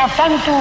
εαυτόν 0.00 0.32
του 0.44 0.56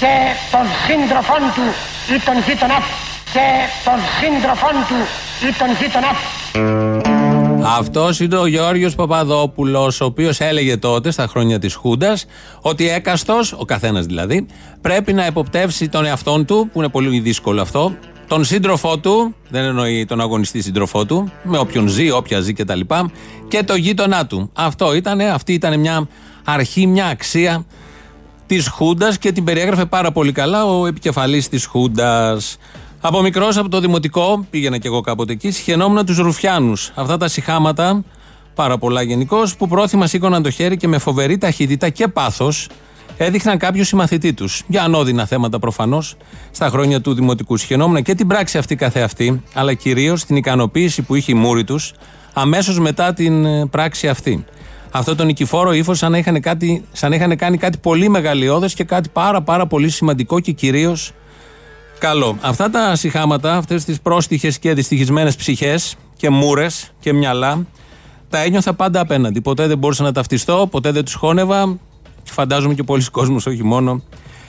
και 0.00 0.12
τον 0.50 0.66
σύντροφόν 0.86 1.42
του 1.54 1.66
ή 2.14 2.16
τον 2.26 2.36
γείτονάς 2.46 2.84
του 2.88 2.96
και 3.34 3.46
τον 3.84 3.98
σύντροφόν 4.18 4.76
του 4.88 5.00
ή 5.46 5.50
τον 5.58 5.70
γείτονάς 5.78 6.16
του. 6.22 7.66
Αυτός 7.78 8.20
είναι 8.20 8.36
ο 8.36 8.46
Γιώργο 8.46 8.90
Παπαδόπουλος, 8.96 10.00
ο 10.00 10.04
οποίος 10.04 10.40
έλεγε 10.40 10.76
τότε, 10.76 11.10
στα 11.10 11.26
χρόνια 11.26 11.58
της 11.58 11.74
Χούντας, 11.74 12.26
ότι 12.60 12.88
έκαστος, 12.88 13.52
ο 13.52 13.64
καθένας 13.64 14.06
δηλαδή, 14.06 14.46
πρέπει 14.80 15.12
να 15.12 15.26
υποπτεύσει 15.26 15.88
τον 15.88 16.04
εαυτόν 16.04 16.44
του, 16.44 16.68
που 16.72 16.78
είναι 16.78 16.88
πολύ 16.88 17.18
δύσκολο 17.18 17.62
αυτό, 17.62 17.94
τον 18.26 18.44
σύντροφό 18.44 18.98
του, 18.98 19.34
δεν 19.48 19.64
εννοεί 19.64 20.04
τον 20.04 20.20
αγωνιστή 20.20 20.62
σύντροφό 20.62 21.04
του, 21.04 21.32
με 21.42 21.58
όποιον 21.58 21.88
ζει, 21.88 22.10
όποια 22.10 22.40
ζει 22.40 22.52
κτλ. 22.52 22.80
Και, 22.80 23.04
και 23.48 23.62
το 23.62 23.74
γείτονά 23.74 24.26
του. 24.26 24.50
Αυτό 24.54 24.94
ήτανε, 24.94 25.24
αυτή 25.24 25.52
ήταν 25.52 25.80
μια 25.80 26.08
αρχή, 26.44 26.86
μια 26.86 27.06
αξία 27.06 27.64
της 28.46 28.68
Χούντας 28.68 29.18
και 29.18 29.32
την 29.32 29.44
περιέγραφε 29.44 29.84
πάρα 29.84 30.12
πολύ 30.12 30.32
καλά 30.32 30.64
ο 30.64 30.86
επικεφαλής 30.86 31.48
της 31.48 31.66
Χούντας. 31.66 32.56
Από 33.00 33.22
μικρός, 33.22 33.56
από 33.56 33.68
το 33.68 33.80
δημοτικό, 33.80 34.46
πήγαινα 34.50 34.78
κι 34.78 34.86
εγώ 34.86 35.00
κάποτε 35.00 35.32
εκεί, 35.32 35.50
συχαινόμουν 35.50 36.06
τους 36.06 36.18
Ρουφιάνους. 36.18 36.92
Αυτά 36.94 37.16
τα 37.16 37.28
συχάματα, 37.28 38.04
πάρα 38.54 38.78
πολλά 38.78 39.02
γενικώς, 39.02 39.56
που 39.56 39.68
πρόθυμα 39.68 40.06
σήκωναν 40.06 40.42
το 40.42 40.50
χέρι 40.50 40.76
και 40.76 40.88
με 40.88 40.98
φοβερή 40.98 41.38
ταχύτητα 41.38 41.88
και 41.88 42.08
πάθος 42.08 42.68
έδειχναν 43.16 43.58
κάποιους 43.58 43.88
συμμαθητή 43.88 44.34
τους. 44.34 44.62
Για 44.66 44.82
ανώδυνα 44.82 45.26
θέματα 45.26 45.58
προφανώς, 45.58 46.16
στα 46.50 46.68
χρόνια 46.68 47.00
του 47.00 47.14
δημοτικού. 47.14 47.56
Συχαινόμουν 47.56 48.02
και 48.02 48.14
την 48.14 48.26
πράξη 48.26 48.58
αυτή 48.58 48.76
καθεαυτή, 48.76 49.42
αλλά 49.54 49.74
κυρίως 49.74 50.24
την 50.24 50.36
ικανοποίηση 50.36 51.02
που 51.02 51.14
είχε 51.14 51.32
η 51.32 51.34
μούρη 51.34 51.64
τους 51.64 51.92
αμέσως 52.34 52.78
μετά 52.78 53.12
την 53.12 53.44
ε, 53.44 53.66
πράξη 53.66 54.08
αυτή. 54.08 54.44
Αυτό 54.96 55.14
το 55.14 55.24
νικηφόρο 55.24 55.72
ύφος 55.72 55.98
σαν, 55.98 56.14
σαν 56.92 57.10
να 57.10 57.16
είχαν 57.16 57.36
κάνει 57.36 57.56
κάτι 57.56 57.78
πολύ 57.78 58.08
μεγαλειώδες 58.08 58.74
και 58.74 58.84
κάτι 58.84 59.08
πάρα 59.08 59.42
πάρα 59.42 59.66
πολύ 59.66 59.88
σημαντικό 59.88 60.40
και 60.40 60.52
κυρίως 60.52 61.12
καλό. 61.98 62.36
Αυτά 62.40 62.70
τα 62.70 62.96
συχάματα, 62.96 63.56
αυτές 63.56 63.84
τις 63.84 64.00
πρόστιχες 64.00 64.58
και 64.58 64.74
δυστυχισμένες 64.74 65.36
ψυχές 65.36 65.96
και 66.16 66.30
μούρες 66.30 66.92
και 67.00 67.12
μυαλά, 67.12 67.66
τα 68.28 68.38
ένιωθα 68.38 68.74
πάντα 68.74 69.00
απέναντι. 69.00 69.40
Ποτέ 69.40 69.66
δεν 69.66 69.78
μπορούσα 69.78 70.02
να 70.02 70.12
ταυτιστώ, 70.12 70.68
ποτέ 70.70 70.90
δεν 70.90 71.04
τους 71.04 71.14
χώνευα. 71.14 71.78
Φαντάζομαι 72.24 72.74
και 72.74 72.82
πολλοί 72.82 73.04
κόσμοι, 73.10 73.36
όχι 73.36 73.64
μόνο 73.64 74.02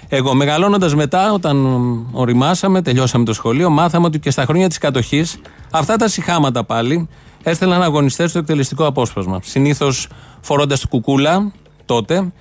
εγώ. 0.09 0.33
Μεγαλώνοντας 0.33 0.95
μετά, 0.95 1.33
όταν 1.33 1.65
οριμάσαμε, 2.11 2.81
τελειώσαμε 2.81 3.25
το 3.25 3.33
σχολείο, 3.33 3.69
μάθαμε 3.69 4.05
ότι 4.05 4.19
και 4.19 4.31
στα 4.31 4.45
χρόνια 4.45 4.67
της 4.67 4.77
κατοχής 4.77 5.39
αυτά 5.71 5.95
τα 5.95 6.07
συχάματα 6.07 6.63
πάλι 6.63 7.07
έστελναν 7.43 7.81
αγωνιστές 7.81 8.29
στο 8.29 8.39
εκτελεστικό 8.39 8.85
απόσπασμα. 8.85 9.39
Συνήθως 9.43 10.07
φορώντας 10.41 10.85
κουκούλα 10.85 11.51
τότε, 11.85 12.31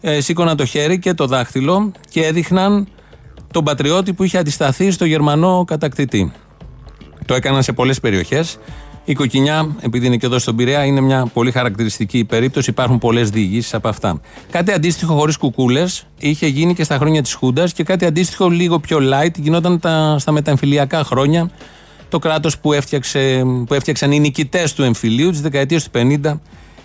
ε, 0.00 0.20
σήκωναν 0.20 0.56
το 0.56 0.64
χέρι 0.64 0.98
και 0.98 1.14
το 1.14 1.26
δάχτυλο 1.26 1.92
και 2.10 2.26
έδειχναν 2.26 2.88
τον 3.50 3.64
πατριώτη 3.64 4.12
που 4.12 4.22
είχε 4.22 4.38
αντισταθεί 4.38 4.90
στο 4.90 5.04
Γερμανό 5.04 5.64
κατακτητή. 5.66 6.32
Το 7.26 7.34
έκαναν 7.34 7.62
σε 7.62 7.72
πολλές 7.72 8.00
περιοχές. 8.00 8.58
Η 9.06 9.14
κοκκινιά, 9.14 9.76
επειδή 9.80 10.06
είναι 10.06 10.16
και 10.16 10.26
εδώ 10.26 10.38
στον 10.38 10.56
Πειραιά, 10.56 10.84
είναι 10.84 11.00
μια 11.00 11.26
πολύ 11.32 11.50
χαρακτηριστική 11.50 12.24
περίπτωση. 12.24 12.70
Υπάρχουν 12.70 12.98
πολλές 12.98 13.30
διηγήσεις 13.30 13.74
από 13.74 13.88
αυτά. 13.88 14.20
Κάτι 14.50 14.72
αντίστοιχο 14.72 15.14
χωρίς 15.14 15.36
κουκούλες 15.36 16.06
είχε 16.18 16.46
γίνει 16.46 16.74
και 16.74 16.84
στα 16.84 16.96
χρόνια 16.96 17.22
της 17.22 17.34
Χούντας 17.34 17.72
και 17.72 17.82
κάτι 17.82 18.04
αντίστοιχο 18.04 18.48
λίγο 18.48 18.78
πιο 18.78 18.98
light 19.00 19.38
γινόταν 19.38 19.80
τα, 19.80 20.16
στα 20.18 20.32
μεταμφιλιακά 20.32 21.04
χρόνια. 21.04 21.50
Το 22.08 22.18
κράτος 22.18 22.58
που, 22.58 22.70
που 23.66 23.74
έφτιαξαν 23.74 24.12
οι 24.12 24.20
νικητές 24.20 24.72
του 24.72 24.82
εμφυλίου 24.82 25.30
της 25.30 25.40
δεκαετίας 25.40 25.84
του 25.84 25.90
50 26.24 26.40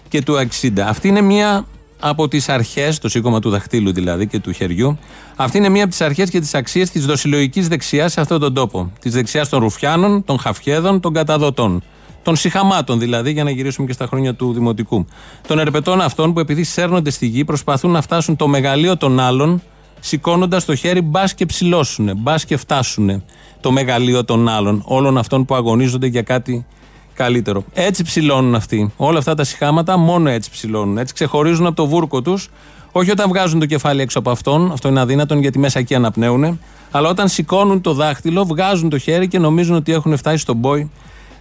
και 0.09 0.21
του 0.21 0.47
60. 0.61 0.79
Αυτή 0.79 1.07
είναι 1.07 1.21
μια 1.21 1.65
από 1.99 2.27
τις 2.27 2.49
αρχές, 2.49 2.97
το 2.97 3.09
σήκωμα 3.09 3.39
του 3.39 3.49
δαχτύλου 3.49 3.93
δηλαδή 3.93 4.27
και 4.27 4.39
του 4.39 4.51
χεριού, 4.51 4.97
αυτή 5.35 5.57
είναι 5.57 5.69
μία 5.69 5.81
από 5.81 5.91
τις 5.91 6.01
αρχές 6.01 6.29
και 6.29 6.39
τις 6.39 6.53
αξίες 6.53 6.89
της 6.89 7.05
δοσιλογική 7.05 7.61
δεξιάς 7.61 8.11
σε 8.11 8.21
αυτόν 8.21 8.39
τον 8.39 8.53
τόπο. 8.53 8.91
Της 8.99 9.13
δεξιάς 9.13 9.49
των 9.49 9.59
Ρουφιάνων, 9.59 10.23
των 10.23 10.39
Χαφιέδων, 10.39 10.99
των 10.99 11.13
Καταδοτών. 11.13 11.83
Των 12.23 12.35
Συχαμάτων 12.35 12.99
δηλαδή, 12.99 13.31
για 13.31 13.43
να 13.43 13.49
γυρίσουμε 13.49 13.87
και 13.87 13.93
στα 13.93 14.05
χρόνια 14.05 14.33
του 14.33 14.53
Δημοτικού. 14.53 15.05
Των 15.47 15.59
ερπετών 15.59 16.01
αυτών 16.01 16.33
που 16.33 16.39
επειδή 16.39 16.63
σέρνονται 16.63 17.09
στη 17.09 17.25
γη 17.25 17.45
προσπαθούν 17.45 17.91
να 17.91 18.01
φτάσουν 18.01 18.35
το 18.35 18.47
μεγαλείο 18.47 18.97
των 18.97 19.19
άλλων, 19.19 19.61
σηκώνοντας 19.99 20.65
το 20.65 20.75
χέρι 20.75 21.01
μπας 21.01 21.33
και 21.33 21.45
ψηλώσουν, 21.45 22.11
μπας 22.17 22.45
και 22.45 22.57
φτάσουν 22.57 23.23
το 23.59 23.71
μεγαλείο 23.71 24.25
των 24.25 24.47
άλλων, 24.47 24.81
όλων 24.85 25.17
αυτών 25.17 25.45
που 25.45 25.55
αγωνίζονται 25.55 26.07
για 26.07 26.21
κάτι 26.21 26.65
καλύτερο. 27.13 27.63
Έτσι 27.73 28.03
ψηλώνουν 28.03 28.55
αυτοί. 28.55 28.93
Όλα 28.97 29.17
αυτά 29.17 29.35
τα 29.35 29.43
συχάματα 29.43 29.97
μόνο 29.97 30.29
έτσι 30.29 30.49
ψηλώνουν. 30.49 30.97
Έτσι 30.97 31.13
ξεχωρίζουν 31.13 31.65
από 31.65 31.75
το 31.75 31.87
βούρκο 31.87 32.21
τους. 32.21 32.49
Όχι 32.91 33.11
όταν 33.11 33.29
βγάζουν 33.29 33.59
το 33.59 33.65
κεφάλι 33.65 34.01
έξω 34.01 34.19
από 34.19 34.29
αυτόν, 34.29 34.71
αυτό 34.71 34.87
είναι 34.87 34.99
αδύνατον 34.99 35.39
γιατί 35.39 35.59
μέσα 35.59 35.79
εκεί 35.79 35.95
αναπνέουν. 35.95 36.59
Αλλά 36.91 37.09
όταν 37.09 37.27
σηκώνουν 37.27 37.81
το 37.81 37.93
δάχτυλο, 37.93 38.45
βγάζουν 38.45 38.89
το 38.89 38.97
χέρι 38.97 39.27
και 39.27 39.39
νομίζουν 39.39 39.75
ότι 39.75 39.91
έχουν 39.91 40.17
φτάσει 40.17 40.37
στον 40.37 40.55
μπόι 40.55 40.91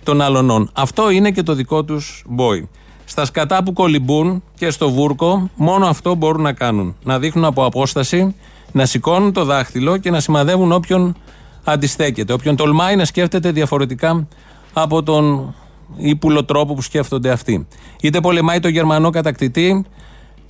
των 0.09 0.21
αλωνών. 0.21 0.71
Αυτό 0.73 1.11
είναι 1.11 1.31
και 1.31 1.43
το 1.43 1.55
δικό 1.55 1.85
τους 1.85 2.25
μπόι. 2.29 2.69
Στα 3.05 3.25
σκατά 3.25 3.63
που 3.63 3.73
κολυμπούν 3.73 4.43
και 4.59 4.71
στο 4.71 4.91
βούρκο, 4.91 5.51
μόνο 5.55 5.87
αυτό 5.87 6.15
μπορούν 6.15 6.43
να 6.43 6.53
κάνουν. 6.53 6.97
Να 7.05 7.19
δείχνουν 7.19 7.45
από 7.45 7.65
απόσταση, 7.65 8.35
να 8.73 8.87
σηκώνουν 8.87 9.33
το 9.33 9.45
δάχτυλο 9.45 9.97
και 9.97 10.11
να 10.11 10.21
σημαδεύουν 10.21 10.73
όποιον 10.73 11.17
αντιστέκεται. 11.65 12.33
Όποιον 12.33 12.57
τολμάει 12.57 12.97
να 12.97 13.05
σκέφτεται 13.05 13.51
διαφορετικά 13.51 14.27
από 14.73 15.03
τον 15.03 15.55
ύπουλο 15.97 16.45
τρόπο 16.45 16.75
που 16.75 16.83
σκέφτονται 16.83 17.31
αυτοί. 17.31 17.67
Είτε 18.01 18.21
πολεμάει 18.21 18.61
το 18.61 18.69
Γερμανό 18.69 19.11
κατακτητή, 19.11 19.85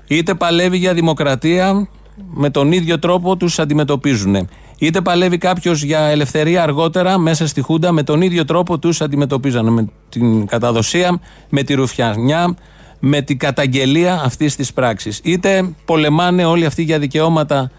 είτε 0.07 0.35
παλεύει 0.35 0.77
για 0.77 0.95
δημοκρατία, 0.95 1.89
με 2.31 2.51
τον 2.51 2.73
ίδιο 2.73 2.99
τρόπο 2.99 3.37
τους 3.37 3.59
αντιμετωπίζουν. 3.59 4.49
Είτε 4.79 5.01
παλεύει 5.01 5.39
κάποιος 5.39 5.83
για 5.83 6.01
ελευθερία 6.01 6.63
αργότερα 6.63 7.19
μέσα 7.19 7.47
στη 7.47 7.61
Χούντα, 7.61 7.93
με 7.93 8.03
τον 8.03 8.23
ίδιο 8.23 8.45
τρόπο 8.45 8.79
τους 8.79 9.01
αντιμετωπίζανε. 9.01 9.71
Με 9.71 9.89
την 10.09 10.47
καταδοσία, 10.47 11.21
με 11.49 11.63
τη 11.63 11.75
ρουφιανιά, 11.75 12.57
με 12.99 13.21
την 13.21 13.39
καταγγελία 13.39 14.21
αυτής 14.25 14.57
της 14.57 14.73
πράξης. 14.73 15.21
Είτε 15.23 15.75
πολεμάνε 15.85 16.45
όλοι 16.45 16.65
αυτοί 16.65 16.83
για 16.83 16.99
δικαιώματα 16.99 17.71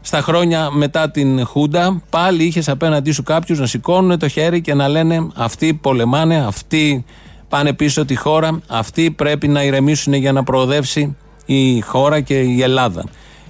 στα 0.00 0.20
χρόνια 0.20 0.70
μετά 0.70 1.10
την 1.10 1.44
Χούντα, 1.46 2.02
πάλι 2.10 2.44
είχες 2.44 2.68
απέναντί 2.68 3.10
σου 3.10 3.22
κάποιους 3.22 3.58
να 3.58 3.66
σηκώνουν 3.66 4.18
το 4.18 4.28
χέρι 4.28 4.60
και 4.60 4.74
να 4.74 4.88
λένε 4.88 5.28
Αυτοί 5.34 5.74
πολεμάνε, 5.74 6.44
αυτοί 6.46 7.04
πάνε 7.48 7.72
πίσω 7.72 8.04
τη 8.04 8.14
χώρα, 8.14 8.60
αυτοί 8.66 9.10
πρέπει 9.10 9.48
να 9.48 9.62
ηρεμήσουν 9.62 10.12
για 10.12 10.32
να 10.32 10.44
προοδεύσει 10.44 11.16
η 11.46 11.80
χώρα 11.80 12.20
και 12.20 12.40
η 12.40 12.62
Ελλάδα. 12.62 13.04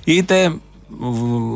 Είτε 0.05 0.55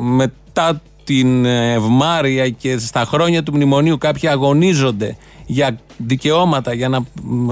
μετά 0.02 0.80
την 1.08 1.44
ευμάρεια 1.44 2.48
και 2.48 2.78
στα 2.78 3.04
χρόνια 3.04 3.42
του 3.42 3.54
μνημονίου 3.54 3.98
κάποιοι 3.98 4.28
αγωνίζονται 4.28 5.16
για 5.46 5.78
δικαιώματα, 5.96 6.72
για 6.72 6.88
να 6.88 7.04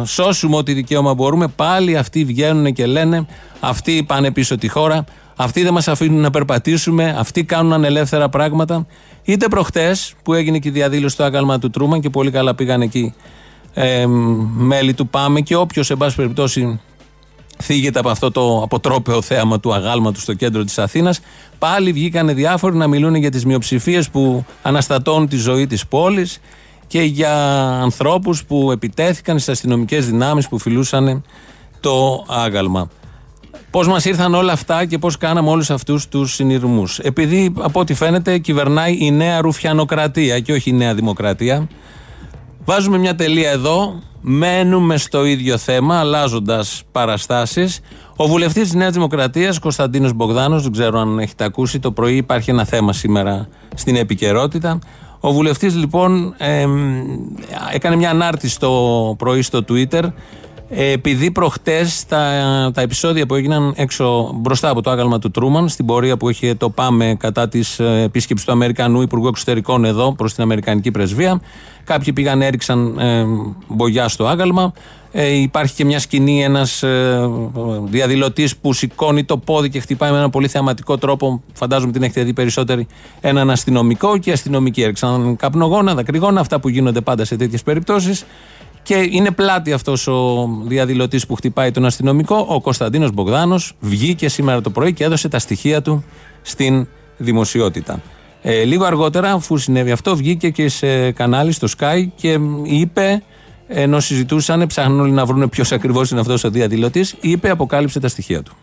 σώσουμε 0.04 0.56
ό,τι 0.56 0.72
δικαίωμα 0.72 1.14
μπορούμε, 1.14 1.48
πάλι 1.48 1.96
αυτοί 1.96 2.24
βγαίνουν 2.24 2.72
και 2.72 2.86
λένε 2.86 3.26
αυτοί 3.60 4.04
πάνε 4.06 4.30
πίσω 4.30 4.58
τη 4.58 4.68
χώρα, 4.68 5.04
αυτοί 5.36 5.62
δεν 5.62 5.72
μας 5.72 5.88
αφήνουν 5.88 6.20
να 6.20 6.30
περπατήσουμε, 6.30 7.14
αυτοί 7.18 7.44
κάνουν 7.44 7.72
ανελεύθερα 7.72 8.28
πράγματα. 8.28 8.86
Είτε 9.24 9.48
προχτές 9.48 10.14
που 10.22 10.34
έγινε 10.34 10.58
και 10.58 10.68
η 10.68 10.70
διαδήλωση 10.70 11.14
στο 11.14 11.24
άγαλμα 11.24 11.58
του 11.58 11.70
Τρούμαν 11.70 12.00
και 12.00 12.10
πολύ 12.10 12.30
καλά 12.30 12.54
πήγαν 12.54 12.80
εκεί 12.80 13.14
ε, 13.74 14.06
μέλη 14.56 14.94
του 14.94 15.08
Πάμε 15.08 15.40
και 15.40 15.56
όποιος, 15.56 15.90
εν 15.90 15.96
πάση 15.96 16.16
περιπτώσει, 16.16 16.80
θίγεται 17.62 17.98
από 17.98 18.08
αυτό 18.08 18.30
το 18.30 18.62
αποτρόπαιο 18.62 19.22
θέαμα 19.22 19.60
του 19.60 19.74
αγάλματος 19.74 20.22
στο 20.22 20.34
κέντρο 20.34 20.64
της 20.64 20.78
Αθήνας. 20.78 21.20
Πάλι 21.58 21.92
βγήκαν 21.92 22.34
διάφοροι 22.34 22.76
να 22.76 22.86
μιλούν 22.86 23.14
για 23.14 23.30
τις 23.30 23.44
μειοψηφίες 23.44 24.08
που 24.08 24.44
αναστατώνουν 24.62 25.28
τη 25.28 25.36
ζωή 25.36 25.66
της 25.66 25.86
πόλης 25.86 26.40
και 26.86 27.02
για 27.02 27.34
ανθρώπους 27.82 28.44
που 28.44 28.70
επιτέθηκαν 28.70 29.38
στις 29.38 29.52
αστυνομικές 29.52 30.06
δυνάμεις 30.06 30.48
που 30.48 30.58
φιλούσαν 30.58 31.24
το 31.80 32.24
άγαλμα. 32.28 32.88
Πώς 33.70 33.88
μας 33.88 34.04
ήρθαν 34.04 34.34
όλα 34.34 34.52
αυτά 34.52 34.84
και 34.84 34.98
πώς 34.98 35.16
κάναμε 35.16 35.50
όλους 35.50 35.70
αυτούς 35.70 36.08
τους 36.08 36.34
συνειρμούς. 36.34 36.98
Επειδή 36.98 37.52
από 37.58 37.80
ό,τι 37.80 37.94
φαίνεται 37.94 38.38
κυβερνάει 38.38 38.96
η 39.00 39.10
νέα 39.10 39.40
ρουφιανοκρατία 39.40 40.40
και 40.40 40.52
όχι 40.52 40.70
η 40.70 40.72
νέα 40.72 40.94
δημοκρατία. 40.94 41.68
Βάζουμε 42.64 42.98
μια 42.98 43.14
τελεία 43.14 43.50
εδώ. 43.50 44.02
Μένουμε 44.28 44.96
στο 44.96 45.24
ίδιο 45.24 45.58
θέμα, 45.58 45.98
αλλάζοντας 45.98 46.82
παραστάσεις. 46.92 47.80
Ο 48.16 48.26
βουλευτής 48.26 48.62
της 48.62 48.74
Νέας 48.74 48.92
Δημοκρατίας, 48.92 49.58
Κωνσταντίνος 49.58 50.12
Μπογδάνος, 50.12 50.62
δεν 50.62 50.72
ξέρω 50.72 50.98
αν 50.98 51.18
έχετε 51.18 51.44
ακούσει, 51.44 51.78
το 51.78 51.92
πρωί 51.92 52.16
υπάρχει 52.16 52.50
ένα 52.50 52.64
θέμα 52.64 52.92
σήμερα 52.92 53.48
στην 53.74 53.96
επικαιρότητα. 53.96 54.78
Ο 55.20 55.32
βουλευτής 55.32 55.74
λοιπόν 55.74 56.34
έκανε 57.72 57.96
μια 57.96 58.10
ανάρτηση 58.10 58.58
το 58.58 58.70
πρωί 59.18 59.42
στο 59.42 59.64
Twitter 59.68 60.02
Ε, 60.02 60.12
επειδή 60.68 61.30
προχτές 61.30 62.04
τα, 62.06 62.30
τα 62.74 62.80
επεισόδια 62.80 63.26
που 63.26 63.34
έγιναν 63.34 63.72
έξω 63.76 64.32
μπροστά 64.34 64.68
από 64.68 64.82
το 64.82 64.90
άγαλμα 64.90 65.18
του 65.18 65.30
Τρούμαν, 65.30 65.68
στην 65.68 65.86
πορεία 65.86 66.16
που 66.16 66.30
είχε 66.30 66.54
το 66.54 66.70
Πάμε 66.70 67.16
κατά 67.18 67.48
της 67.48 67.78
ε, 67.78 68.02
επίσκεψης 68.02 68.46
του 68.46 68.52
Αμερικανού 68.52 69.02
Υπουργού 69.02 69.26
Εξωτερικών 69.26 69.84
εδώ 69.84 70.12
προς 70.12 70.34
την 70.34 70.42
Αμερικανική 70.42 70.90
Πρεσβεία, 70.90 71.40
κάποιοι 71.84 72.12
πήγαν, 72.12 72.42
έριξαν 72.42 72.98
ε, 72.98 73.24
μπογιά 73.68 74.08
στο 74.08 74.26
άγαλμα. 74.26 74.72
Ε, 75.12 75.34
υπάρχει 75.34 75.74
και 75.74 75.84
μια 75.84 75.98
σκηνή, 75.98 76.42
ένας 76.42 76.82
ε, 76.82 77.28
διαδηλωτής 77.84 78.56
που 78.56 78.72
σηκώνει 78.72 79.24
το 79.24 79.38
πόδι 79.38 79.68
και 79.68 79.80
χτυπάει 79.80 80.10
με 80.10 80.16
ένα 80.16 80.30
πολύ 80.30 80.48
θεαματικό 80.48 80.98
τρόπο. 80.98 81.42
Φαντάζομαι 81.52 81.92
την 81.92 82.02
έχετε 82.02 82.22
δει 82.22 82.32
περισσότεροι. 82.32 82.86
Έναν 83.20 83.50
αστυνομικό 83.50 84.18
και 84.18 84.30
οι 84.30 84.32
αστυνομικοί 84.32 84.82
έριξαν 84.82 85.36
καπνογόνα, 85.36 85.94
δακρυγόνα, 85.94 86.40
αυτά 86.40 86.60
που 86.60 86.68
γίνονται 86.68 87.00
πάντα 87.00 87.24
σε 87.24 87.36
τέτοιες 87.36 87.62
περιπτώσεις. 87.62 88.24
Και 88.86 89.08
είναι 89.10 89.30
πλάτη 89.30 89.72
αυτός 89.72 90.06
ο 90.06 90.48
διαδηλωτής 90.64 91.26
που 91.26 91.34
χτυπάει 91.34 91.70
τον 91.70 91.84
αστυνομικό. 91.84 92.46
Ο 92.48 92.60
Κωνσταντίνος 92.60 93.12
Μπογδάνος 93.12 93.72
βγήκε 93.80 94.28
σήμερα 94.28 94.60
το 94.60 94.70
πρωί 94.70 94.92
και 94.92 95.04
έδωσε 95.04 95.28
τα 95.28 95.38
στοιχεία 95.38 95.82
του 95.82 96.04
στην 96.42 96.86
δημοσιότητα. 97.16 98.02
Ε, 98.42 98.62
λίγο 98.62 98.84
αργότερα, 98.84 99.32
αφού 99.32 99.56
συνέβη 99.56 99.90
αυτό, 99.90 100.16
βγήκε 100.16 100.50
και 100.50 100.68
σε 100.68 101.10
κανάλι 101.12 101.52
στο 101.52 101.68
Sky 101.78 102.06
και 102.14 102.38
είπε, 102.62 103.22
ενώ 103.68 104.00
συζητούσαν, 104.00 104.66
ψάχνουν 104.66 105.00
όλοι 105.00 105.12
να 105.12 105.24
βρουν 105.24 105.48
ποιος 105.48 105.72
ακριβώς 105.72 106.10
είναι 106.10 106.20
αυτός 106.20 106.44
ο 106.44 106.50
διαδηλωτής, 106.50 107.14
είπε, 107.20 107.50
αποκάλυψε 107.50 108.00
τα 108.00 108.08
στοιχεία 108.08 108.42
του. 108.42 108.56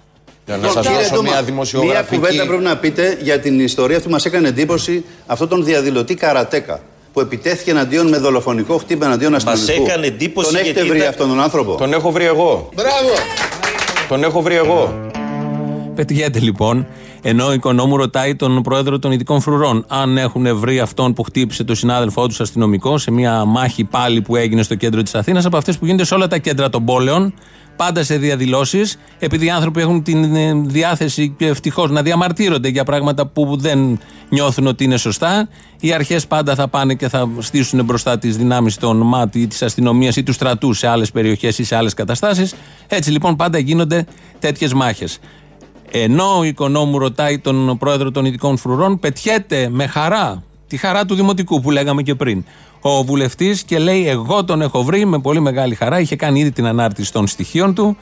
Για 0.45 0.57
να 0.57 0.69
σας 0.69 0.87
δώσω 0.87 1.21
μια 1.21 1.43
δημοσιογραφική. 1.43 2.17
Μια 2.17 2.27
κουβέντα 2.27 2.47
πρέπει 2.47 2.63
να 2.63 2.77
πείτε 2.77 3.17
για 3.21 3.39
την 3.39 3.59
ιστορία 3.59 3.97
αυτή. 3.97 4.09
Μας 4.09 4.25
έκανε 4.25 4.47
εντύπωση 4.47 5.03
αυτό 5.25 5.47
τον 5.47 5.63
διαδηλωτή 5.63 6.15
Καρατέκα 6.15 6.81
που 7.13 7.19
επιτέθηκε 7.19 7.71
εναντίον 7.71 8.07
με 8.07 8.17
δολοφονικό 8.17 8.77
χτύπημα 8.77 9.05
εναντίον 9.05 9.35
αστυνομικού. 9.35 9.81
Μα 9.81 9.89
έκανε 9.89 10.07
εντύπωση. 10.07 10.51
Τον 10.51 10.59
έχετε 10.59 10.83
βρει 10.83 11.01
αυτόν 11.01 11.27
τον 11.29 11.41
άνθρωπο; 11.41 11.75
Τον 11.75 11.93
έχω 11.93 12.11
βρει 12.11 12.25
εγώ. 12.25 12.69
Μπράβο! 12.75 13.09
Τον 14.07 14.23
έχω 14.23 14.41
βρει 14.41 14.55
εγώ. 14.55 15.09
Πετυχαίνεται 15.95 16.39
λοιπόν, 16.39 16.87
ενώ 17.21 17.45
ο 17.45 17.53
οικονόμου 17.53 17.97
ρωτάει 17.97 18.35
τον 18.35 18.61
πρόεδρο 18.61 18.99
των 18.99 19.11
ειδικών 19.11 19.41
φρουρών 19.41 19.85
αν 19.87 20.17
έχουν 20.17 20.59
βρει 20.59 20.79
αυτόν 20.79 21.13
που 21.13 21.23
χτύπησε 21.23 21.63
τον 21.63 21.75
συνάδελφό 21.75 22.27
τους 22.27 22.39
αστυνομικό 22.39 22.97
σε 22.97 23.11
μια 23.11 23.45
μάχη 23.45 23.83
πάλι 23.83 24.21
που 24.21 24.35
έγινε 24.35 24.63
στο 24.63 24.75
κέντρο 24.75 25.01
της 25.01 25.15
Αθήνας 25.15 25.45
από 25.45 25.57
αυτές 25.57 25.77
που 25.77 25.85
γίνονται 25.85 26.05
σε 26.05 26.13
όλα 26.13 26.27
τα 26.27 26.37
κέντρα 26.37 26.69
των 26.69 26.85
πόλεων 26.85 27.33
πάντα 27.83 28.03
σε 28.03 28.17
διαδηλώσεις, 28.17 28.97
επειδή 29.19 29.45
οι 29.45 29.49
άνθρωποι 29.49 29.81
έχουν 29.81 30.03
τη 30.03 30.13
ε, 30.33 30.53
διάθεση 30.53 31.35
και 31.37 31.47
ευτυχώς 31.47 31.91
να 31.91 32.01
διαμαρτύρονται 32.01 32.67
για 32.67 32.83
πράγματα 32.83 33.27
που 33.27 33.57
δεν 33.59 33.99
νιώθουν 34.29 34.67
ότι 34.67 34.83
είναι 34.83 34.97
σωστά. 34.97 35.49
Οι 35.79 35.93
αρχές 35.93 36.27
πάντα 36.27 36.55
θα 36.55 36.67
πάνε 36.67 36.93
και 36.93 37.09
θα 37.09 37.29
στήσουν 37.39 37.83
μπροστά 37.83 38.17
τις 38.17 38.37
δυνάμεις 38.37 38.77
των 38.77 38.97
ΜΑΤ 38.97 39.35
ή 39.35 39.47
της 39.47 39.61
αστυνομίας 39.61 40.15
ή 40.15 40.23
του 40.23 40.33
στρατού 40.33 40.73
σε 40.73 40.87
άλλες 40.87 41.11
περιοχές 41.11 41.57
ή 41.57 41.63
σε 41.63 41.75
άλλες 41.75 41.93
καταστάσεις. 41.93 42.53
Έτσι 42.87 43.11
λοιπόν 43.11 43.35
πάντα 43.35 43.57
γίνονται 43.57 44.05
τέτοιες 44.39 44.73
μάχες. 44.73 45.19
Ενώ 45.91 46.37
ο 46.37 46.43
οικονόμου 46.43 46.97
ρωτάει 46.97 47.39
τον 47.39 47.77
πρόεδρο 47.77 48.11
των 48.11 48.25
ειδικών 48.25 48.57
φρουρών, 48.57 48.99
πετιέται 48.99 49.69
με 49.69 49.87
χαρά, 49.87 50.43
τη 50.73 50.79
χαρά 50.79 51.05
του 51.05 51.15
δημοτικού 51.15 51.61
που 51.61 51.71
λέγαμε 51.71 52.01
και 52.01 52.15
πριν, 52.15 52.43
ο 52.81 53.03
βουλευτής 53.03 53.63
και 53.63 53.79
λέει: 53.79 54.07
Εγώ 54.07 54.43
τον 54.43 54.61
έχω 54.61 54.83
βρει 54.83 55.05
με 55.05 55.19
πολύ 55.19 55.39
μεγάλη 55.39 55.75
χαρά. 55.75 55.99
Είχε 55.99 56.15
κάνει 56.15 56.39
ήδη 56.39 56.51
την 56.51 56.65
ανάρτηση 56.65 57.11
των 57.11 57.27
στοιχείων 57.27 57.73
του. 57.75 57.97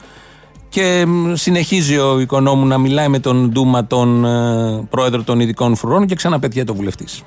Και 0.68 1.06
συνεχίζει 1.32 1.98
ο 1.98 2.20
οικονόμου 2.20 2.66
να 2.66 2.78
μιλάει 2.78 3.08
με 3.08 3.18
τον 3.18 3.50
Ντούμα, 3.50 3.86
τον 3.86 4.24
ε, 4.24 4.86
πρόεδρο 4.90 5.22
των 5.22 5.40
ειδικών 5.40 5.76
φρουρών 5.76 6.06
και 6.06 6.14
ξαναπετιέται 6.14 6.70
ο 6.70 6.74
βουλευτής. 6.74 7.22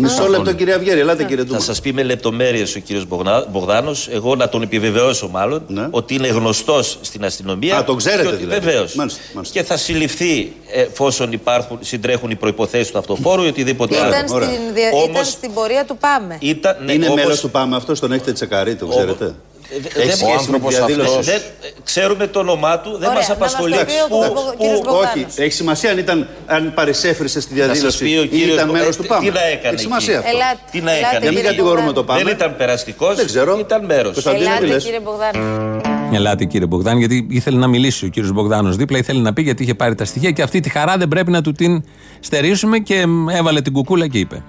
Μισό 0.00 0.28
λεπτό, 0.28 0.52
κύριε 0.52 0.74
Αυγέρη, 0.74 1.00
ελάτε 1.00 1.24
κύριε 1.24 1.44
Ντούμα. 1.44 1.58
Θα 1.58 1.64
σας 1.64 1.80
πει 1.80 1.92
με 1.92 2.02
λεπτομέρειες 2.02 2.74
ο 2.74 2.78
κύριος 2.78 3.06
Μπογδάνος, 3.50 4.08
εγώ 4.08 4.34
να 4.34 4.48
τον 4.48 4.62
επιβεβαιώσω 4.62 5.28
μάλλον, 5.28 5.62
ναι. 5.66 5.88
ότι 5.90 6.14
είναι 6.14 6.28
γνωστός 6.28 6.98
στην 7.00 7.24
αστυνομία. 7.24 7.76
Α, 7.76 7.84
τον 7.84 7.96
ξέρετε 7.96 8.36
δηλαδή. 8.36 8.60
Βεβαίως. 8.60 8.96
Και 9.50 9.62
θα 9.62 9.76
συλληφθεί 9.76 10.52
εφόσον 10.72 11.32
υπάρχουν, 11.32 11.78
συντρέχουν 11.80 12.30
οι 12.30 12.34
προποθέσει 12.34 12.92
του 12.92 12.98
αυτοφόρου 12.98 13.44
ή 13.44 13.46
οτιδήποτε 13.46 13.98
άλλο. 14.00 14.08
Ήταν, 14.08 14.28
στην, 14.28 14.74
δια... 14.74 14.90
Όμως, 14.92 15.08
ήταν 15.08 15.24
στην 15.24 15.52
πορεία 15.52 15.84
του 15.84 15.96
Πάμε. 15.96 16.38
Ήταν, 16.40 16.76
ναι, 16.84 16.92
είναι 16.92 17.06
όμως... 17.06 17.22
μέλος 17.22 17.40
του 17.40 17.50
Πάμε 17.50 17.76
αυτός, 17.76 18.00
τον 18.00 18.12
έχετε 18.12 18.32
τσεκαρεί, 18.32 18.74
το 18.74 18.86
ξέρετε; 18.86 19.34
Έχει 19.96 20.24
ο 20.24 20.32
άνθρωπος 20.38 20.78
αυτό. 20.78 21.04
Ξέρουμε 21.84 22.26
το 22.26 22.38
όνομά 22.38 22.78
του, 22.78 22.98
δεν 22.98 23.10
μας 23.12 23.30
απασχολεί. 23.30 23.74
Όχι, 24.84 25.26
έχει 25.36 25.52
σημασία 25.52 25.90
αν, 25.90 25.98
ήταν, 25.98 26.28
αν 26.46 26.72
παρισέφρισε 26.74 27.40
στη 27.40 27.54
διαδήλωση 27.54 28.08
ή 28.30 28.40
ήταν 28.52 28.70
μέρος 28.70 28.96
του 28.96 29.04
ΠΑΜ. 29.04 29.20
Τι 29.24 29.30
να 29.30 29.42
έκανε. 29.46 29.74
Έχει 29.74 29.82
σημασία 29.82 30.18
αυτό. 30.18 30.30
Τι 30.70 30.80
να 30.80 30.92
έκανε. 30.92 31.18
Για 31.20 31.32
μην 31.32 31.42
κατηγορούμε 31.42 31.92
το 31.92 32.04
ΠΑΜ. 32.04 32.16
Δεν 32.16 32.26
ήταν 32.26 32.56
περαστικός, 32.56 33.18
ήταν 33.60 33.84
μέρος. 33.84 34.26
Ελάτε 34.26 34.76
κύριε 34.78 35.00
Μπογδάνο. 35.00 35.80
Ελάτε 36.12 36.44
κύριε 36.44 36.66
Μπογδάνο, 36.66 36.98
γιατί 36.98 37.26
ήθελε 37.30 37.58
να 37.58 37.66
μιλήσει 37.66 38.04
ο 38.04 38.08
κύριος 38.08 38.32
Μπογδάνος 38.32 38.76
δίπλα, 38.76 38.98
ήθελε 38.98 39.20
να 39.20 39.32
πει 39.32 39.42
γιατί 39.42 39.62
είχε 39.62 39.74
πάρει 39.74 39.94
τα 39.94 40.04
στοιχεία 40.04 40.30
και 40.30 40.42
αυτή 40.42 40.60
τη 40.60 40.68
χαρά 40.68 40.96
δεν 40.96 41.08
πρέπει 41.08 41.30
να 41.30 41.42
του 41.42 41.52
την 41.52 41.84
στερήσουμε 42.20 42.78
και 42.78 43.04
έβαλε 43.30 43.60
την 43.60 43.72
κουκούλα 43.72 44.08
και 44.08 44.18
είπε. 44.18 44.42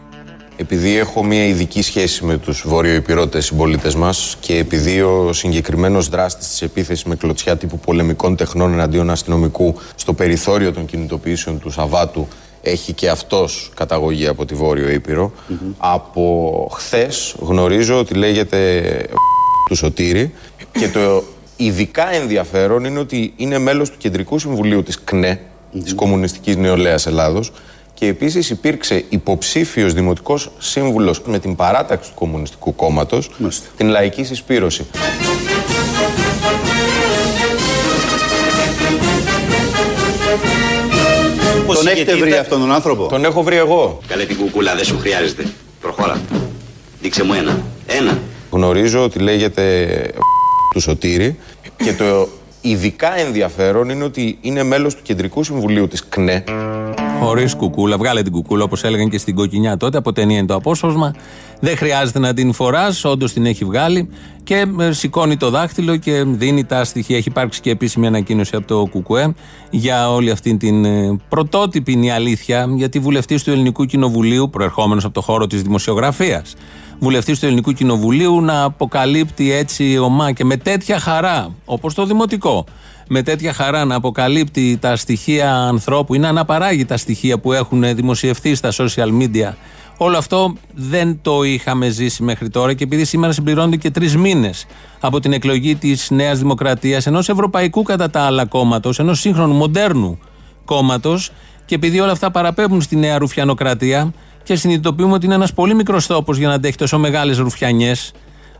Επειδή 0.60 0.98
έχω 0.98 1.24
μια 1.24 1.46
ειδική 1.46 1.82
σχέση 1.82 2.26
με 2.26 2.38
τους 2.38 2.64
βόρειο 2.68 3.04
συμπολίτες 3.38 3.96
μας 3.96 4.38
και 4.40 4.58
επειδή 4.58 5.02
ο 5.02 5.34
συγκεκριμένος 5.34 6.10
δράστης 6.10 6.48
της 6.48 6.62
επίθεσης 6.62 7.04
με 7.04 7.16
κλωτσιά 7.16 7.58
τύπου 7.58 7.80
πολεμικών 7.80 8.36
τεχνών 8.36 8.74
εναντίον 8.74 9.10
αστυνομικού 9.10 9.76
στο 9.96 10.14
περιθώριο 10.14 10.72
των 10.74 10.86
κινητοποιήσεων 10.86 11.60
του 11.60 11.70
Σαββάτου 11.70 12.28
έχει 12.62 12.94
και 12.94 13.10
αυτός 13.10 13.72
καταγωγή 13.76 14.28
από 14.28 14.46
τη 14.46 14.54
Βόρειο 14.54 14.90
Ήπειρο. 14.90 15.32
Από 15.78 16.68
χθες 16.74 17.36
γνωρίζω 17.40 18.00
ότι 18.00 18.14
λέγεται 18.14 18.84
του 19.68 19.76
Σωτήρη 19.76 20.34
και 20.72 20.90
το 20.90 21.24
ειδικά 21.56 22.14
ενδιαφέρον 22.14 22.86
είναι 22.86 23.00
ότι 23.00 23.34
είναι 23.36 23.58
μέλος 23.58 23.90
του 23.90 23.98
Κεντρικού 23.98 24.40
Συμβουλίου 24.40 24.84
της 24.84 25.04
ΚΝΕ, 25.04 25.40
της 25.84 25.94
Κομμουνιστικής 25.94 26.56
Νεολαίας 26.56 27.06
Ελλάδος 27.06 27.52
και 28.00 28.08
επίσης 28.08 28.50
υπήρξε 28.50 29.04
υποψήφιος 29.10 29.94
δημοτικός 29.94 30.52
σύμβουλος 30.58 31.22
με 31.26 31.40
την 31.40 31.56
παράταξη 31.56 32.10
του 32.10 32.16
Κομμουνιστικού 32.16 32.76
Κόμματος, 32.76 33.30
την 33.78 33.88
Λαϊκή 33.88 34.24
Συσπήρωση. 34.24 34.86
Τον 41.74 41.88
έχετε 41.88 42.16
βρει 42.16 42.34
αυτόν 42.34 42.60
τον 42.60 42.72
άνθρωπο; 42.72 43.08
Τον 43.08 43.26
έχω 43.26 43.44
βρει 43.44 43.56
εγώ. 43.56 44.00
Καλέ 44.08 44.26
την 44.26 44.38
κουκούλα, 44.38 44.76
δεν 44.76 44.86
σου 44.86 44.98
χρειάζεται. 45.00 45.46
Προχώρα. 45.82 46.22
Δείξε 47.02 47.24
μου 47.24 47.34
ένα. 47.34 47.62
Ένα. 47.88 48.20
Γνωρίζω 48.50 49.04
ότι 49.04 49.20
λέγεται 49.20 49.88
του 50.74 50.80
Σωτήρη 50.80 51.38
και 51.78 51.94
το 51.94 52.28
ειδικά 52.62 53.20
ενδιαφέρον 53.20 53.90
είναι 53.90 54.04
ότι 54.04 54.38
είναι 54.42 54.64
μέλος 54.64 54.96
του 54.96 55.02
Κεντρικού 55.04 55.44
Συμβουλίου 55.44 55.88
της 55.88 56.04
ΚΝΕ. 56.10 56.44
Χωρίς 57.20 57.56
κουκούλα, 57.56 57.98
βγάλε 57.98 58.22
την 58.22 58.32
κουκούλα 58.32 58.64
όπως 58.64 58.84
έλεγαν 58.84 59.10
και 59.10 59.18
στην 59.18 59.36
κοκκινιά 59.36 59.78
τότε. 59.78 59.98
Από 59.98 60.14
ταινία 60.14 60.38
είναι 60.38 60.48
το 60.48 60.56
απόσπασμα. 60.56 61.16
Δεν 61.60 61.78
χρειάζεται 61.78 62.20
να 62.20 62.34
την 62.34 62.54
φοράς, 62.54 63.06
όντως 63.06 63.34
την 63.34 63.46
έχει 63.46 63.66
βγάλει 63.66 64.10
και 64.44 64.66
ε, 64.80 64.92
σηκώνει 64.92 65.38
το 65.38 65.50
δάχτυλο 65.50 65.98
και 65.98 66.24
δίνει 66.28 66.66
τα 66.66 66.84
στοιχεία. 66.84 67.18
Έχει 67.18 67.30
υπάρξει 67.30 67.62
και 67.62 67.70
επίσημη 67.70 68.08
ανακοίνωση 68.08 68.56
από 68.56 68.68
το 68.68 69.00
ΚΚΕ 69.00 69.34
για 69.70 70.12
όλη 70.12 70.32
αυτή 70.32 70.58
την 70.58 70.86
ε, 70.86 71.20
πρωτότυπη 71.30 71.92
είναι 71.92 72.06
η 72.06 72.10
αλήθεια, 72.10 72.68
γιατί 72.76 73.00
βουλευτής 73.00 73.44
του 73.44 73.52
Ελληνικού 73.52 73.86
Κοινοβουλίου, 73.86 74.50
προερχόμενος 74.50 75.06
από 75.06 75.14
το 75.14 75.22
χώρο 75.22 75.48
της 75.48 75.62
δημοσιογραφίας, 75.62 76.56
βουλευτής 77.00 77.40
του 77.40 77.46
Ελληνικού 77.46 77.72
Κοινοβουλίου 77.72 78.42
να 78.42 78.64
αποκαλύπτει 78.64 79.52
έτσι 79.52 79.98
ομά 79.98 80.32
και 80.32 80.46
με 80.46 80.58
τέτοια 80.58 81.00
χαρά, 81.00 81.54
όπως 81.66 81.94
το 81.94 82.06
δημοτικό, 82.06 82.66
με 83.10 83.22
τέτοια 83.22 83.54
χαρά 83.54 83.86
να 83.86 83.96
αποκαλύπτει 83.96 84.78
τα 84.82 84.96
στοιχεία 84.96 85.54
ανθρώπου 85.54 86.14
ή 86.14 86.18
να 86.18 86.30
αναπαράγει 86.30 86.86
τα 86.86 86.98
στοιχεία 86.98 87.40
που 87.40 87.54
έχουν 87.54 87.96
δημοσιευθεί 87.96 88.56
στα 88.56 88.72
social 88.72 89.22
media. 89.22 89.54
Όλο 89.98 90.18
αυτό 90.18 90.54
δεν 90.74 91.20
το 91.22 91.44
είχαμε 91.44 91.90
ζήσει 91.90 92.24
μέχρι 92.24 92.50
τώρα 92.50 92.74
και 92.74 92.84
επειδή 92.84 93.06
σήμερα 93.06 93.34
συμπληρώνονται 93.34 93.76
και 93.76 93.92
τρεις 93.92 94.18
μήνες 94.18 94.66
από 95.00 95.20
την 95.20 95.34
εκλογή 95.34 95.76
της 95.76 96.10
Νέας 96.10 96.40
Δημοκρατίας, 96.40 97.08
ενός 97.08 97.30
ευρωπαϊκού 97.30 97.84
κατά 97.84 98.10
τα 98.10 98.22
άλλα 98.22 98.46
κόμματος, 98.46 99.00
ενός 99.00 99.20
σύγχρονου 99.20 99.54
μοντέρνου 99.54 100.20
κόμματος, 100.66 101.32
και 101.66 101.76
επειδή 101.76 102.00
όλα 102.00 102.12
αυτά 102.12 102.32
παραπέμπουν 102.32 102.82
στη 102.82 102.96
νέα 102.96 103.18
ρουφιανοκρατία 103.18 104.14
και 104.44 104.56
συνειδητοποιούμε 104.56 105.14
ότι 105.14 105.26
είναι 105.26 105.36
ένας 105.36 105.54
πολύ 105.54 105.74
μικρός 105.76 106.08
τόπος 106.08 106.38
για 106.38 106.48
να 106.48 106.54
αντέχει 106.54 106.78
τόσο 106.78 106.98
μεγάλες 106.98 107.38
ρουφιανιές, 107.38 108.12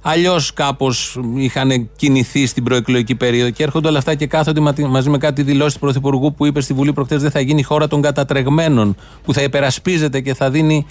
Αλλιώς 0.10 0.54
κάπως 0.54 1.20
είχαν 1.36 1.90
κινηθεί 1.96 2.46
στην 2.46 2.64
προεκλογική 2.64 3.16
περίοδο 3.16 3.50
και 3.50 3.64
έρχονται 3.64 3.88
όλα 3.88 3.98
αυτά 3.98 4.16
και 4.16 4.28
κάθονται 4.28 4.60
μαζί 4.88 5.10
με 5.10 5.18
κάτι 5.18 5.44
δηλώσεις 5.44 5.74
του 5.74 5.80
Πρωθυπουργού 5.80 6.34
που 6.34 6.46
είπε 6.46 6.62
στη 6.62 6.74
Βουλή 6.74 6.94
προχθέ 6.94 7.18
δεν 7.18 7.32
θα 7.32 7.40
γίνει 7.40 7.64
χώρα 7.64 7.88
των 7.88 8.02
κατατρεγμένων, 8.02 8.96
που 9.24 9.34
θα 9.34 9.42
υπερασπίζεται 9.42 10.20
και 10.20 10.34
θα 10.34 10.50
δίνει 10.50 10.86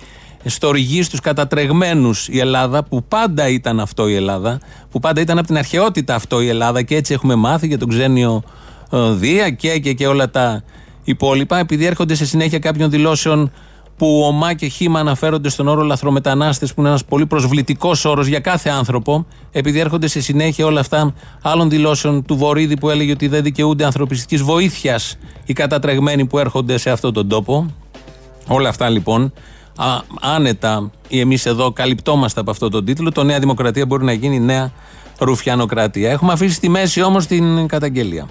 στοργή 0.44 1.02
στους 1.02 1.20
κατατρεγμένους 1.20 2.28
η 2.28 2.38
Ελλάδα, 2.38 2.84
που 2.84 3.04
πάντα 3.04 3.48
ήταν 3.48 3.80
αυτό 3.80 4.08
η 4.08 4.14
Ελλάδα, 4.14 4.60
που 4.90 5.00
πάντα 5.00 5.20
ήταν 5.20 5.38
από 5.38 5.46
την 5.46 5.56
αρχαιότητα 5.56 6.14
αυτό 6.14 6.40
η 6.40 6.48
Ελλάδα 6.48 6.82
και 6.82 6.96
έτσι 6.96 7.12
έχουμε 7.12 7.34
μάθει 7.34 7.66
για 7.66 7.78
τον 7.78 7.88
ξένιο 7.88 8.42
ε, 8.92 9.12
Δία 9.12 9.50
και, 9.50 9.78
και, 9.78 9.92
και 9.92 10.06
όλα 10.06 10.30
τα 10.30 10.62
υπόλοιπα, 11.04 11.58
επειδή 11.58 11.84
έρχονται 11.84 12.14
σε 12.14 12.26
συνέχεια 12.26 12.58
κάποιων 12.58 12.90
δηλώσεων 12.90 13.52
που 13.96 14.22
ομά 14.26 14.54
και 14.54 14.66
χήμα 14.66 15.00
αναφέρονται 15.00 15.48
στον 15.48 15.68
όρο 15.68 15.82
λαθρομετανάστες, 15.82 16.74
που 16.74 16.80
είναι 16.80 16.88
ένας 16.88 17.04
πολύ 17.04 17.26
προσβλητικός 17.26 18.04
όρος 18.04 18.26
για 18.26 18.40
κάθε 18.40 18.70
άνθρωπο, 18.70 19.26
επειδή 19.52 19.78
έρχονται 19.78 20.06
σε 20.06 20.20
συνέχεια 20.20 20.66
όλα 20.66 20.80
αυτά 20.80 21.14
άλλων 21.42 21.70
δηλώσεων 21.70 22.24
του 22.24 22.36
Βορύδη 22.36 22.76
που 22.76 22.90
έλεγε 22.90 23.12
ότι 23.12 23.28
δεν 23.28 23.42
δικαιούνται 23.42 23.84
ανθρωπιστικής 23.84 24.42
βοήθειας 24.42 25.18
οι 25.44 25.52
κατατρεγμένοι 25.52 26.26
που 26.26 26.38
έρχονται 26.38 26.78
σε 26.78 26.90
αυτόν 26.90 27.12
τον 27.12 27.28
τόπο. 27.28 27.70
Όλα 28.46 28.68
αυτά 28.68 28.88
λοιπόν, 28.88 29.32
α, 29.76 29.86
άνετα 30.20 30.90
ή 31.08 31.20
εμείς 31.20 31.46
εδώ 31.46 31.72
καλυπτόμαστε 31.72 32.40
από 32.40 32.50
αυτόν 32.50 32.70
τον 32.70 32.84
τίτλο, 32.84 33.12
το 33.12 33.24
Νέα 33.24 33.38
Δημοκρατία 33.38 33.86
μπορεί 33.86 34.04
να 34.04 34.12
γίνει 34.12 34.40
νέα 34.40 34.72
Ρουφιανοκρατία. 35.18 36.10
Έχουμε 36.10 36.32
αφήσει 36.32 36.54
στη 36.54 36.68
μέση 36.68 37.02
όμως 37.02 37.26
την 37.26 37.66
καταγγελία. 37.66 38.26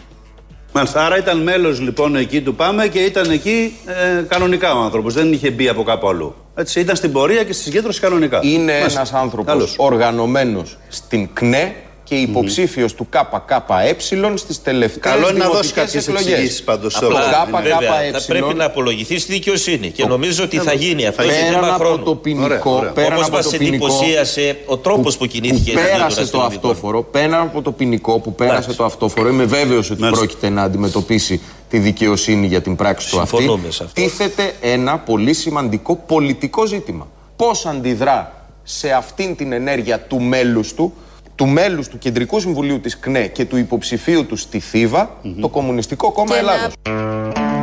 Μάλιστα. 0.78 1.06
Άρα 1.06 1.18
ήταν 1.18 1.42
μέλος 1.42 1.80
λοιπόν 1.80 2.16
εκεί 2.16 2.42
του 2.42 2.56
Πάμε 2.56 2.88
και 2.88 3.00
ήταν 3.00 3.32
εκεί 3.32 3.78
ε, 3.86 4.22
κανονικά 4.28 4.76
ο 4.76 4.80
άνθρωπος. 4.80 5.14
Δεν 5.14 5.34
είχε 5.34 5.52
μπει 5.52 5.70
από 5.70 5.84
κάπου 5.84 6.08
αλλού. 6.08 6.36
Έτσι, 6.56 6.80
ήταν 6.80 6.96
στην 6.96 7.12
πορεία 7.12 7.44
και 7.44 7.54
στη 7.54 7.64
συγκέντρωση 7.64 8.00
κανονικά. 8.00 8.40
Είναι 8.44 8.72
ένας 8.72 9.14
άνθρωπος 9.14 9.76
οργανωμένος 9.78 10.78
στην 10.88 11.30
ΚΝΕ 11.34 11.76
και 12.06 12.16
υποψήφιος 12.16 12.94
του 12.94 13.08
ΚΚΕ 13.10 13.96
στις 14.36 14.62
τελευταίες 14.62 15.14
Καλό 15.14 15.30
είναι 15.30 15.38
να 15.38 15.50
δώσει 15.50 15.74
κάποιες 15.74 16.08
εξηγήσεις 16.08 16.64
πάντως. 16.64 16.94
Το 16.94 17.08
ΚΚΕ 17.08 18.20
θα 18.20 18.26
πρέπει 18.28 18.54
να 18.54 18.66
απολογηθεί 18.66 19.20
στη 19.20 19.34
δικαιοσύνη 19.34 19.92
και 19.92 20.06
νομίζω 20.06 20.44
ότι 20.44 20.58
θα 20.58 20.74
γίνει 20.74 21.08
αυτό. 21.08 21.24
Πέραν 21.24 21.74
από 21.74 22.00
το 22.00 22.16
ποινικό. 22.16 22.84
Όπως 23.12 23.30
μας 23.30 23.54
εντυπωσίασε 23.54 24.58
ο 24.66 24.78
τρόπος 24.78 25.18
που 25.18 25.26
κινήθηκε 25.26 25.72
η 25.72 25.74
Πέρασε 25.74 26.28
το 26.28 26.42
αυτόφορο. 26.42 27.04
Πέραν 27.04 27.34
από 27.42 27.62
το 27.62 27.72
ποινικό 27.72 28.20
που 28.20 28.36
πέρασε 28.36 28.74
το 28.74 28.86
αυτόφορο, 28.86 29.30
είμαι 29.30 29.46
βέβαιος 29.46 29.90
ότι 29.90 30.02
πρόκειται 30.10 30.50
να 30.50 30.62
αντιμετωπίσει 30.62 31.42
τη 31.70 31.80
δικαιοσύνη 31.80 32.48
για 32.48 32.62
την 32.62 32.76
πράξη 32.76 33.10
του 33.10 33.20
αυτή. 33.20 33.60
Τίθεται 33.94 34.54
ένα 34.62 34.98
πολύ 34.98 35.34
σημαντικό 35.34 35.96
πολιτικό 35.96 36.66
ζήτημα. 36.66 37.08
Πώς 37.36 37.66
αντιδρά 37.66 38.48
σε 38.64 38.92
αυτήν 38.92 39.36
την 39.36 39.52
ενέργεια 39.52 40.00
του 40.00 40.22
μέλους 40.22 40.74
του 40.74 40.94
του 41.36 41.48
μέλους 41.48 41.88
του 41.88 41.98
Κεντρικού 41.98 42.40
Συμβουλίου 42.40 42.80
της 42.80 43.00
ΚΝΕ 43.00 43.28
και 43.28 43.46
του 43.46 43.58
υποψηφίου 43.58 44.26
του 44.26 44.36
στη 44.36 44.60
θηβα 44.60 45.10
το 45.42 45.48
Κομμουνιστικό 45.50 46.12
Κόμμα 46.12 46.36
Ελλάδος. 46.38 46.74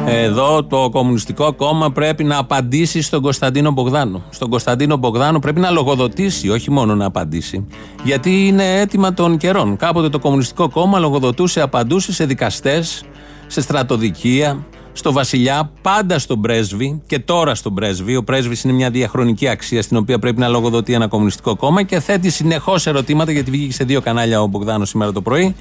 Εδώ 0.06 0.64
το 0.64 0.88
Κομμουνιστικό 0.90 1.52
Κόμμα 1.52 1.92
πρέπει 1.92 2.24
να 2.24 2.38
απαντήσει 2.38 3.02
στον 3.02 3.22
Κωνσταντίνο 3.22 3.70
Μπογδάνο. 3.70 4.22
Στον 4.30 4.50
Κωνσταντίνο 4.50 4.96
Μπογδάνο 4.96 5.38
πρέπει 5.38 5.60
να 5.60 5.70
λογοδοτήσει, 5.70 6.48
όχι 6.48 6.70
μόνο 6.70 6.94
να 6.94 7.04
απαντήσει. 7.04 7.66
Γιατί 8.04 8.46
είναι 8.46 8.80
έτοιμα 8.80 9.14
των 9.14 9.36
καιρών. 9.36 9.76
Κάποτε 9.76 10.08
το 10.08 10.18
Κομμουνιστικό 10.18 10.70
Κόμμα 10.70 10.98
λογοδοτούσε, 10.98 11.60
απαντούσε 11.60 12.12
σε 12.12 12.24
δικαστές, 12.24 13.04
σε 13.46 13.60
στρατοδικεία, 13.60 14.66
στο 14.92 15.12
βασιλιά, 15.12 15.70
πάντα 15.82 16.18
στον 16.18 16.40
πρέσβη 16.40 17.02
και 17.06 17.18
τώρα 17.18 17.54
στον 17.54 17.74
πρέσβη. 17.74 18.16
Ο 18.16 18.24
πρέσβης 18.24 18.62
είναι 18.64 18.72
μια 18.72 18.90
διαχρονική 18.90 19.48
αξία 19.48 19.82
στην 19.82 19.96
οποία 19.96 20.18
πρέπει 20.18 20.40
να 20.40 20.48
λογοδοτεί 20.48 20.92
ένα 20.92 21.08
κομμουνιστικό 21.08 21.56
κόμμα 21.56 21.82
και 21.82 22.00
θέτει 22.00 22.30
συνεχώς 22.30 22.86
ερωτήματα, 22.86 23.32
γιατί 23.32 23.50
βγήκε 23.50 23.72
σε 23.72 23.84
δύο 23.84 24.00
κανάλια 24.00 24.42
ο 24.42 24.46
Μπογδάνος 24.46 24.88
σήμερα 24.88 25.12
το 25.12 25.20
πρωί. 25.22 25.54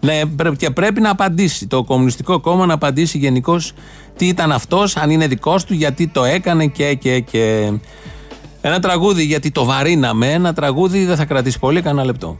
Ναι, 0.00 0.20
και 0.56 0.70
πρέπει 0.70 1.00
να 1.00 1.10
απαντήσει. 1.10 1.66
Το 1.66 1.84
Κομμουνιστικό 1.84 2.40
Κόμμα 2.40 2.66
να 2.66 2.74
απαντήσει 2.74 3.18
γενικώ 3.18 3.60
τι 4.16 4.26
ήταν 4.26 4.52
αυτός, 4.52 4.96
αν 4.96 5.10
είναι 5.10 5.26
δικός 5.26 5.64
του, 5.64 5.74
γιατί 5.74 6.08
το 6.08 6.24
έκανε 6.24 6.66
και, 6.66 6.94
και, 6.94 7.20
και. 7.20 7.72
Ένα 8.60 8.80
τραγούδι 8.80 9.24
γιατί 9.24 9.50
το 9.50 9.64
βαρύναμε. 9.64 10.32
Ένα 10.32 10.52
τραγούδι 10.52 11.04
δεν 11.04 11.16
θα 11.16 11.24
κρατήσει 11.24 11.58
πολύ, 11.58 11.82
κανένα 11.82 12.04
λεπτό. 12.04 12.38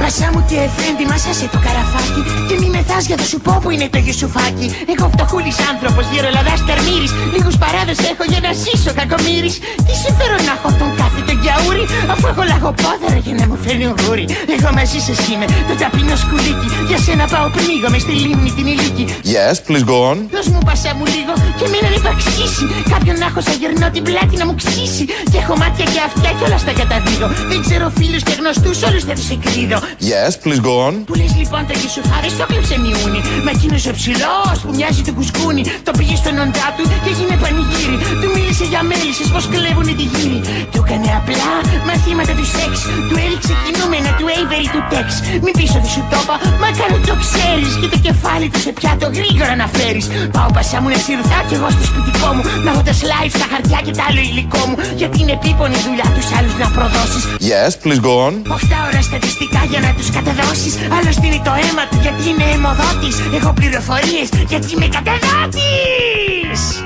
Πάσα 0.00 0.30
μου 0.48 0.54
τι 0.54 0.56
εφέντη, 0.66 1.04
μασάσε 1.12 1.46
το 1.54 1.58
καραφάκι. 1.66 2.22
Και 2.48 2.54
μη 2.60 2.68
μεθάς 2.74 3.04
για 3.10 3.16
το 3.20 3.24
σου 3.30 3.38
πω 3.44 3.52
που 3.62 3.70
είναι 3.74 3.88
το 3.94 3.98
γιουσουφάκι 4.04 4.66
Εγώ 4.92 5.06
φτωχούλης 5.14 5.58
άνθρωπος, 5.70 6.04
γερολαδάς 6.12 6.60
τερμύρης. 6.68 7.12
Λίγους 7.34 7.56
παράδες 7.62 7.98
έχω 8.10 8.24
για 8.32 8.40
να 8.46 8.50
ζήσω 8.62 8.90
κακομύρης. 8.98 9.54
Τι 9.86 9.94
συμφέρον 10.02 10.42
να 10.48 10.52
έχω 10.58 10.70
τον 10.80 10.90
κάθε 11.00 11.20
τον 11.28 11.36
γιαούρι 11.42 11.84
Αφού 12.12 12.24
έχω 12.32 12.42
λαγοπόδαρα 12.52 13.18
για 13.24 13.34
να 13.40 13.44
μου 13.48 13.56
φέρνει 13.64 13.86
ο 13.92 13.94
γούρι 14.00 14.24
Εγώ 14.56 14.70
μαζί 14.78 15.00
σας 15.06 15.18
είμαι, 15.30 15.46
το 15.68 15.74
ταπεινό 15.80 16.16
σκουλίκι. 16.22 16.68
Για 16.88 16.98
σένα 17.04 17.24
πάω 17.32 17.46
πνίγομαι 17.56 17.98
στη 18.04 18.12
λίμνη 18.22 18.50
την 18.56 18.66
ηλίκη. 18.72 19.04
Yes, 19.34 19.56
please 19.66 19.86
go 19.90 19.96
on. 20.10 20.16
Δώσ' 20.34 20.50
μου 20.52 20.60
πάσα 20.68 20.90
μου 20.98 21.06
λίγο 21.14 21.32
και 21.58 21.66
μην 21.72 21.82
ανυπαξίσει. 21.88 22.64
Κάποιον 22.92 23.16
να 23.22 23.26
έχω 23.30 23.40
σαν 23.46 23.56
γερνό 23.60 23.88
την 23.94 24.02
πλάτη 24.08 24.34
να 24.40 24.44
μου 24.48 24.54
ξύσει. 24.60 25.04
Και 25.30 25.38
έχω 25.42 25.54
μάτια 25.62 25.84
και 25.92 26.00
αυτιά 26.08 26.30
και 26.36 26.44
όλα 26.46 26.58
στα 26.64 26.72
καταδίδω 26.80 27.26
Δεν 27.50 27.58
ξέρω 27.66 27.86
φίλους 27.98 28.22
και 28.28 28.34
γνωστούς 28.40 28.76
όλους 28.88 29.02
θα 29.08 29.14
τους 29.18 29.28
εκδίδω. 29.36 29.78
Yes, 30.10 30.32
please 30.44 30.62
go 30.68 30.74
on. 30.86 30.94
Που 31.08 31.14
λες 31.20 31.32
λοιπόν 31.40 31.62
τα 31.68 31.74
χάρη 32.10 32.28
στο 32.36 32.44
κλέψε 32.50 32.76
μιούνι. 32.82 33.20
Μα 33.44 33.50
εκείνος 33.56 33.82
ο 33.90 33.92
ψηλός 33.98 34.56
που 34.62 34.70
μοιάζει 34.78 35.02
το 35.08 35.12
κουσκούνι. 35.16 35.62
Το 35.86 35.90
πήγε 35.98 36.16
στον 36.22 36.36
οντά 36.44 36.66
του 36.76 36.82
και 37.02 37.10
έγινε 37.12 37.34
πανηγύρι. 37.42 37.96
Του 38.20 38.28
μίλησε 38.34 38.64
για 38.72 38.80
μέλισσες 38.90 39.28
πως 39.34 39.44
κλέβουνε 39.52 39.92
τη 40.00 40.06
γύρι. 40.12 40.38
Του 40.72 40.78
έκανε 40.84 41.10
απλά 41.20 41.50
μαθήματα 41.88 42.32
του 42.38 42.46
σεξ. 42.54 42.72
Του 43.08 43.16
έριξε 43.24 43.54
κινούμενα 43.64 44.10
του 44.18 44.26
Avery 44.38 44.68
του 44.74 44.82
τεξ. 44.92 45.08
Μην 45.44 45.52
πεις 45.58 45.70
ότι 45.78 45.88
σου 45.94 46.02
το 46.12 46.18
είπα, 46.22 46.36
μα 46.62 46.68
κάνω 46.78 46.96
το 47.08 47.14
ξέρεις. 47.24 47.70
Και 47.80 47.88
το 47.94 47.98
κεφάλι 48.06 48.46
του 48.52 48.60
σε 48.66 48.70
πιάτο 48.78 49.06
γρήγορα 49.18 49.54
να 49.62 49.66
φέρεις. 49.76 50.06
Πάω 50.34 50.48
πασά 50.56 50.76
μου 50.82 50.88
να 50.94 50.98
συρθά 51.06 51.38
κι 51.48 51.54
εγώ 51.58 51.68
στο 51.74 51.84
σπιτικό 51.90 52.28
μου. 52.34 52.42
Να 52.64 52.68
έχω 52.72 52.82
τα 52.88 52.94
slides, 53.00 53.34
τα 53.42 53.46
χαρτιά 53.52 53.78
και 53.86 53.92
τα 53.98 54.04
άλλο 54.08 54.20
υλικό 54.30 54.62
μου. 54.68 54.76
Γιατί 55.00 55.16
είναι 55.22 55.34
επίπονη 55.40 55.76
δουλειά 55.86 56.08
τους 56.16 56.26
άλλους 56.36 56.54
να 56.62 56.66
προδώσεις. 56.76 57.22
Yes, 57.50 57.72
please 57.82 58.00
go 58.08 58.14
on. 58.26 58.32
8 58.56 58.78
ώρα 58.88 59.00
στατιστικά 59.08 59.60
για 59.70 59.80
να 59.86 59.90
τους 59.96 60.08
καταδώσεις 60.28 60.74
Άλλος 61.00 61.14
στείλει 61.14 61.40
το 61.44 61.50
αίμα 61.50 61.84
του 61.90 61.98
γιατί 62.00 62.28
είναι 62.30 62.44
αιμοδότης 62.54 63.16
Έχω 63.38 63.52
πληροφορίες 63.52 64.28
γιατί 64.48 64.74
είμαι 64.74 64.88
καταδότης 64.96 66.82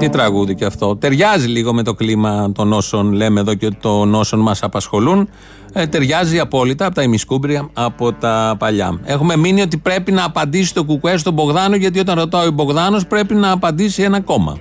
τι 0.00 0.08
τραγούδι 0.08 0.54
και 0.54 0.64
αυτό. 0.64 0.96
Ταιριάζει 0.96 1.46
λίγο 1.46 1.74
με 1.74 1.82
το 1.82 1.94
κλίμα 1.94 2.52
των 2.52 2.72
όσων 2.72 3.12
λέμε 3.12 3.40
εδώ 3.40 3.54
και 3.54 3.70
των 3.80 4.14
όσων 4.14 4.40
μας 4.40 4.62
απασχολούν. 4.62 5.28
Ε, 5.72 5.86
ταιριάζει 5.86 6.38
απόλυτα 6.38 6.86
από 6.86 6.94
τα 6.94 7.02
ημισκούμπρια, 7.02 7.68
από 7.72 8.12
τα 8.12 8.54
παλιά. 8.58 9.00
Έχουμε 9.04 9.36
μείνει 9.36 9.60
ότι 9.60 9.76
πρέπει 9.76 10.12
να 10.12 10.24
απαντήσει 10.24 10.74
το 10.74 10.84
κουκουέ 10.84 11.16
στον 11.16 11.32
Μπογδάνο, 11.32 11.76
γιατί 11.76 11.98
όταν 11.98 12.18
ρωτάω 12.18 12.46
ο 12.46 12.50
Μπογδάνος 12.50 13.06
πρέπει 13.06 13.34
να 13.34 13.50
απαντήσει 13.50 14.02
ένα 14.02 14.20
κόμμα. 14.20 14.58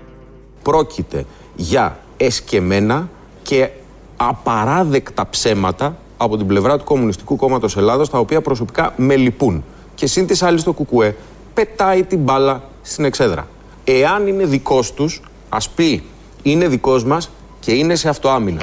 Πρόκειται 0.63 1.25
για 1.55 1.99
εσκεμένα 2.17 3.09
και 3.41 3.69
απαράδεκτα 4.17 5.29
ψέματα 5.29 5.97
από 6.21 6.37
την 6.37 6.47
πλευρά 6.47 6.77
του 6.77 6.83
Κομμουνιστικού 6.83 7.35
Κόμματος 7.35 7.77
Ελλάδος, 7.77 8.09
τα 8.09 8.19
οποία 8.19 8.41
προσωπικά 8.41 8.93
με 8.97 9.15
λυπούν. 9.15 9.63
Και 9.95 10.07
σύν 10.07 10.27
της 10.27 10.43
άλλης 10.43 10.63
το 10.63 10.73
Κουκουέ 10.73 11.15
πετάει 11.53 12.03
την 12.03 12.19
μπάλα 12.19 12.63
στην 12.81 13.05
εξέδρα. 13.05 13.47
Εάν 13.83 14.27
είναι 14.27 14.45
δικός 14.45 14.93
τους, 14.93 15.21
ας 15.49 15.69
πει 15.69 16.03
είναι 16.41 16.67
δικός 16.67 17.03
μας 17.03 17.29
και 17.59 17.71
είναι 17.71 17.95
σε 17.95 18.09
αυτοάμυνα. 18.09 18.61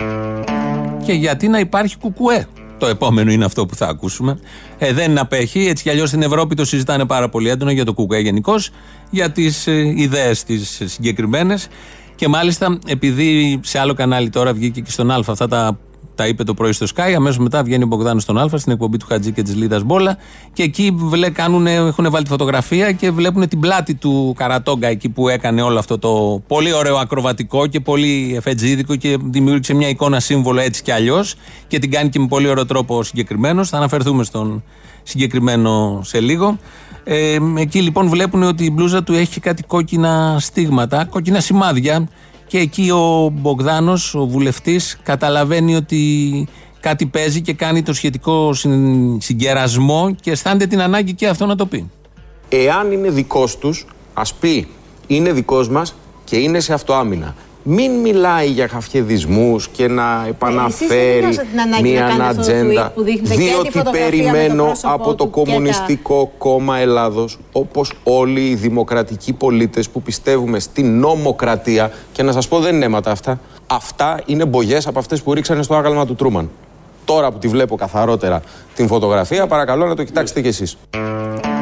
Και 1.05 1.13
γιατί 1.13 1.49
να 1.49 1.59
υπάρχει 1.59 1.99
Κουκουέ; 1.99 2.47
Το 2.79 2.87
επόμενο 2.87 3.31
είναι 3.31 3.45
αυτό 3.45 3.67
που 3.67 3.75
θα 3.75 3.87
ακούσουμε. 3.87 4.39
Ε, 4.79 4.93
δεν 4.93 5.19
απέχει. 5.19 5.67
Έτσι 5.67 5.83
κι 5.83 5.91
αλλιώς 5.91 6.09
στην 6.09 6.23
Ευρώπη 6.23 6.55
το 6.55 6.65
συζητάνε 6.65 7.07
πάρα 7.07 7.29
πολύ 7.29 7.49
έντονα 7.49 7.73
για 7.73 7.85
το 7.85 7.93
Κουκουέ 7.93 8.19
γενικώς, 8.19 8.71
για 9.11 9.31
τις 9.31 9.67
ε, 9.67 9.93
ιδέες 9.97 10.45
τις 10.45 10.83
συγκεκριμένες. 10.85 11.69
Και 12.15 12.29
μάλιστα, 12.29 12.79
επειδή 12.87 13.61
σε 13.63 13.79
άλλο 13.79 13.95
κανάλι 13.95 14.31
τώρα 14.31 14.53
βγήκε 14.53 14.81
και 14.81 14.91
στον 14.91 15.11
Α 15.11 15.23
αυτά 15.27 15.49
τα 15.49 15.79
τα 16.17 16.27
είπε 16.27 16.45
το 16.45 16.55
πρωί 16.55 16.73
στο 16.73 16.87
Sky. 16.95 17.13
Αμέσως 17.17 17.39
μετά 17.39 17.63
βγαίνει 17.63 17.83
ο 17.83 17.87
Μπογδάνος 17.87 18.23
στον 18.23 18.39
Α 18.39 18.59
στην 18.59 18.73
εκπομπή 18.73 18.97
του 18.97 19.07
Χατζή 19.07 19.33
και 19.33 19.43
της 19.43 19.55
Λίδας 19.55 19.83
Μπόλα. 19.83 20.17
Και 20.53 20.63
εκεί 20.63 20.95
βλέ, 20.97 21.31
κάνουν, 21.31 21.67
έχουν 21.67 22.11
βάλει 22.11 22.25
τη 22.25 22.31
φωτογραφία 22.31 22.93
και 22.93 23.11
βλέπουν 23.11 23.49
την 23.49 23.61
πλάτη 23.61 23.95
του 23.95 24.35
Καρατόγκα 24.37 24.89
εκεί 24.89 25.09
που 25.09 25.29
έκανε 25.29 25.63
όλο 25.63 25.79
αυτό 25.79 25.99
το 25.99 26.43
πολύ 26.47 26.73
ωραίο 26.73 26.97
ακροβατικό 26.97 27.67
και 27.67 27.81
πολύ 27.81 28.33
εφετζίδικο 28.37 28.97
και 28.97 29.19
δημιούργησε 29.23 29.75
μια 29.75 29.89
εικόνα 29.89 30.21
σύμβολο 30.21 30.61
έτσι 30.61 30.83
κι 30.83 30.91
αλλιώς. 30.91 31.35
Και 31.67 31.79
την 31.79 31.91
κάνει 31.91 32.09
και 32.09 32.19
με 32.19 32.27
πολύ 32.27 32.49
ωραίο 32.49 32.67
τρόπο 32.67 33.03
συγκεκριμένος. 33.03 33.69
Θα 33.69 33.77
αναφερθούμε 33.77 34.25
στον 34.25 34.63
συγκεκριμένο 35.03 36.01
σε 36.05 36.21
λίγο. 36.21 36.59
Ε, 37.05 37.39
εκεί 37.57 37.81
λοιπόν 37.81 38.09
βλέπουν 38.09 38.43
ότι 38.43 38.65
η 38.65 38.71
μπλούζα 38.73 39.03
του 39.03 39.13
έχει 39.13 39.41
κάτι 39.41 39.63
κόκκινα 39.63 40.37
στίγματα, 40.41 41.05
κόκκινα 41.05 41.41
σημάδια 41.41 42.09
και 42.57 42.63
εκεί 42.63 42.91
ο 42.91 43.33
Μπογδάνος, 43.33 44.15
ο 44.15 44.27
βουλευτής, 44.27 44.99
καταλαβαίνει 45.03 45.75
ότι 45.75 46.49
κάτι 46.81 47.07
παίζει 47.07 47.41
και 47.41 47.53
κάνει 47.53 47.83
το 47.83 47.93
σχετικό 47.93 48.53
συγκερασμό 49.19 50.15
και 50.21 50.31
αισθάνεται 50.31 50.67
την 50.67 50.81
ανάγκη 50.81 51.15
και 51.15 51.29
αυτό 51.29 51.47
να 51.47 51.57
το 51.57 51.67
πει. 51.67 51.91
Εάν 52.49 52.93
είναι 52.93 53.11
δικός 53.11 53.59
τους, 53.59 53.87
ας 54.15 54.35
πει 54.35 54.69
είναι 55.07 55.33
δικός 55.33 55.69
μας 55.69 55.95
και 56.25 56.37
είναι 56.37 56.61
σε 56.61 56.73
αυτοάμυνα 56.73 57.35
μην 57.69 57.93
μιλάει 57.93 58.49
για 58.49 58.69
χαφιεδισμούς 58.69 59.69
και 59.69 59.89
να 59.89 60.25
επαναφέρει 60.29 61.39
μια 61.83 62.07
ατζέντα 62.07 62.93
διότι 63.23 63.83
περιμένω 63.91 64.73
από 64.83 65.15
το 65.15 65.27
Κομμουνιστικό 65.27 66.33
Κόμμα 66.39 66.79
Ελλάδος 66.79 67.39
όπως 67.53 67.93
όλοι 68.05 68.49
οι 68.49 68.55
δημοκρατικοί 68.55 69.33
πολίτες 69.33 69.89
που 69.89 70.03
πιστεύουμε 70.03 70.59
στην 70.59 70.99
νομοκρατία 70.99 71.93
και 72.13 72.23
να 72.23 72.33
σας 72.33 72.49
πω 72.49 72.61
δεν 72.61 72.75
είναι 72.75 72.85
αίματα 72.85 73.11
αυτά 73.11 73.41
αυτά 73.67 74.21
είναι 74.27 74.45
μπογιές 74.45 74.87
από 74.87 74.99
αυτές 74.99 75.23
που 75.23 75.35
ρίξανε 75.35 75.63
στο 75.63 75.75
άγαλμα 75.75 76.07
του 76.07 76.15
Τρούμαν 76.15 76.51
Τώρα 77.07 77.33
που 77.33 77.39
τη 77.39 77.49
βλέπω 77.49 77.77
καθαρότερα 77.77 78.43
την 78.75 78.87
φωτογραφία, 78.87 79.47
παρακαλώ 79.47 79.87
να 79.87 79.95
το 79.95 80.05
κοιτάξετε 80.05 80.41
κι 80.41 80.49
εσείς. 80.49 80.77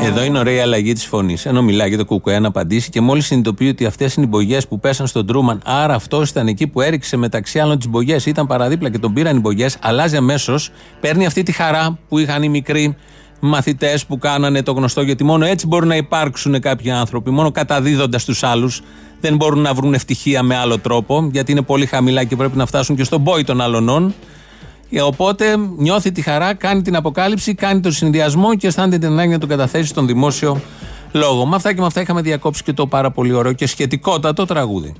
Εδώ 0.00 0.22
είναι 0.24 0.38
ωραία 0.38 0.54
η 0.54 0.60
αλλαγή 0.60 0.92
της 0.92 1.06
φωνής. 1.06 1.46
Ενώ 1.46 1.62
μιλάει 1.62 1.88
για 1.88 1.98
το 1.98 2.04
Κουκουέ 2.04 2.38
να 2.38 2.48
απαντήσει 2.48 2.90
και 2.90 3.00
μόλις 3.00 3.26
συνειδητοποιεί 3.26 3.68
ότι 3.70 3.86
αυτές 3.86 4.14
είναι 4.14 4.26
οι 4.26 4.28
μπογιές 4.28 4.68
που 4.68 4.80
πέσαν 4.80 5.06
στον 5.06 5.26
Τρούμαν, 5.26 5.60
άρα 5.64 5.94
αυτός 5.94 6.30
ήταν 6.30 6.46
εκεί 6.46 6.66
που 6.66 6.80
έριξε 6.80 7.16
μεταξύ 7.16 7.58
άλλων 7.58 7.78
τις 7.78 7.88
μπογιές, 7.88 8.26
ήταν 8.26 8.46
παραδίπλα 8.46 8.90
και 8.90 8.98
τον 8.98 9.12
πήραν 9.12 9.36
οι 9.36 9.40
μπογιές, 9.40 9.76
αλλάζει 9.80 10.16
αμέσως, 10.16 10.70
παίρνει 11.00 11.26
αυτή 11.26 11.42
τη 11.42 11.52
χαρά 11.52 11.98
που 12.08 12.18
είχαν 12.18 12.42
οι 12.42 12.48
μικροί 12.48 12.96
μαθητές 13.40 14.06
που 14.06 14.18
κάνανε 14.18 14.62
το 14.62 14.72
γνωστό, 14.72 15.02
γιατί 15.02 15.24
μόνο 15.24 15.44
έτσι 15.44 15.66
μπορούν 15.66 15.88
να 15.88 15.96
υπάρξουν 15.96 16.60
κάποιοι 16.60 16.90
άνθρωποι, 16.90 17.30
μόνο 17.30 17.50
καταδίδοντας 17.50 18.24
τους 18.24 18.42
άλλους. 18.42 18.82
Δεν 19.20 19.36
μπορούν 19.36 19.60
να 19.60 19.74
βρουν 19.74 19.94
ευτυχία 19.94 20.42
με 20.42 20.56
άλλο 20.56 20.78
τρόπο, 20.78 21.28
γιατί 21.32 21.52
είναι 21.52 21.62
πολύ 21.62 21.86
χαμηλά 21.86 22.24
και 22.24 22.36
πρέπει 22.36 22.56
να 22.56 22.66
φτάσουν 22.66 22.96
και 22.96 23.04
στον 23.04 23.24
πόη 23.24 23.44
των 23.44 23.60
αλωνών. 23.60 24.14
Ε, 24.96 25.02
οπότε 25.02 25.56
νιώθει 25.76 26.12
τη 26.12 26.22
χαρά, 26.22 26.54
κάνει 26.54 26.82
την 26.82 26.96
αποκάλυψη, 26.96 27.54
κάνει 27.54 27.80
τον 27.80 27.92
συνδυασμό 27.92 28.54
και 28.54 28.66
αισθάνεται 28.66 28.98
την 28.98 29.08
ανάγκη 29.08 29.32
να 29.32 29.38
τον 29.38 29.48
καταθέσει 29.48 29.88
στον 29.88 30.06
δημόσιο 30.06 30.60
λόγο. 31.12 31.46
Με 31.46 31.56
αυτά 31.56 31.72
και 31.72 31.80
με 31.80 31.86
αυτά 31.86 32.00
είχαμε 32.00 32.20
διακόψει 32.20 32.62
και 32.62 32.72
το 32.72 32.86
πάρα 32.86 33.10
πολύ 33.10 33.32
ωραίο 33.32 33.52
και 33.52 33.66
σχετικότατο 33.66 34.44
τραγούδι. 34.44 34.94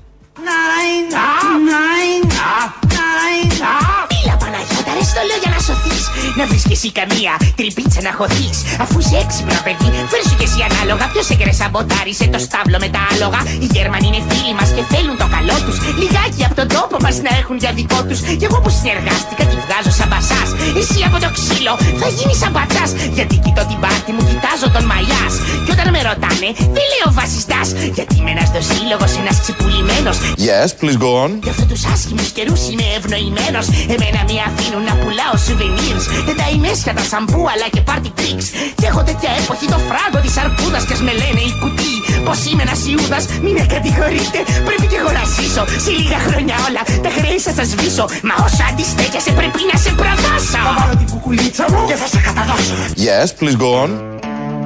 Ρε 5.15 5.21
στο 5.21 5.29
λέω 5.31 5.41
για 5.45 5.53
να 5.57 5.61
σωθείς. 5.67 6.05
Να 6.39 6.45
βρεις 6.49 6.65
και 6.69 6.77
εσύ 6.79 6.89
καμία 7.01 7.33
τρυπίτσα 7.59 8.01
να 8.07 8.13
χωθείς. 8.19 8.59
Αφού 8.85 8.97
είσαι 9.03 9.17
έξυπνο 9.25 9.59
παιδί, 9.67 9.89
φέρσου 10.13 10.35
και 10.39 10.47
εσύ 10.49 10.61
ανάλογα. 10.69 11.05
Ποιος 11.13 11.27
σε 11.29 11.35
σαμποτάρισε 11.61 12.27
το 12.35 12.41
στάβλο 12.47 12.77
με 12.85 12.89
τα 12.95 13.01
άλογα; 13.11 13.41
Οι 13.65 13.69
Γερμανοί 13.77 14.07
είναι 14.11 14.23
φίλοι 14.29 14.55
μας 14.59 14.71
και 14.77 14.85
θέλουν 14.93 15.17
το 15.23 15.27
καλό 15.37 15.57
τους. 15.65 15.77
Λιγάκι 16.01 16.43
από 16.49 16.55
τον 16.61 16.69
τόπο 16.77 16.97
μας 17.05 17.17
να 17.27 17.33
έχουν 17.41 17.57
για 17.63 17.73
δικό 17.79 18.01
τους. 18.09 18.21
Κι 18.41 18.47
εγώ 18.49 18.59
που 18.65 18.71
συνεργάστηκα 18.79 19.45
τη 19.51 19.57
βγάζω 19.65 19.93
σαν 19.99 20.09
μπασάς. 20.11 20.49
Εσύ 20.81 21.01
από 21.09 21.17
το 21.25 21.29
ξύλο 21.37 21.73
θα 22.03 22.09
γίνεις 22.17 22.39
σαν 22.43 22.53
πατσά. 22.57 22.85
Γιατί 23.17 23.35
κοιτώ 23.45 23.63
την 23.71 23.79
πάρτη 23.85 24.11
μου, 24.15 24.23
κοιτάζω 24.31 24.67
τον 24.75 24.85
μαλλιάς. 24.91 25.35
Κι 25.65 25.73
όταν 25.77 25.87
με 25.95 26.01
ρωτάνε, 26.09 26.49
δεν 26.77 26.87
λέω 26.93 27.09
βασιστάς; 27.21 27.69
Γιατί 27.97 28.15
είμαι 28.19 28.33
ένας 28.37 28.49
δοσύλλογος, 28.57 29.13
ένας 29.23 29.37
ξεπουλημένο. 29.43 30.11
Yes, 30.49 30.69
please 30.81 30.99
go 31.05 31.11
on. 31.23 31.31
Γι' 31.47 31.53
αυτό 31.55 31.65
τους 31.71 31.83
άσχημους 31.93 32.29
καιρούς 32.37 32.61
είμαι 32.71 32.87
ευνοημένος. 32.99 33.67
Εμένα 33.95 34.21
με 34.29 34.37
αφήνουν 34.49 34.85
να 34.91 34.95
πουλάω 35.05 35.37
souvenirs. 35.47 36.05
Δεν 36.27 36.37
τα 36.41 36.47
ημέσια 36.57 36.93
τα 36.99 37.05
σαμπού 37.11 37.43
αλλά 37.53 37.67
και 37.75 37.83
party 37.89 38.11
tricks. 38.19 38.47
Και 38.79 38.87
έχω 38.91 39.01
τέτοια 39.09 39.31
έποχη 39.41 39.67
το 39.75 39.79
φράγκο 39.89 40.19
της 40.25 40.35
αρκούδας. 40.43 40.83
Και 40.89 40.95
με 41.07 41.13
λένε 41.21 41.43
η 41.51 41.53
κουτί 41.63 41.95
πως 42.27 42.39
είμαι 42.49 42.63
ένας 42.67 42.81
Ιούδας. 42.91 43.25
Μην 43.45 43.55
με 43.59 43.65
κατηγορείτε 43.75 44.39
πρέπει 44.69 44.87
κι 44.91 44.99
εγώ 45.01 45.11
να 45.19 45.25
ζήσω. 45.35 45.63
Σε 45.85 45.93
λίγα 45.99 46.19
χρόνια 46.27 46.55
όλα 46.69 46.83
τα 47.05 47.11
χρέη 47.17 47.39
σας 47.45 47.55
θα 47.59 47.65
σβήσω. 47.71 48.05
Μα 48.29 48.35
όσο 48.47 48.63
αντιστέκεσαι 48.71 49.33
πρέπει 49.41 49.63
να 49.71 49.77
σε 49.85 49.91
προδώσω. 50.01 50.53
Θα 50.57 50.63
βάλω 50.79 50.95
την 51.01 51.09
κουκουλίτσα 51.13 51.65
μου 51.71 51.81
και 51.89 51.97
θα 52.01 52.07
σε 52.13 52.19
καταδώσω. 52.27 52.75
Yes, 53.09 53.29
please 53.39 53.59
go 53.65 53.71
on. 53.83 53.91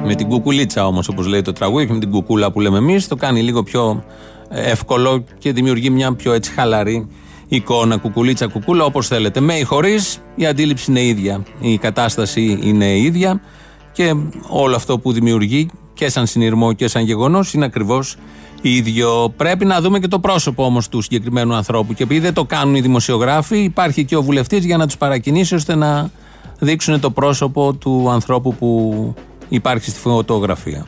Με 0.03 0.15
την 0.15 0.27
κουκουλίτσα 0.27 0.81
όμως, 0.85 1.07
όπως 1.07 1.25
λέει 1.27 1.41
το 1.41 1.53
τραγούδι, 1.53 1.85
και 1.87 1.93
με 1.93 1.99
την 1.99 2.11
κουκούλα 2.11 2.51
που 2.51 2.59
λέμε 2.59 2.77
εμείς, 2.77 3.07
το 3.07 3.15
κάνει 3.15 3.41
λίγο 3.41 3.63
πιο 3.63 4.03
εύκολο 4.49 5.23
και 5.37 5.51
δημιουργεί 5.51 5.89
μια 5.89 6.13
πιο 6.13 6.33
έτσι 6.33 6.51
χαλαρή 6.51 7.07
εικόνα, 7.49 7.97
κουκουλίτσα, 7.97 8.47
κουκούλα, 8.47 8.83
όπως 8.83 9.07
θέλετε. 9.07 9.39
Με 9.39 9.53
ή 9.53 9.63
χωρίς, 9.63 10.19
η 10.35 10.45
αντίληψη 10.45 10.91
είναι 10.91 11.03
ίδια. 11.03 11.43
Η 11.59 11.77
κατάσταση 11.77 12.59
είναι 12.61 12.97
ίδια 12.97 13.41
και 13.91 14.15
όλο 14.47 14.75
αυτό 14.75 14.99
που 14.99 15.11
δημιουργεί 15.11 15.69
και 15.93 16.09
σαν 16.09 16.27
συνειρμό 16.27 16.73
και 16.73 16.87
σαν 16.87 17.03
γεγονός 17.03 17.53
είναι 17.53 17.65
ακριβώς 17.65 18.15
ίδιο. 18.61 19.33
Πρέπει 19.37 19.65
να 19.65 19.81
δούμε 19.81 19.99
και 19.99 20.07
το 20.07 20.19
πρόσωπο 20.19 20.65
όμως 20.65 20.89
του 20.89 21.01
συγκεκριμένου 21.01 21.53
ανθρώπου. 21.53 21.93
Και 21.93 22.03
επειδή 22.03 22.19
δεν 22.19 22.33
το 22.33 22.45
κάνουν 22.45 22.75
οι 22.75 22.81
δημοσιογράφοι, 22.81 23.57
υπάρχει 23.57 24.05
και 24.05 24.15
ο 24.15 24.21
βουλευτής 24.21 24.65
για 24.65 24.77
να 24.77 24.85
τους 24.85 24.97
παρακινήσει 24.97 25.55
ώστε 25.55 25.75
να 25.75 26.11
δείξουν 26.59 26.99
το 26.99 27.11
πρόσωπο 27.11 27.73
του 27.73 28.09
ανθρώπου 28.09 28.55
που 28.55 29.13
υπάρχει 29.49 29.89
στη 29.89 29.99
φωτογραφία. 29.99 30.85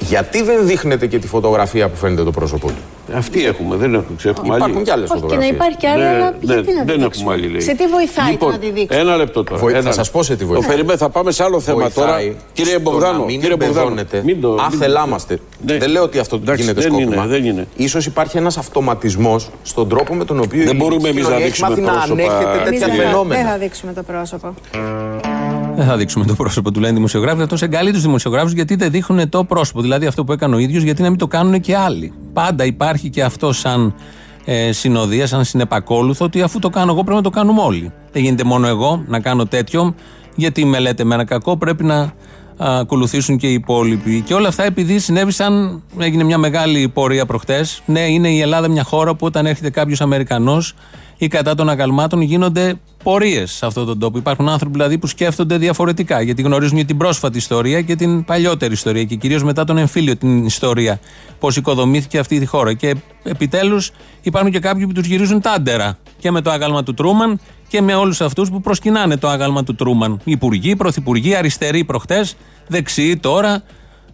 Γιατί 0.00 0.42
δεν 0.42 0.66
δείχνετε 0.66 1.06
και 1.06 1.18
τη 1.18 1.26
φωτογραφία 1.26 1.88
που 1.88 1.96
φαίνεται 1.96 2.22
το 2.22 2.30
πρόσωπό 2.30 2.66
του; 2.66 3.14
Αυτή 3.14 3.44
έχουμε, 3.44 3.76
δεν 3.76 3.94
έχουμε, 3.94 4.16
έχουμε 4.24 4.54
άλλη. 4.54 4.62
Υπάρχουν 4.62 4.82
και 4.84 4.90
άλλες 4.90 5.08
φωτογραφίε. 5.08 5.46
Και 5.46 5.52
να 5.52 5.56
υπάρχει 5.56 5.76
και 5.76 5.88
άλλη, 5.88 6.02
ναι, 6.02 6.08
αλλά 6.08 6.34
γιατί 6.40 6.74
να 6.74 6.84
δεν 6.84 7.02
έχουμε 7.02 7.32
άλλη. 7.32 7.46
Λέει. 7.46 7.60
Σε 7.60 7.74
τι 7.74 7.86
βοηθάει 7.86 8.30
λοιπόν, 8.30 8.50
να 8.50 8.58
τη 8.58 8.70
δείξουμε; 8.70 9.00
Ένα 9.00 9.16
λεπτό 9.16 9.44
τώρα. 9.44 9.60
Βοη... 9.60 9.72
Ένα... 9.72 9.82
Θα 9.82 9.92
σας 9.92 10.10
πω 10.10 10.22
σε 10.22 10.36
τι 10.36 10.44
βοηθάει. 10.44 10.62
Το 10.62 10.74
περιμένω, 10.74 10.98
θα 10.98 11.08
πάμε 11.08 11.30
σε 11.30 11.42
άλλο 11.42 11.60
θέμα 11.60 11.78
βοηθάει 11.78 12.24
τώρα. 12.24 12.36
Κύριε 12.52 12.78
Μπογδάνο, 12.78 13.24
μην 13.24 13.40
κύριε 13.40 13.56
Μπογδάνο. 13.56 13.94
Μην 14.24 14.40
το... 14.40 14.58
Αθελάμαστε. 14.60 15.38
Ναι. 15.66 15.78
Δεν 15.78 15.90
λέω 15.90 16.02
ότι 16.02 16.18
αυτό 16.18 16.36
Εντάξει, 16.36 16.62
γίνεται 16.62 16.80
δεν 16.80 16.90
σκόπιμα. 16.90 17.14
Είναι, 17.14 17.26
δεν 17.26 17.44
είναι. 17.44 17.66
Ίσως 17.76 18.06
υπάρχει 18.06 18.36
ένας 18.36 18.56
αυτοματισμός 18.56 19.50
στον 19.62 19.88
τρόπο 19.88 20.14
με 20.14 20.24
τον 20.24 20.40
οποίο 20.40 20.64
δεν 20.64 20.76
μπορούμε 20.76 21.08
εμείς 21.08 21.28
να 21.28 21.36
δείξουμε 21.36 21.74
πρόσωπα. 21.74 21.92
να 21.92 22.02
ανέχεται 22.02 22.70
τέτοια 22.70 22.88
φαινόμενα. 22.88 23.42
Δεν 23.42 23.50
θα 23.50 23.58
δείξουμε 23.58 23.92
το 23.92 24.02
πρόσωπο. 24.02 24.54
Δεν 25.76 25.86
θα 25.86 25.96
δείξουμε 25.96 26.24
το 26.24 26.34
πρόσωπο 26.34 26.72
του, 26.72 26.80
λένε 26.80 26.94
δημοσιογράφοι. 26.94 27.42
Αυτό 27.42 27.56
εγκαλεί 27.60 27.92
τους 27.92 28.02
δημοσιογράφους 28.02 28.52
γιατί 28.52 28.74
δεν 28.74 28.90
δείχνουν 28.90 29.28
το 29.28 29.44
πρόσωπο. 29.44 29.80
Δηλαδή 29.80 30.06
αυτό 30.06 30.24
που 30.24 30.32
έκανε 30.32 30.54
ο 30.54 30.58
ίδιος, 30.58 30.82
γιατί 30.82 31.02
να 31.02 31.08
μην 31.08 31.18
το 31.18 31.26
κάνουν 31.26 31.60
και 31.60 31.76
άλλοι. 31.76 32.12
Πάντα 32.32 32.64
υπάρχει 32.64 33.10
και 33.10 33.22
αυτό 33.22 33.52
σαν 33.52 33.94
ε, 34.44 34.72
συνοδεία, 34.72 35.26
σαν 35.26 35.44
συνεπακόλουθο, 35.44 36.24
ότι 36.24 36.42
αφού 36.42 36.58
το 36.58 36.68
κάνω 36.68 36.92
εγώ 36.92 37.00
πρέπει 37.02 37.16
να 37.16 37.22
το 37.22 37.30
κάνουμε 37.30 37.60
όλοι. 37.60 37.92
Δεν 38.12 38.22
γίνεται 38.22 38.44
μόνο 38.44 38.66
εγώ 38.66 39.04
να 39.06 39.20
κάνω 39.20 39.46
τέτοιο, 39.46 39.94
γιατί 40.34 40.64
με 40.64 40.78
λέτε 40.78 41.04
με 41.04 41.14
ένα 41.14 41.24
κακό, 41.24 41.56
πρέπει 41.56 41.84
να 41.84 42.12
ακολουθήσουν 42.56 43.36
και 43.36 43.46
οι 43.46 43.52
υπόλοιποι. 43.52 44.20
Και 44.20 44.34
όλα 44.34 44.48
αυτά 44.48 44.64
επειδή 44.64 44.98
συνέβησαν, 44.98 45.82
έγινε 45.98 46.24
μια 46.24 46.38
μεγάλη 46.38 46.88
πορεία 46.88 47.26
προχτές. 47.26 47.82
Ναι, 47.86 48.00
είναι 48.00 48.28
η 48.28 48.40
Ελλάδα 48.40 48.68
μια 48.68 48.84
χώρα 48.84 49.14
που 49.14 49.26
όταν 49.26 49.46
έρχεται 49.46 49.70
κάποιος 49.70 50.00
Αμερικανός 50.00 50.74
ή 51.16 51.28
κατά 51.28 51.54
των 51.54 51.68
αγαλμάτων 51.68 52.20
γίνονται 52.20 52.74
πορείες 53.02 53.52
σε 53.52 53.66
αυτόν 53.66 53.86
τον 53.86 53.98
τόπο. 53.98 54.18
Υπάρχουν 54.18 54.48
άνθρωποι 54.48 54.72
δηλαδή 54.72 54.98
που 54.98 55.06
σκέφτονται 55.06 55.58
διαφορετικά, 55.58 56.20
γιατί 56.20 56.42
γνωρίζουν 56.42 56.76
και 56.76 56.84
την 56.84 56.96
πρόσφατη 56.96 57.38
ιστορία 57.38 57.82
και 57.82 57.96
την 57.96 58.24
παλιότερη 58.24 58.72
ιστορία 58.72 59.04
και 59.04 59.16
κυρίως 59.16 59.44
μετά 59.44 59.64
τον 59.64 59.78
εμφύλιο 59.78 60.16
την 60.16 60.44
ιστορία. 60.44 61.00
Πώς 61.38 61.56
οικοδομήθηκε 61.56 62.18
αυτή 62.18 62.34
η 62.34 62.44
χώρα. 62.44 62.72
Και 62.72 62.94
επιτέλους 63.22 63.90
υπάρχουν 64.22 64.50
και 64.50 64.58
κάποιοι 64.58 64.86
που 64.86 64.92
τους 64.92 65.06
γυρίζουν 65.06 65.40
τάντερα 65.40 65.98
και 66.18 66.30
με 66.30 66.40
το 66.40 66.50
άγαλμα 66.50 66.82
του 66.82 66.94
Τρούμαν 66.94 67.40
και 67.68 67.80
με 67.80 67.94
όλους 67.94 68.20
αυτούς 68.20 68.50
που 68.50 68.60
προσκυνάνε 68.60 69.16
το 69.16 69.28
άγαλμα 69.28 69.64
του 69.64 69.74
Τρούμαν. 69.74 70.20
Υπουργοί, 70.24 70.76
πρωθυπουργοί, 70.76 71.34
αριστεροί 71.34 71.84
προχτές, 71.84 72.36
δεξιοί 72.66 73.16
τώρα, 73.16 73.62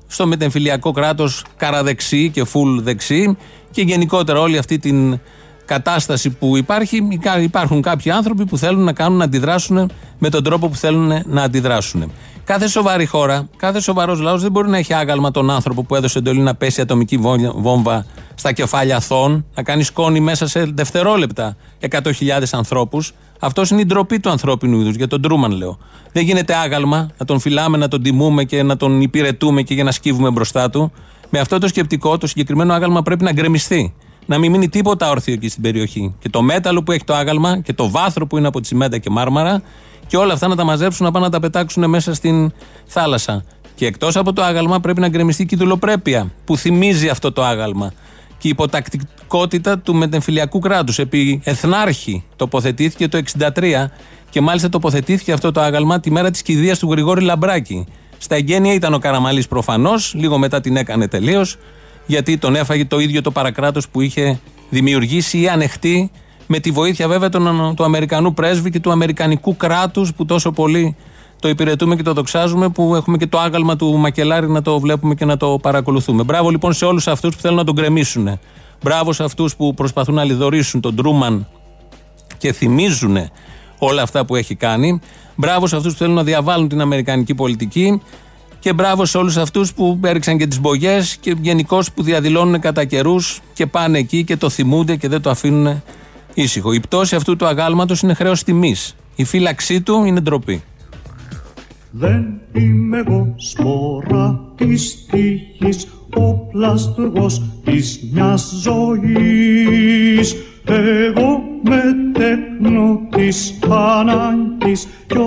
στο 0.07 0.27
μετεμφυλιακό 0.27 0.91
κράτος 0.91 1.45
καραδεξί 1.57 2.31
και 2.31 2.45
φουλ 2.45 2.81
δεξί 2.81 3.37
και 3.71 3.83
γενικότερα 3.83 4.41
όλη 4.41 4.59
αυτή 4.59 4.79
την 4.79 5.21
κατάσταση 5.65 6.31
που 6.31 6.57
υπάρχει, 6.57 7.21
υπάρχουν 7.41 7.83
κάποιοι 7.83 8.11
άνθρωποι 8.11 8.45
που 8.47 8.59
θέλουν 8.59 8.85
να 8.85 8.93
κάνουν 8.93 9.19
να 9.19 9.25
αντιδράσουν 9.25 9.91
με 10.19 10.29
τον 10.29 10.45
τρόπο 10.45 10.69
που 10.69 10.77
θέλουν 10.77 11.23
να 11.27 11.43
αντιδράσουν. 11.43 12.13
Κάθε 12.45 12.69
σοβαρή 12.69 13.07
χώρα, 13.07 13.49
κάθε 13.57 13.81
σοβαρός 13.81 14.21
λαός 14.21 14.43
δεν 14.43 14.51
μπορεί 14.51 14.69
να 14.69 14.79
έχει 14.79 14.95
άγαλμα 14.95 15.31
τον 15.31 15.51
άνθρωπο 15.51 15.83
που 15.83 15.95
έδωσε 15.95 16.19
εντολή 16.19 16.41
να 16.41 16.55
πέσει 16.55 16.81
ατομική 16.81 17.19
βόμβα 17.55 18.07
στα 18.35 18.53
κεφάλια 18.53 18.97
αθών, 18.97 19.45
να 19.55 19.63
κάνει 19.63 19.83
σκόνη 19.83 20.21
μέσα 20.21 20.47
σε 20.47 20.65
δευτερόλεπτα 20.65 21.57
100.000 21.91 22.03
ανθρώπους. 22.51 23.13
Αυτός 23.39 23.71
είναι 23.71 23.81
η 23.81 23.85
ντροπή 23.85 24.21
του 24.21 24.31
ανθρώπινου 24.31 24.81
είδους, 24.81 24.95
για 24.95 25.09
τον 25.09 25.23
Τρούμαν 25.23 25.51
λέω. 25.51 25.79
Δεν 26.13 26.25
γίνεται 26.25 26.55
άγαλμα 26.55 27.11
να 27.19 27.27
τον 27.27 27.41
φυλάμε, 27.41 27.77
να 27.77 27.89
τον 27.89 28.03
τιμούμε 28.03 28.45
και 28.45 28.63
να 28.63 28.77
τον 28.77 29.01
υπηρετούμε 29.01 29.63
και 29.63 29.75
για 29.75 29.85
να 29.85 29.91
σκύβουμε 29.91 30.31
μπροστά 30.31 30.71
του. 30.71 30.93
Με 31.31 31.39
αυτό 31.39 31.59
το 31.59 31.69
σκεπτικό, 31.69 32.19
το 32.19 32.27
συγκεκριμένο 32.27 32.73
άγαλμα 32.73 33.03
πρέπει 33.03 33.25
να 33.25 33.33
γκρεμιστεί 33.33 33.95
να 34.27 34.39
μην 34.39 34.51
μείνει 34.51 34.69
τίποτα 34.69 35.11
όρθιο 35.11 35.35
εκεί 35.35 35.49
στην 35.49 35.63
περιοχή. 35.63 36.15
Και 36.19 36.29
το 36.29 36.43
μέταλλο 36.43 36.83
που 36.83 36.93
έχει 36.93 37.05
το 37.05 37.15
άγαλμα 37.15 37.61
και 37.61 37.73
το 37.73 37.91
βάθρο 37.91 38.27
που 38.27 38.39
είναι 38.39 38.47
από 38.47 38.61
τσιμέντα 38.61 38.99
και 38.99 39.11
μάρμαρα 39.11 39.63
και 40.07 40.17
όλα 40.17 40.33
αυτά 40.33 40.49
να 40.49 40.57
τα 40.57 40.65
μαζέψουν 40.65 41.07
να 41.07 41.13
πάνε 41.13 41.25
να 41.25 41.31
τα 41.31 41.41
πετάξουν 41.41 41.89
μέσα 41.89 42.15
στην 42.15 42.53
θάλασσα. 42.87 43.45
Και 43.75 43.87
εκτός 43.87 44.17
από 44.17 44.33
το 44.33 44.43
άγαλμα 44.43 44.81
πρέπει 44.81 45.01
να 45.01 45.09
γκρεμιστεί 45.09 45.47
και 45.47 45.55
η 45.55 45.59
δουλοπρέπεια 45.59 46.33
που 46.45 46.57
θυμίζει 46.57 47.09
αυτό 47.09 47.33
το 47.33 47.45
άγαλμα. 47.45 47.93
Και 48.39 48.49
η 48.49 48.51
υποτακτικότητα 48.51 49.79
του 49.79 49.95
μετεμφυλιακού 49.95 50.59
κράτους. 50.59 50.99
Επί 50.99 51.41
Εθνάρχη 51.45 52.25
τοποθετήθηκε 52.37 53.09
το 53.09 53.23
1963 53.39 53.91
και 54.31 54.41
μάλιστα 54.41 54.69
τοποθετήθηκε 54.69 55.33
αυτό 55.33 55.53
το 55.53 55.61
άγαλμα 55.61 56.01
τη 56.01 56.11
μέρα 56.11 56.31
της 56.31 56.43
κηδείας 56.43 56.79
του 56.79 56.91
Γρηγόρη 56.91 57.23
Λαμπράκη. 57.23 57.87
Στα 58.19 58.35
εγγένεια 58.35 58.73
ήταν 58.73 58.95
ο 58.95 58.99
Καραμαλής 58.99 59.49
προφανώς, 59.49 60.15
λίγο 60.15 60.39
μετά 60.39 60.61
την 60.61 60.77
έκανε 60.77 61.09
τελείως 61.09 61.57
γιατί 62.07 62.39
τον 62.39 62.55
έφαγε 62.55 62.85
το 62.85 62.99
ίδιο 62.99 63.23
το 63.23 63.31
παρακράτος 63.31 63.89
που 63.89 64.01
είχε 64.01 64.41
δημιουργήσει 64.71 65.41
ή 65.41 65.49
ανεχτεί 65.49 66.11
με 66.47 66.59
τη 66.59 66.71
βοήθεια 66.71 67.09
βέβαια 67.09 67.29
του, 67.29 67.73
του 67.77 67.85
Αμερικανού 67.85 68.35
πρέσβη 68.35 68.71
και 68.71 68.81
του 68.81 68.91
Αμερικανικού 68.91 69.57
κράτους 69.57 70.15
που 70.15 70.25
τόσο 70.25 70.53
πολύ 70.53 70.97
το 71.41 71.49
υπηρετούμε 71.49 71.97
και 71.97 72.03
το 72.03 72.13
δοξάζουμε, 72.13 72.69
που 72.69 72.95
έχουμε 72.95 73.17
και 73.17 73.27
το 73.27 73.39
άγαλμα 73.39 73.77
του 73.77 73.97
Μακελάρη 73.97 74.49
να 74.49 74.63
το 74.63 74.81
βλέπουμε 74.81 75.15
και 75.15 75.25
να 75.25 75.37
το 75.37 75.59
παρακολουθούμε. 75.63 76.23
Μπράβο 76.23 76.51
λοιπόν 76.51 76.73
σε 76.73 76.85
όλους 76.85 77.09
αυτούς 77.09 77.35
που 77.35 77.41
θέλουν 77.41 77.57
να 77.57 77.65
τον 77.65 77.75
κρεμίσουν. 77.75 78.39
Μπράβο 78.83 79.13
σε 79.13 79.25
αυτούς 79.25 79.57
που 79.57 79.75
προσπαθούν 79.75 80.15
να 80.15 80.25
λιδωρήσουν 80.25 80.81
τον 80.81 80.97
Τρούμαν 80.97 81.49
και 82.39 82.53
θυμίζουν 82.53 83.17
όλα 83.79 84.03
αυτά 84.03 84.25
που 84.25 84.37
έχει 84.37 84.55
κάνει. 84.55 85.01
Μπράβο 85.35 85.67
σε 85.67 85.77
αυτούς 85.77 85.93
που 85.93 85.99
θέλουν 85.99 86.15
να 86.15 86.23
διαβάλουν 86.23 86.69
την 86.69 86.81
Αμερικανική 86.81 87.35
πολιτική. 87.35 88.03
Και 88.63 88.73
μπράβο 88.73 89.05
σε 89.05 89.19
όλους 89.19 89.37
αυτούς 89.37 89.73
που 89.73 90.01
έριξαν 90.05 90.39
και 90.39 90.47
τις 90.47 90.61
μπογιές 90.61 91.17
και 91.21 91.35
γενικώ 91.41 91.83
που 91.95 92.03
διαδηλώνουν 92.03 92.61
κατά 92.61 92.85
καιρούς 92.85 93.41
και 93.53 93.67
πάνε 93.67 93.99
εκεί 93.99 94.25
και 94.25 94.37
το 94.37 94.49
θυμούνται 94.49 94.97
και 94.97 95.09
δεν 95.09 95.21
το 95.21 95.31
αφήνουν 95.31 95.83
ήσυχο. 96.35 96.73
Η 96.73 96.81
πτώση 96.81 97.15
αυτού 97.15 97.37
του 97.37 97.47
αγάλματος 97.47 98.01
είναι 98.01 98.15
χρέος 98.15 98.43
τιμής. 98.43 98.95
Η 99.17 99.25
φύλαξή 99.25 99.81
του 99.81 100.05
είναι 100.05 100.21
ντροπή. 100.21 100.63
Δεν 101.91 102.25
είμαι 102.53 102.99
εγώ 102.99 103.35
σπορά 103.37 104.41
της 104.57 105.07
τύχης, 105.11 105.87
ο 106.17 106.33
πλαστουργός 106.33 107.43
της 107.65 108.01
μιας 108.13 108.53
ζωής. 108.63 110.37
Εγώ 110.73 111.43
με 111.63 111.83
τέκνο 112.13 113.01
της 113.17 113.59
ανάγκης 113.69 114.89
κι 115.07 115.19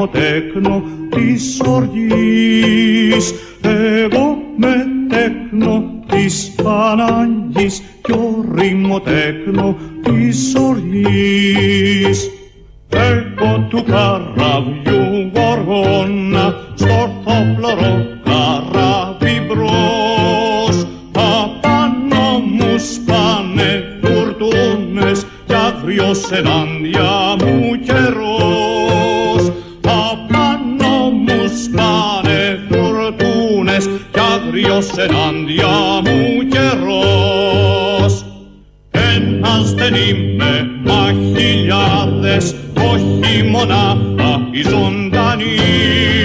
ο 0.00 0.08
τέκνο 0.08 0.82
της 1.10 1.60
οργής. 1.66 3.34
Εγώ 3.62 4.38
με 4.56 4.86
τέκνο 5.08 5.84
της 6.06 6.54
ανάγκης 6.64 7.82
κι 8.02 8.12
ο 8.12 9.00
τέκνο 9.00 9.76
της 10.02 10.54
οργής. 10.54 12.30
Εγώ 12.90 13.66
του 13.68 13.84
καραβιού 13.84 15.30
γοργόνα 15.34 16.54
στο 16.74 16.86
ορθόπλωρο 16.86 18.06
καράβι 18.24 19.46
άγριος 26.06 26.30
ενάντια 26.30 27.36
μου 27.40 27.78
καιρός 27.86 29.52
απάνω 29.82 31.10
μου 31.10 31.48
σπάνε 31.64 32.60
φουρτούνες 32.68 33.88
κι 34.12 34.20
άγριος 34.34 34.86
ενάντια 34.96 35.68
μου 36.04 36.48
καιρός. 36.48 38.24
Ένας 38.90 39.74
δεν 39.74 39.94
είμαι 39.94 40.70
μα 40.84 41.12
χιλιάδες 41.36 42.54
όχι 42.92 43.42
μονάχα 43.42 44.48
οι 44.50 44.62
ζωντανοί 44.62 46.15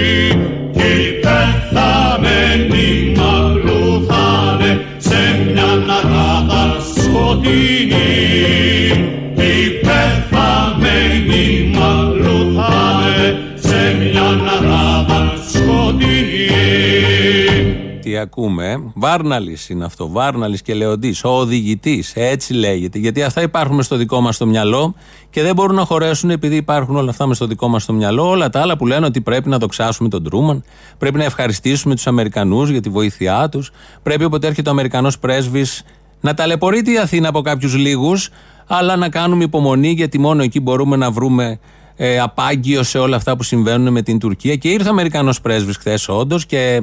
τι 18.02 18.16
ακούμε. 18.16 18.92
Βάρναλης 18.94 19.68
είναι 19.68 19.84
αυτό. 19.84 20.08
Βάρναλης 20.08 20.62
και 20.62 20.74
Λεοντής. 20.74 21.24
Ο 21.24 21.28
οδηγητής. 21.28 22.12
Έτσι 22.14 22.52
λέγεται. 22.52 22.98
Γιατί 22.98 23.22
αυτά 23.22 23.42
υπάρχουν 23.42 23.82
στο 23.82 23.96
δικό 23.96 24.20
μας 24.20 24.36
το 24.36 24.46
μυαλό 24.46 24.94
και 25.30 25.42
δεν 25.42 25.54
μπορούν 25.54 25.76
να 25.76 25.84
χωρέσουν 25.84 26.30
επειδή 26.30 26.56
υπάρχουν 26.56 26.96
όλα 26.96 27.10
αυτά 27.10 27.26
με 27.26 27.34
στο 27.34 27.46
δικό 27.46 27.68
μας 27.68 27.84
το 27.84 27.92
μυαλό. 27.92 28.28
Όλα 28.28 28.48
τα 28.48 28.60
άλλα 28.60 28.76
που 28.76 28.86
λένε 28.86 29.06
ότι 29.06 29.20
πρέπει 29.20 29.48
να 29.48 29.58
δοξάσουμε 29.58 30.08
τον 30.08 30.24
Τρούμαν. 30.24 30.64
Πρέπει 30.98 31.18
να 31.18 31.24
ευχαριστήσουμε 31.24 31.94
τους 31.94 32.06
Αμερικανούς 32.06 32.70
για 32.70 32.80
τη 32.80 32.88
βοήθειά 32.88 33.48
τους. 33.48 33.70
Πρέπει 34.02 34.24
όποτε 34.24 34.46
έρχεται 34.46 34.68
ο 34.68 34.72
Αμερικανός 34.72 35.18
πρέσβης 35.18 35.84
να 36.20 36.34
ταλαιπωρείται 36.34 36.90
η 36.90 36.98
Αθήνα 36.98 37.28
από 37.28 37.40
κάποιους 37.40 37.74
λίγους, 37.76 38.28
αλλά 38.66 38.96
να 38.96 39.08
κάνουμε 39.08 39.44
υπομονή 39.44 39.90
γιατί 39.90 40.18
μόνο 40.18 40.42
εκεί 40.42 40.60
μπορούμε 40.60 40.96
να 40.96 41.10
βρούμε 41.10 41.58
ε, 41.96 42.20
απάγγιο 42.20 42.82
σε 42.82 42.98
όλα 42.98 43.16
αυτά 43.16 43.36
που 43.36 43.42
συμβαίνουν 43.42 43.92
με 43.92 44.02
την 44.02 44.18
Τουρκία. 44.18 44.56
Και 44.56 44.68
ήρθε 44.68 44.88
ο 44.88 44.90
Αμερικανός 44.90 45.40
πρέσβης 45.40 45.76
χθες, 45.76 46.08
όντως, 46.08 46.46
και 46.46 46.82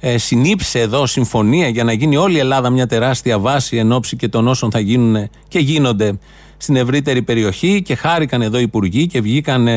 ε, 0.00 0.18
συνήψε 0.18 0.80
εδώ 0.80 1.06
συμφωνία 1.06 1.68
για 1.68 1.84
να 1.84 1.92
γίνει 1.92 2.16
όλη 2.16 2.36
η 2.36 2.38
Ελλάδα 2.38 2.70
μια 2.70 2.86
τεράστια 2.86 3.38
βάση 3.38 3.76
εν 3.76 3.92
ώψη 3.92 4.16
και 4.16 4.28
των 4.28 4.48
όσων 4.48 4.70
θα 4.70 4.78
γίνουν 4.80 5.30
και 5.48 5.58
γίνονται 5.58 6.18
στην 6.56 6.76
ευρύτερη 6.76 7.22
περιοχή 7.22 7.82
και 7.82 7.94
χάρηκαν 7.94 8.42
εδώ 8.42 8.58
οι 8.58 8.62
υπουργοί 8.62 9.06
και 9.06 9.20
βγήκαν 9.20 9.68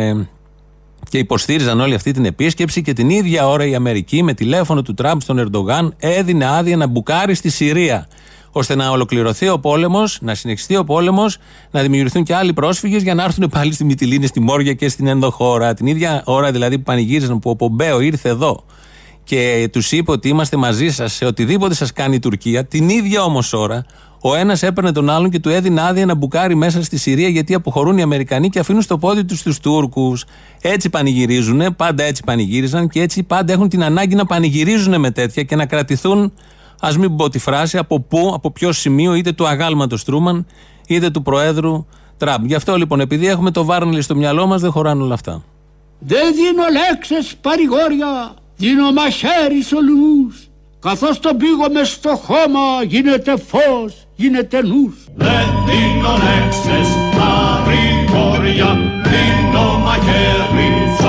και 1.10 1.18
υποστήριζαν 1.18 1.80
όλη 1.80 1.94
αυτή 1.94 2.12
την 2.12 2.26
επίσκεψη 2.26 2.82
και 2.82 2.94
την 2.94 3.10
ίδια 3.10 3.48
ώρα 3.48 3.66
η 3.66 3.76
Αμερική 3.76 4.24
με 4.24 4.34
τηλέφωνο 4.34 4.82
του 4.82 4.94
Τραμπ 4.94 5.20
στον 5.20 5.40
Ερντογάν 5.40 5.96
έδινε 5.98 6.46
άδεια 6.46 6.78
να 6.78 6.88
μπουκάρει 6.88 7.34
στη 7.34 7.50
Συρία 7.50 8.08
ώστε 8.52 8.76
να 8.76 8.90
ολοκληρωθεί 8.90 9.50
ο 9.50 9.60
πόλεμος, 9.60 10.18
να 10.22 10.36
συνεχιστεί 10.36 10.76
ο 10.76 10.84
πόλεμος, 10.84 11.38
να 11.72 11.82
δημιουργηθούν 11.82 12.24
και 12.24 12.36
άλλοι 12.36 12.54
πρόσφυγες 12.54 13.04
για 13.04 13.14
να 13.14 13.24
έρθουν 13.24 13.50
πάλι 13.50 13.74
στη 13.74 13.84
Μυτιλίνη, 13.84 14.28
στη 14.28 14.40
Μόρια 14.40 14.74
και 14.74 14.90
στην 14.90 15.08
ενδοχώρα. 15.08 15.74
Την 15.74 15.88
ίδια 15.88 16.22
ώρα 16.26 16.52
δηλαδή 16.52 16.78
που 16.78 16.84
πανηγύριζαν 16.84 17.40
που 17.40 17.50
ο 17.50 17.56
Πομπέο 17.56 18.00
ήρθε 18.00 18.30
εδώ 18.30 18.64
και 19.24 19.70
τους 19.72 19.92
είπε 19.92 20.12
ότι 20.12 20.28
είμαστε 20.28 20.58
μαζί 20.58 20.90
σας 20.90 21.14
σε 21.14 21.26
οτιδήποτε 21.26 21.74
σας 21.74 21.94
κάνει 21.94 22.16
η 22.16 22.20
Τουρκία, 22.20 22.66
την 22.66 22.90
ίδια 22.90 23.24
όμως 23.24 23.54
ώρα 23.54 23.86
ο 24.26 24.36
ένας 24.36 24.64
έπαιρνε 24.64 24.92
τον 24.92 25.10
άλλον 25.10 25.30
και 25.30 25.40
του 25.40 25.50
έδινε 25.50 25.82
άδεια 25.82 26.06
να 26.06 26.16
μπουκάρει 26.16 26.56
μέσα 26.56 26.84
στη 26.84 26.98
Συρία 26.98 27.28
γιατί 27.28 27.54
αποχωρούν 27.54 27.98
οι 27.98 28.02
Αμερικανοί 28.02 28.50
και 28.50 28.60
αφήνουν 28.60 28.82
στο 28.82 28.98
πόδι 28.98 29.26
τους 29.26 29.42
τους 29.42 29.60
Τούρκους. 29.60 30.26
Έτσι 30.62 30.90
πανηγυρίζουν, 30.90 31.76
πάντα 31.76 32.04
έτσι 32.04 32.24
πανηγύριζαν 32.26 32.88
και 32.90 33.02
έτσι 33.02 33.24
πάντα 33.24 33.54
έχουν 33.54 33.70
την 33.70 33.84
ανάγκη 33.84 34.16
να 34.16 34.26
πανηγυρίζουν 34.26 35.00
με 35.00 35.12
τέτοια 35.12 35.44
και 35.44 35.56
να 35.56 35.66
κρατηθούν, 35.66 36.34
ας 36.80 36.98
μην 36.98 37.16
πω 37.16 37.30
τη 37.30 37.40
φράση, 37.40 37.78
από 37.78 38.00
πού, 38.00 38.32
από 38.36 38.52
ποιο 38.52 38.72
σημείο, 38.72 39.14
είτε 39.14 39.32
του 39.32 39.48
αγάλματος 39.48 40.04
Τρούμαν, 40.04 40.46
είτε 40.88 41.10
του 41.10 41.22
Προέδρου 41.22 41.86
Τραμπ. 42.18 42.46
Γι' 42.46 42.56
αυτό 42.56 42.76
λοιπόν, 42.76 43.00
επειδή 43.00 43.28
έχουμε 43.28 43.52
το 43.52 43.64
Βάρνελ 43.64 44.02
στο 44.02 44.16
μυαλό 44.16 44.48
μας, 44.48 44.62
δεν 44.62 44.72
χωράνε 44.72 45.04
όλα 45.04 45.14
αυτά. 45.14 45.44
Δεν 46.00 46.34
δίνω 46.34 46.64
λέξεις 46.72 47.36
παρηγόρια 47.42 48.34
δίνω 48.64 48.92
μαχαίρις 48.92 49.68
σε 49.68 49.76
όλους 49.76 50.48
καθώς 50.80 51.20
τον 51.20 51.38
πήγω 51.38 51.70
μες 51.72 51.90
στο 51.90 52.16
χώμα 52.16 52.84
γίνεται 52.88 53.34
φως, 53.38 54.08
γίνεται 54.16 54.62
νους. 54.62 54.96
Δεν 55.16 55.48
δίνω 55.66 56.14
λέξεις 56.26 56.90
παρηγόρια 57.18 58.72
δίνω 59.04 59.78
μαχαίρι 59.78 60.96
σε 61.00 61.08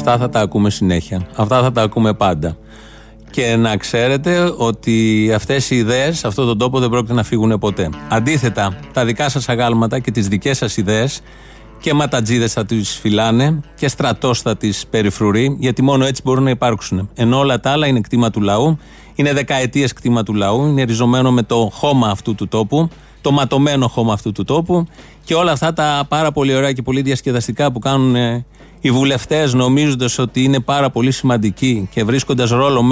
Αυτά 0.00 0.18
θα 0.18 0.28
τα 0.28 0.40
ακούμε 0.40 0.70
συνέχεια. 0.70 1.26
Αυτά 1.36 1.62
θα 1.62 1.72
τα 1.72 1.82
ακούμε 1.82 2.14
πάντα. 2.14 2.56
Και 3.30 3.56
να 3.56 3.76
ξέρετε 3.76 4.54
ότι 4.56 5.30
αυτές 5.34 5.70
οι 5.70 5.76
ιδέες 5.76 6.18
σε 6.18 6.26
αυτόν 6.26 6.46
τον 6.46 6.58
τόπο 6.58 6.78
δεν 6.78 6.88
πρόκειται 6.88 7.12
να 7.12 7.22
φύγουν 7.22 7.58
ποτέ. 7.58 7.88
Αντίθετα, 8.08 8.76
τα 8.92 9.04
δικά 9.04 9.28
σας 9.28 9.48
αγάλματα 9.48 9.98
και 9.98 10.10
τις 10.10 10.28
δικές 10.28 10.56
σας 10.56 10.76
ιδέες 10.76 11.20
και 11.80 11.94
ματατζίδες 11.94 12.52
θα 12.52 12.64
τις 12.64 12.90
φυλάνε 12.90 13.60
και 13.76 13.88
στρατός 13.88 14.40
θα 14.40 14.56
τις 14.56 14.86
περιφρουρεί, 14.90 15.56
γιατί 15.58 15.82
μόνο 15.82 16.04
έτσι 16.04 16.22
μπορούν 16.24 16.44
να 16.44 16.50
υπάρξουν. 16.50 17.08
Ενώ 17.14 17.38
όλα 17.38 17.60
τα 17.60 17.70
άλλα 17.70 17.86
είναι 17.86 18.00
κτήμα 18.00 18.30
του 18.30 18.40
λαού, 18.40 18.78
είναι 19.14 19.32
δεκαετίες 19.32 19.92
κτήμα 19.92 20.22
του 20.22 20.34
λαού, 20.34 20.66
είναι 20.66 20.82
ριζωμένο 20.82 21.32
με 21.32 21.42
το 21.42 21.70
χώμα 21.72 22.08
αυτού 22.08 22.34
του 22.34 22.48
τόπου, 22.48 22.88
το 23.20 23.30
ματωμένο 23.30 23.88
χώμα 23.88 24.12
αυτού 24.12 24.32
του 24.32 24.44
τόπου 24.44 24.86
και 25.24 25.34
όλα 25.34 25.52
αυτά 25.52 25.72
τα 25.72 26.04
πάρα 26.08 26.32
πολύ 26.32 26.54
ωραία 26.54 26.72
και 26.72 26.82
πολύ 26.82 27.02
διασκεδαστικά 27.02 27.72
που 27.72 27.78
κάνουν 27.78 28.44
οι 28.80 28.90
βουλευτές 28.90 29.54
νομίζοντας 29.54 30.18
ότι 30.18 30.42
είναι 30.42 30.60
πάρα 30.60 30.90
πολύ 30.90 31.10
σημαντικοί 31.10 31.88
και 31.92 32.04
βρίσκοντας 32.04 32.50
ρόλο 32.50 32.82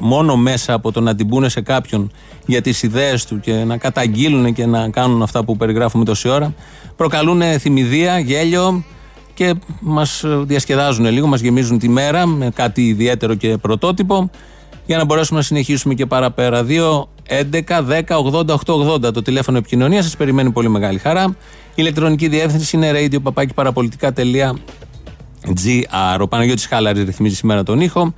μόνο 0.00 0.36
μέσα 0.36 0.72
από 0.72 0.92
το 0.92 1.00
να 1.00 1.14
την 1.14 1.28
πούνε 1.28 1.48
σε 1.48 1.60
κάποιον 1.60 2.10
για 2.46 2.60
τις 2.60 2.82
ιδέες 2.82 3.24
του 3.24 3.40
και 3.40 3.52
να 3.52 3.76
καταγγείλουν 3.76 4.52
και 4.52 4.66
να 4.66 4.88
κάνουν 4.88 5.22
αυτά 5.22 5.44
που 5.44 5.56
περιγράφουμε 5.56 6.04
τόση 6.04 6.28
ώρα, 6.28 6.54
προκαλούν 6.96 7.42
θυμηδία, 7.42 8.18
γέλιο 8.18 8.84
και 9.34 9.54
μας 9.80 10.24
διασκεδάζουν 10.26 11.04
λίγο, 11.04 11.26
μας 11.26 11.40
γεμίζουν 11.40 11.78
τη 11.78 11.88
μέρα 11.88 12.26
με 12.26 12.50
κάτι 12.54 12.86
ιδιαίτερο 12.86 13.34
και 13.34 13.56
πρωτότυπο 13.56 14.30
για 14.86 14.96
να 14.96 15.04
μπορέσουμε 15.04 15.38
να 15.38 15.44
συνεχίσουμε 15.44 15.94
και 15.94 16.06
παραπέρα. 16.06 16.64
2, 16.68 17.08
11, 17.26 17.82
10, 17.82 18.16
80, 18.16 18.54
8, 18.54 19.08
80 19.08 19.12
το 19.12 19.22
τηλέφωνο 19.22 19.58
επικοινωνίας 19.58 20.04
σας 20.04 20.16
περιμένει 20.16 20.50
πολύ 20.50 20.68
μεγάλη 20.68 20.98
χαρά. 20.98 21.36
Η 21.70 21.72
ηλεκτρονική 21.74 22.28
διεύθυνση 22.28 22.76
είναι 22.76 22.92
radio 22.94 23.18
GR. 25.46 26.20
Ο 26.20 26.28
Παναγιώτης 26.28 26.66
Χάλαρης 26.66 27.04
ρυθμίζει 27.04 27.34
σήμερα 27.34 27.62
τον 27.62 27.80
ήχο. 27.80 28.14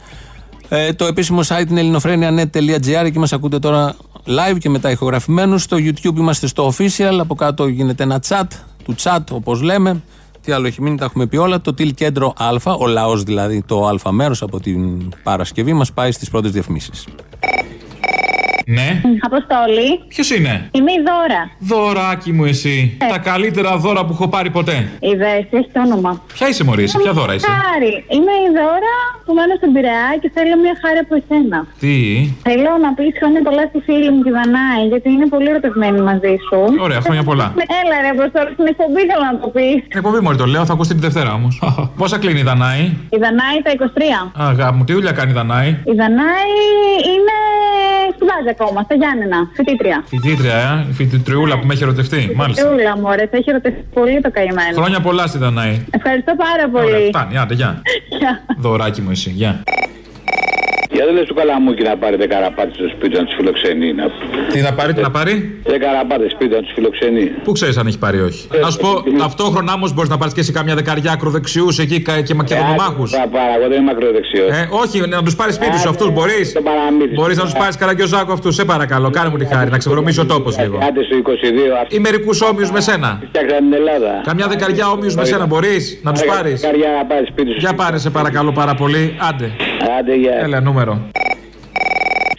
Ε, 0.68 0.92
το 0.92 1.04
επίσημο 1.04 1.40
site 1.48 1.70
είναι 1.70 1.80
ελληνοφρένια.net.gr 1.80 3.11
και 3.12 3.18
μας 3.18 3.32
ακούτε 3.32 3.58
τώρα 3.58 3.96
live 4.26 4.58
και 4.58 4.68
μετά 4.68 4.90
ηχογραφημένους. 4.90 5.62
Στο 5.62 5.76
YouTube 5.76 6.16
είμαστε 6.16 6.46
στο 6.46 6.72
official. 6.72 7.18
Από 7.20 7.35
κάτω 7.35 7.66
γίνεται 7.66 8.02
ένα 8.02 8.22
chat 8.28 8.46
του 8.85 8.94
chat, 9.02 9.20
όπως 9.30 9.62
λέμε. 9.62 10.02
Τι 10.40 10.52
άλλο 10.52 10.66
έχει 10.66 10.82
μείνει, 10.82 10.96
τα 10.96 11.04
έχουμε 11.04 11.26
πει 11.26 11.37
όλα. 11.37 11.61
Το 11.61 11.74
τυλ 11.74 11.94
κέντρο 11.94 12.32
Α, 12.37 12.76
ο 12.78 12.87
λαός 12.87 13.22
δηλαδή, 13.22 13.62
το 13.66 13.87
Α 14.04 14.12
μέρος 14.12 14.42
από 14.42 14.61
την 14.61 15.12
Παρασκευή, 15.22 15.72
μας 15.72 15.92
πάει 15.92 16.12
στις 16.12 16.30
πρώτες 16.30 16.50
διαφημίσεις. 16.50 17.04
Ναι. 18.66 19.01
Αποστόλη. 19.20 19.88
Ποιος 20.09 20.31
είναι; 20.31 20.68
Είμαι 20.72 20.92
η 20.92 21.01
Δώρα. 21.09 21.42
Δωράκι 21.59 22.33
μου 22.33 22.44
εσύ. 22.44 22.96
Ε. 23.01 23.07
Τα 23.07 23.18
καλύτερα 23.18 23.77
δώρα 23.77 24.05
που 24.05 24.12
έχω 24.12 24.29
πάρει 24.29 24.51
ποτέ. 24.51 24.77
Η 25.01 25.14
Δέση, 25.22 25.48
έχει 25.51 25.70
το 25.72 25.81
όνομα. 25.87 26.22
Ποια 26.35 26.48
είσαι 26.48 26.64
Μωρή, 26.64 26.83
εσύ, 26.83 26.96
ποια 27.03 27.12
δώρα 27.12 27.35
είσαι; 27.35 27.46
Χάρη. 27.46 27.94
Είμαι 28.16 28.35
η 28.46 28.48
Δώρα 28.59 28.94
που 29.25 29.33
μένω 29.38 29.55
στην 29.61 29.72
Πειραιά 29.75 30.11
και 30.20 30.29
θέλω 30.35 30.55
μια 30.64 30.75
χάρη 30.83 30.98
από 31.05 31.14
εσένα. 31.20 31.59
Τι; 31.83 31.94
Θέλω 32.48 32.72
να 32.85 32.90
πεις 32.96 33.12
χρόνια 33.20 33.40
πολλά 33.46 33.64
στη 33.70 33.79
φίλη 33.87 34.11
μου 34.14 34.22
τη 34.27 34.31
Δανάη, 34.38 34.83
γιατί 34.92 35.09
είναι 35.16 35.27
πολύ 35.35 35.48
ερωτευμένη 35.53 36.01
μαζί 36.11 36.35
σου. 36.46 36.59
Ωραία, 36.87 37.01
χρόνια 37.07 37.25
πολλά. 37.31 37.46
Έλα 37.81 37.96
ρε, 38.05 38.11
Αποστόλη, 38.16 38.51
στην 38.57 38.66
εκπομπή 38.72 39.03
θέλω 39.11 39.25
να 39.33 39.38
το 39.42 39.48
πεις. 39.55 39.79
Την 39.92 39.98
εκπομπή 40.01 40.18
Μωρή 40.25 40.37
το 40.42 40.46
λέω, 40.55 40.64
θα 40.68 40.72
ακούσει 40.77 40.92
την 40.96 41.05
Δευτέρα 41.07 41.31
όμως. 41.38 41.55
Πόσα 42.01 42.16
κλείνει 42.22 42.40
η 42.44 42.46
Δανάη; 42.51 42.83
Η 43.16 43.18
Δανάη 43.25 43.57
τα 43.66 43.70
23. 44.27 44.48
Αγάπη 44.51 44.75
μου, 44.77 44.85
τι 44.87 44.92
δουλειά 44.98 45.12
κάνει 45.18 45.31
η 45.35 45.37
Δανάη; 45.40 45.68
Η 45.92 45.94
Δανάη 46.01 46.53
είναι 47.12 47.37
σπουδάζει 48.14 48.48
ακόμα, 48.56 48.82
στα 48.82 48.94
Γιάννενα, 48.94 49.38
φοιτήτρια. 49.52 50.02
Φοιτήτρια, 50.06 50.54
ε, 50.54 50.90
η 50.90 50.92
φοιτητριούλα 50.92 51.58
που 51.58 51.66
με 51.66 51.72
έχει 51.74 51.82
ερωτευτεί. 51.82 52.32
Μάλιστα. 52.36 52.62
Φοιτητούλα, 52.62 52.98
μωρέ, 52.98 53.26
θα 53.30 53.36
έχει 53.36 53.50
ερωτευτεί 53.50 53.84
πολύ 53.94 54.20
το 54.20 54.30
καημένο. 54.30 54.74
Χρόνια 54.74 55.00
πολλά 55.00 55.26
στη 55.26 55.38
Δανάη. 55.38 55.84
Ευχαριστώ 55.90 56.32
πάρα 56.36 56.68
πολύ. 56.72 56.94
Ωραία, 56.94 57.06
φτάνει, 57.08 57.38
άντε, 57.38 57.54
γεια. 57.54 57.82
Γεια. 58.18 58.42
Δωράκι 58.58 59.00
μου 59.00 59.10
εσύ, 59.10 59.30
γεια. 59.30 59.62
Για 60.94 61.05
δεν 61.07 61.14
λες 61.14 61.26
του 61.26 61.35
καλαμούκι 61.35 61.83
να 61.83 61.96
πάρει 61.96 62.16
καραπάτε 62.35 62.70
στο 62.74 62.88
σπίτι 62.96 63.14
να 63.18 63.24
του 63.24 63.33
φιλοξενεί. 63.38 63.92
Να... 63.92 64.05
Τι 64.52 64.61
να 64.61 64.72
πάρει, 64.72 64.92
τι 64.92 65.00
να 65.00 65.11
πάρει. 65.11 65.35
Δεν 65.64 65.81
καραπάτε 65.81 66.28
σπίτι 66.28 66.55
να 66.55 66.61
του 66.64 66.70
φιλοξενεί. 66.74 67.24
Πού 67.44 67.52
ξέρει 67.52 67.72
αν 67.78 67.87
έχει 67.87 67.98
πάρει 67.98 68.20
όχι. 68.20 68.48
Ε, 68.52 68.59
Να 68.59 68.70
σου 68.70 68.78
πω, 68.78 68.90
ταυτόχρονα 69.18 69.72
όμω 69.72 69.87
μπορεί 69.94 70.09
να 70.09 70.18
πάρει 70.18 70.33
και 70.33 70.40
εσύ 70.40 70.52
κάμια 70.52 70.74
δεκαριά 70.74 71.12
ακροδεξιού 71.12 71.66
εκεί 71.81 72.00
κα- 72.02 72.20
και 72.20 72.35
μακεδονομάχου. 72.35 73.09
Θα 73.09 73.26
πάρω, 73.35 73.52
εγώ 73.59 73.68
δεν 73.68 73.81
είμαι 73.83 73.90
ακροδεξιό. 73.90 74.44
Ε, 74.44 74.68
όχι, 74.83 74.96
να 75.09 75.22
του 75.22 75.33
πάρει 75.40 75.52
σπίτι 75.52 75.78
σου 75.78 75.88
αυτού, 75.88 76.11
μπορεί. 76.11 76.40
Μπορεί 77.14 77.35
να 77.35 77.44
του 77.44 77.52
πάρει 77.59 77.76
καραγκιόζάκο 77.76 78.33
αυτού, 78.33 78.52
σε 78.52 78.64
παρακαλώ, 78.64 79.11
κάνε 79.11 79.28
μου 79.31 79.37
τη 79.37 79.44
χάρη, 79.44 79.70
να 79.70 79.78
ξεβρωμίσει 79.78 80.20
ο 80.20 80.26
τόπο 80.26 80.50
λίγο. 80.61 80.78
Άντε 80.88 81.00
στο 81.05 81.16
22. 81.16 81.87
Ή 81.88 81.98
μερικού 81.98 82.31
όμοιου 82.50 82.68
με 82.72 82.81
σένα. 82.81 83.20
Φτιάξαν 83.28 83.59
την 83.59 83.72
Ελλάδα. 83.72 84.20
Καμιά 84.24 84.46
δεκαριά 84.46 84.88
όμοιου 84.90 85.12
με 85.16 85.24
σένα 85.24 85.46
μπορεί 85.46 85.76
να 86.02 86.12
του 86.12 86.20
πάρει. 86.26 86.52
Δεκαριά 86.52 86.88
να 86.98 87.05
πάρει 87.05 87.26
σπίτι 87.26 87.50
σου. 87.50 87.57
Για 87.59 87.74
πάρε, 87.74 87.98
σε 87.98 88.11
παρακαλώ 88.11 88.52
πάρα 88.52 88.74
πολύ. 88.74 89.16
Άντε. 89.28 89.50
Άντε, 89.99 90.14
γεια. 90.14 90.35
Έλα, 90.35 90.61
νούμερο. 90.61 91.01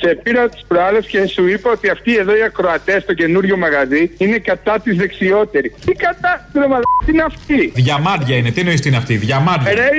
Σε 0.06 0.20
πήρα 0.24 0.50
τις 0.50 0.63
προάλλες 0.68 1.06
και 1.06 1.28
σου 1.28 1.48
είπα 1.48 1.72
ότι 1.72 1.89
αυτοί 1.89 2.16
εδώ 2.16 2.36
οι 2.38 2.44
ακροατές 2.44 3.04
στο 3.04 3.13
καινούριο 3.13 3.58
μαγαζί 3.58 4.12
είναι 4.18 4.38
κατά 4.38 4.80
της 4.84 4.98
δεξιότερης. 4.98 5.74
Τι 5.86 5.92
κατά, 5.92 6.50
ρε 6.54 6.60
μαλάκα, 6.60 7.00
τι 7.06 7.12
είναι 7.12 7.24
αυτή; 7.24 7.72
Διαμάντια 7.76 8.36
είναι, 8.36 8.52
τι 8.52 8.60
εννοείς 8.60 8.82
τι 8.82 8.88
είναι 8.88 8.98
αυτή, 8.98 9.16
διαμάντια. 9.18 9.74
Ρε, 9.74 9.89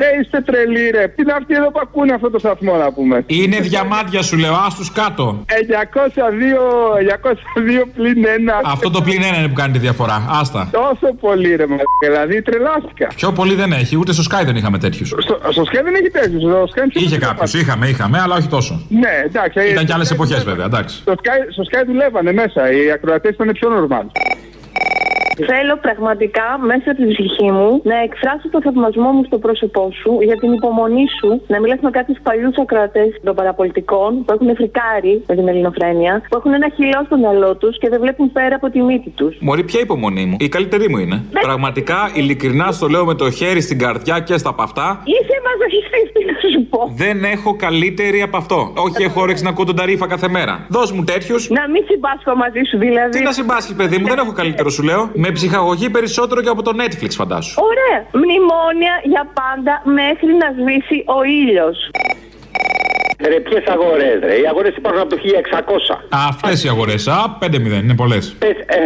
ρε, 0.00 0.08
είστε 0.20 0.40
τρελοί, 0.40 0.90
ρε. 0.90 1.08
Τι 1.08 1.22
είναι 1.22 1.32
αυτοί 1.32 1.54
εδώ 1.54 1.70
που 1.70 1.80
ακούνε 1.82 2.12
αυτό 2.12 2.30
το 2.30 2.38
σταθμό, 2.38 2.76
να 2.76 2.92
πούμε; 2.92 3.24
Είναι 3.26 3.60
διαμάντια 3.60 4.22
σου 4.22 4.36
λέω, 4.36 4.54
άστου 4.66 4.84
κάτω. 4.92 5.44
902, 5.46 7.00
902 7.00 7.88
πλην 7.94 8.24
1. 8.24 8.60
Αυτό 8.64 8.90
το 8.90 9.02
πλήν 9.02 9.22
ένα 9.22 9.38
είναι 9.38 9.48
που 9.48 9.54
κάνει 9.54 9.72
τη 9.72 9.78
διαφορά. 9.78 10.26
Άστα. 10.40 10.68
Τόσο 10.72 11.14
πολύ, 11.20 11.56
ρε 11.56 11.66
μαλάκα. 11.66 11.84
Δηλαδή 12.04 12.42
τρελάστηκα. 12.42 13.06
Πιο 13.16 13.32
πολύ 13.32 13.54
δεν 13.54 13.72
έχει, 13.72 13.96
ούτε 13.96 14.12
στο 14.12 14.22
Sky 14.30 14.44
δεν 14.44 14.56
είχαμε 14.56 14.78
τέτοιους. 14.78 15.08
Στο, 15.08 15.38
στο 15.50 15.62
Sky 15.62 15.80
δεν 15.84 15.94
έχει 15.94 16.10
τέτοιους. 16.10 16.42
Στο 16.42 16.62
Sky 16.74 16.78
είναι 16.78 17.04
Είχε 17.04 17.18
κάποιους, 17.18 17.54
είχαμε, 17.54 17.88
είχαμε, 17.88 18.20
αλλά 18.20 18.34
όχι 18.34 18.48
τόσο. 18.48 18.86
Ναι, 18.88 19.22
εντάξει. 19.24 19.45
Ήταν 19.70 19.84
και 19.84 19.92
άλλες 19.92 20.10
εποχές 20.10 20.44
βέβαια, 20.44 20.64
εντάξει. 20.64 20.96
Στο 20.96 21.12
Sky, 21.16 21.52
στο 21.52 21.62
Sky 21.70 21.82
δουλεύανε 21.86 22.32
μέσα. 22.32 22.72
Οι 22.72 22.90
ακροατές 22.90 23.30
ήταν 23.34 23.52
πιο 23.52 23.68
normal. 23.76 24.04
Θέλω 25.44 25.76
πραγματικά 25.80 26.46
μέσα 26.70 26.90
από 26.90 26.98
την 27.02 27.08
ψυχή 27.12 27.50
μου 27.50 27.80
να 27.84 27.96
εκφράσω 28.06 28.48
το 28.50 28.60
θαυμασμό 28.62 29.10
μου 29.10 29.24
στο 29.24 29.38
πρόσωπό 29.38 29.90
σου 30.00 30.18
για 30.22 30.36
την 30.36 30.52
υπομονή 30.52 31.06
σου 31.18 31.42
να 31.46 31.60
μιλάς 31.60 31.78
με 31.80 31.90
κάποιους 31.90 32.18
παλιούς 32.22 32.56
ακροατές 32.58 33.08
των 33.24 33.34
παραπολιτικών 33.34 34.24
που 34.24 34.32
έχουν 34.34 34.54
φρικάρει 34.54 35.24
με 35.26 35.34
την 35.34 35.48
ελληνοφρένεια, 35.48 36.22
που 36.28 36.36
έχουν 36.36 36.52
ένα 36.52 36.68
χυλό 36.74 37.02
στο 37.06 37.16
μυαλό 37.16 37.56
τους 37.56 37.78
και 37.78 37.88
δεν 37.88 38.00
βλέπουν 38.00 38.32
πέρα 38.32 38.54
από 38.54 38.70
τη 38.70 38.82
μύτη 38.82 39.10
τους. 39.10 39.36
Μωρή, 39.40 39.64
ποια 39.64 39.80
υπομονή 39.80 40.24
μου; 40.26 40.36
Η 40.40 40.48
καλύτερη 40.48 40.88
μου 40.88 40.98
είναι. 40.98 41.24
Πραγματικά, 41.40 42.10
ειλικρινά 42.14 42.72
στο 42.72 42.86
λέω 42.86 43.04
με 43.04 43.14
το 43.14 43.30
χέρι 43.30 43.60
στην 43.60 43.78
καρδιά 43.78 44.18
και 44.20 44.36
στα 44.38 44.54
παυτά. 44.54 45.02
Είσαι 45.04 45.36
μαζοχιστής, 45.46 46.12
τι 46.12 46.24
να 46.24 46.34
σου 46.52 46.66
πω. 46.70 46.92
Δεν 46.96 47.24
έχω 47.24 47.56
καλύτερη 47.56 48.22
από 48.22 48.36
αυτό. 48.36 48.72
Όχι, 48.76 49.02
έχω 49.02 49.20
όρεξη 49.20 49.42
να 49.44 49.50
ακούω 49.50 49.64
τον 49.64 49.76
ταρίφα 49.76 50.06
κάθε 50.06 50.28
μέρα. 50.28 50.66
Δώσ' 50.68 50.92
μου 50.92 51.04
τέτοιους. 51.04 51.50
Να 51.50 51.68
μην 51.68 51.82
συμπάσχω 51.88 52.36
μαζί 52.36 52.60
σου 52.70 52.78
δηλαδή. 52.78 53.18
Τι 53.18 53.24
να 53.24 53.32
συμπάσχεις, 53.32 53.74
παιδί 53.74 53.98
μου, 53.98 54.06
δεν 54.06 54.18
έχω 54.18 54.32
καλύτερο 54.32 54.70
σου 54.70 54.82
λέω. 54.82 55.10
Με 55.26 55.32
ψυχαγωγή 55.32 55.90
περισσότερο 55.90 56.42
και 56.42 56.48
από 56.48 56.62
το 56.62 56.72
Netflix, 56.80 57.10
φαντάσου. 57.10 57.62
Ωραία. 57.70 58.06
Μνημόνια 58.12 58.94
για 59.04 59.24
πάντα 59.40 59.82
μέχρι 59.84 60.32
να 60.42 60.48
σβήσει 60.58 61.04
ο 61.06 61.22
ήλιος. 61.22 61.76
Ρε, 63.24 63.40
ποιες 63.40 63.64
αγορές, 63.74 64.16
ρε; 64.28 64.34
Οι 64.42 64.46
αγορές 64.52 64.74
υπάρχουν 64.76 65.00
από 65.00 65.10
το 65.14 65.16
1600. 65.16 66.04
Αυτές 66.30 66.64
οι 66.64 66.68
αγορές. 66.68 67.08
Α, 67.08 67.36
5-0, 67.40 67.82
είναι 67.84 67.94
πολλές. 68.02 68.24
Πες, 68.38 68.56
ε, 68.76 68.80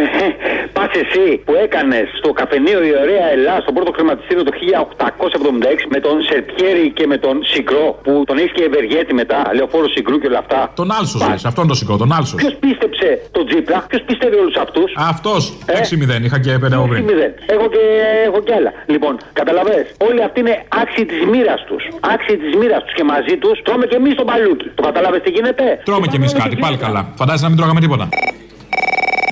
πας 0.73 0.91
εσύ 1.03 1.25
που 1.45 1.53
έκανες 1.65 2.05
στο 2.19 2.29
καφενείο 2.33 2.79
η 2.89 2.91
ωραία 3.03 3.27
Ελλάδα, 3.35 3.61
στο 3.61 3.71
πρώτο 3.71 3.91
χρηματιστήριο 3.97 4.43
το 4.43 4.51
1876 4.59 5.87
με 5.93 5.99
τον 5.99 6.15
Σερπιέρη 6.27 6.91
και 6.97 7.05
με 7.07 7.17
τον 7.17 7.35
Σικρό 7.51 7.99
που 8.03 8.23
τον 8.27 8.37
έχεις 8.37 8.51
και 8.51 8.63
Ευεργέτη 8.63 9.13
μετά, 9.13 9.39
λεωφόρο 9.55 9.87
Σικρού 9.95 10.19
και 10.19 10.27
όλα 10.27 10.37
αυτά. 10.45 10.71
Τον 10.75 10.91
Άλσος, 10.91 11.27
λες, 11.29 11.45
αυτόν 11.45 11.67
τον 11.67 11.75
σηκώ, 11.75 11.97
τον 11.97 12.11
Άλσος. 12.17 12.35
Ποιος 12.41 12.55
πίστεψε 12.63 13.07
τον 13.31 13.45
Τζίπρα, 13.47 13.85
ποιος 13.89 14.01
πιστεύει 14.01 14.35
όλους 14.35 14.55
αυτούς; 14.55 14.89
Αυτός, 15.13 15.41
6-0, 15.65 16.23
είχα 16.25 16.39
και 16.39 16.51
5 16.63 16.75
από 16.75 16.87
πριν. 16.87 17.03
6-0. 17.05 17.33
Έχω 17.45 17.67
και, 17.73 17.83
έχω 18.27 18.39
και 18.45 18.53
άλλα. 18.53 18.71
Λοιπόν, 18.85 19.17
καταλαβέ. 19.33 19.79
Όλοι 20.07 20.23
αυτοί 20.23 20.39
είναι 20.39 20.55
άξιοι 20.81 21.05
της 21.05 21.25
μοίρας 21.31 21.63
τους. 21.67 21.83
Άξιοι 22.13 22.37
της 22.37 22.55
μοίρας 22.59 22.83
τους 22.83 22.93
και 22.93 23.03
μαζί 23.03 23.37
τους 23.37 23.61
τρώμε 23.65 23.85
και 23.85 23.95
εμείς 23.95 24.15
τον 24.21 24.27
παλούκι. 24.31 24.67
Το 24.77 24.81
κατάλαβε 24.87 25.17
τι 25.25 25.29
γίνεται; 25.35 25.63
Τρώμε 25.87 26.05
κι 26.11 26.15
εμείς 26.19 26.33
κάτι, 26.41 26.55
πάλι 26.65 26.77
καλά. 26.85 27.01
Φαντάζεσαι 27.19 27.43
να 27.43 27.49
μην 27.51 27.57
τρώγαμε 27.59 27.79
τίποτα. 27.85 28.05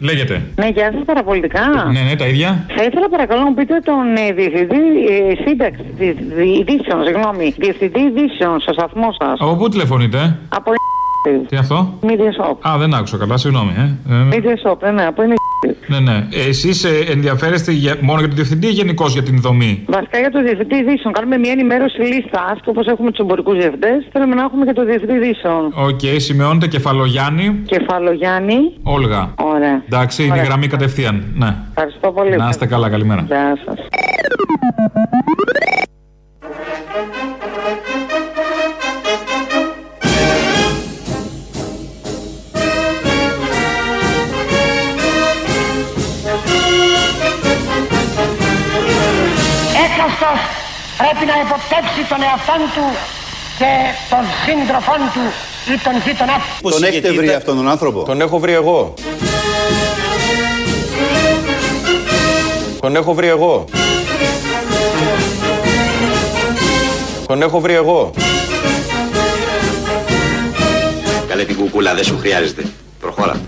Λέγεται. 0.01 0.41
Ναι, 0.55 0.67
γεια 0.67 0.91
σα 0.97 0.99
παραπολιτικά. 1.11 1.61
Ναι, 1.93 2.01
ναι, 2.09 2.15
τα 2.15 2.25
ίδια. 2.27 2.65
Θα 2.75 2.83
ήθελα 2.83 3.09
παρακαλώ 3.09 3.39
να 3.39 3.45
μου 3.49 3.53
πείτε 3.53 3.79
τον 3.89 4.15
ε, 4.15 4.31
διευθυντή 4.31 4.83
ε, 5.09 5.47
σύνταξη 5.47 5.83
της 5.97 6.13
δι- 6.35 6.57
ειδήσεων, 6.59 7.03
συγγνώμη. 7.03 7.53
Διευθυντή 7.57 7.99
ειδήσεων 7.99 8.59
στο 8.59 8.73
σταθμό 8.73 9.09
σας. 9.19 9.39
Από 9.39 9.55
πού 9.55 9.69
τηλεφωνείτε, 9.69 10.37
Από 10.49 10.71
Τι 11.47 11.55
αυτό; 11.57 11.93
Media 12.01 12.31
Shop. 12.39 12.55
Α, 12.69 12.77
δεν 12.77 12.93
άκουσα 12.93 13.17
καλά, 13.17 13.37
συγγνώμη. 13.37 13.71
Ε. 13.77 14.13
Ε, 14.13 14.27
Media 14.31 14.69
Shop, 14.71 14.77
ναι, 14.81 14.91
ναι, 14.91 15.05
από 15.05 15.23
είναι 15.23 15.33
ναι, 15.87 15.99
ναι. 15.99 16.27
Εσείς 16.47 16.83
ενδιαφέρεστε 17.09 17.71
για, 17.71 17.97
μόνο 18.01 18.19
για 18.19 18.27
τον 18.27 18.35
διευθυντή 18.35 18.67
ή 18.67 18.69
γενικώς 18.69 19.13
για 19.13 19.23
την 19.23 19.41
δομή; 19.41 19.83
Βασικά 19.87 20.19
για 20.19 20.31
το 20.31 20.41
διευθυντή 20.43 20.75
ειδήσεων. 20.75 21.13
Κάνουμε 21.13 21.37
μια 21.37 21.51
ενημέρωση 21.51 22.01
λίστα 22.01 22.57
και 22.63 22.69
όπως 22.69 22.87
έχουμε 22.87 23.09
τους 23.11 23.19
εμπορικούς 23.19 23.57
διευθυντές, 23.57 24.07
θέλουμε 24.11 24.35
να 24.35 24.43
έχουμε 24.43 24.65
και 24.65 24.73
το 24.73 24.85
διευθυντή 24.85 25.13
ειδήσεων. 25.13 25.73
Οκ, 25.75 25.99
σημειώνεται 26.17 26.67
Κεφαλογιάννη. 26.67 27.61
Κεφαλογιάννη. 27.65 28.73
Όλγα. 28.83 29.33
Ωραία. 29.37 29.83
Εντάξει, 29.85 30.23
είναι 30.23 30.31
Ωραία. 30.31 30.43
γραμμή 30.43 30.67
κατευθείαν. 30.67 31.23
Ναι. 31.35 31.55
Ευχαριστώ 31.69 32.11
πολύ. 32.11 32.35
Να 32.35 32.49
είστε 32.49 32.65
καλά, 32.65 32.89
καλημέρα. 32.89 33.23
Γεια 33.27 33.57
σας. 33.65 33.77
Πρέπει 51.01 51.25
να 51.31 51.35
υποπτεύσει 51.45 52.01
τον 52.11 52.21
εαυτόν 52.27 52.61
του 52.75 52.85
και 53.59 53.71
των 54.11 54.23
σύντροφών 54.43 55.01
του 55.13 55.25
ή 55.73 55.75
τον 55.85 55.95
γείτονά 56.03 56.35
του. 56.61 56.69
Τον 56.69 56.83
έχετε 56.83 57.11
βρει 57.11 57.29
αυτόν 57.33 57.55
τον 57.55 57.67
άνθρωπο; 57.69 58.03
Τον 58.03 58.21
έχω 58.21 58.39
βρει 58.39 58.53
εγώ. 58.53 58.93
Τον 62.79 62.95
έχω 62.95 63.13
βρει 63.13 63.27
εγώ. 63.27 63.65
Τον 67.27 67.41
έχω 67.41 67.59
βρει 67.59 67.73
εγώ. 67.73 68.11
Καλέ 71.27 71.43
την 71.43 71.55
κουκούλα, 71.55 71.93
δεν 71.93 72.03
σου 72.03 72.17
χρειάζεται. 72.17 72.63
Προχώρα. 72.99 73.41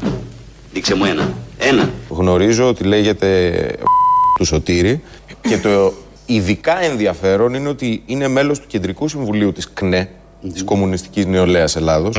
Δείξε 0.73 0.95
μου 0.95 1.05
ένα. 1.05 1.33
Ένα. 1.57 1.89
Γνωρίζω 2.09 2.67
ότι 2.67 2.83
λέγεται 2.83 3.51
του 4.37 4.45
Σωτήρη 4.45 5.01
και 5.41 5.57
το 5.57 5.93
ειδικά 6.25 6.84
ενδιαφέρον 6.84 7.53
είναι 7.53 7.69
ότι 7.69 8.03
είναι 8.05 8.27
μέλος 8.27 8.60
του 8.60 8.67
Κεντρικού 8.67 9.07
Συμβουλίου 9.07 9.51
της 9.51 9.69
ΚΝΕ, 9.73 10.10
της 10.53 10.63
Κομμουνιστικής 10.63 11.25
Νεολαίας 11.25 11.75
Ελλάδος. 11.75 12.15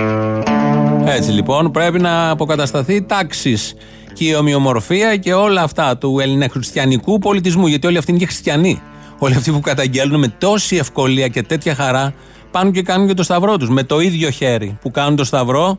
Έτσι 1.04 1.30
λοιπόν 1.30 1.70
πρέπει 1.70 2.00
να 2.00 2.30
αποκατασταθεί 2.30 3.02
τάξης 3.02 3.74
και 4.12 4.24
η 4.24 4.34
ομοιομορφία 4.34 5.16
και 5.16 5.32
όλα 5.32 5.62
αυτά 5.62 5.98
του 5.98 6.18
ελληνοχριστιανικού 6.20 7.18
πολιτισμού. 7.18 7.66
Γιατί 7.66 7.86
όλοι 7.86 7.98
αυτοί 7.98 8.10
είναι 8.10 8.20
και 8.20 8.26
χριστιανοί. 8.26 8.82
Όλοι 9.18 9.34
αυτοί 9.34 9.50
που 9.50 9.60
καταγγέλνουν 9.60 10.20
με 10.20 10.34
τόση 10.38 10.76
ευκολία 10.76 11.28
και 11.28 11.42
τέτοια 11.42 11.74
χαρά 11.74 12.14
πάνε 12.50 12.70
και 12.70 12.82
κάνουν 12.82 13.06
και 13.06 13.14
το 13.14 13.22
σταυρό 13.22 13.56
τους. 13.56 13.68
Με 13.68 13.82
το 13.82 14.00
ίδιο 14.00 14.30
χέρι 14.30 14.78
που 14.80 14.90
κάνουν 14.90 15.16
το 15.16 15.24
σταυρό, 15.24 15.78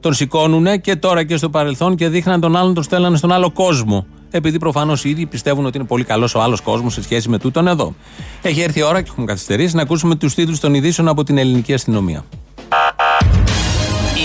τον 0.00 0.14
σηκώνουν 0.14 0.80
και 0.80 0.96
τώρα 0.96 1.24
και 1.24 1.36
στο 1.36 1.50
παρελθόν 1.50 1.96
και 1.96 2.08
δείχναν 2.08 2.40
τον 2.40 2.56
άλλον, 2.56 2.74
τον 2.74 2.82
στέλνανε 2.82 3.16
στον 3.16 3.32
άλλο 3.32 3.50
κόσμο. 3.50 4.06
Επειδή 4.34 4.58
προφανώς 4.58 5.04
οι 5.04 5.08
ίδιοι 5.08 5.26
πιστεύουν 5.26 5.66
ότι 5.66 5.78
είναι 5.78 5.86
πολύ 5.86 6.04
καλός 6.04 6.34
ο 6.34 6.42
άλλος 6.42 6.60
κόσμος 6.60 6.92
σε 6.92 7.02
σχέση 7.02 7.28
με 7.28 7.38
τούτον 7.38 7.66
εδώ. 7.66 7.94
Έχει 8.42 8.60
έρθει 8.60 8.78
η 8.78 8.82
ώρα 8.82 9.02
και 9.02 9.08
έχουμε 9.10 9.26
καθυστερήσει 9.26 9.76
να 9.76 9.82
ακούσουμε 9.82 10.14
τους 10.14 10.34
τίτλους 10.34 10.60
των 10.60 10.74
ειδήσεων 10.74 11.08
από 11.08 11.24
την 11.24 11.38
ελληνική 11.38 11.72
αστυνομία. 11.74 12.24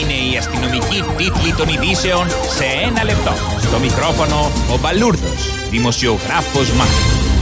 Είναι 0.02 0.34
η 0.34 0.38
αστυνομική 0.38 1.04
τίτλη 1.18 1.54
των 1.54 1.68
ειδήσεων 1.68 2.28
σε 2.28 2.64
ένα 2.88 3.04
λεπτό. 3.04 3.32
Στο 3.62 3.80
μικρόφωνο 3.80 4.52
ο 4.74 4.78
Μπαλούρδος, 4.82 5.70
δημοσιογράφος 5.70 6.72
Μάρκος. 6.72 7.37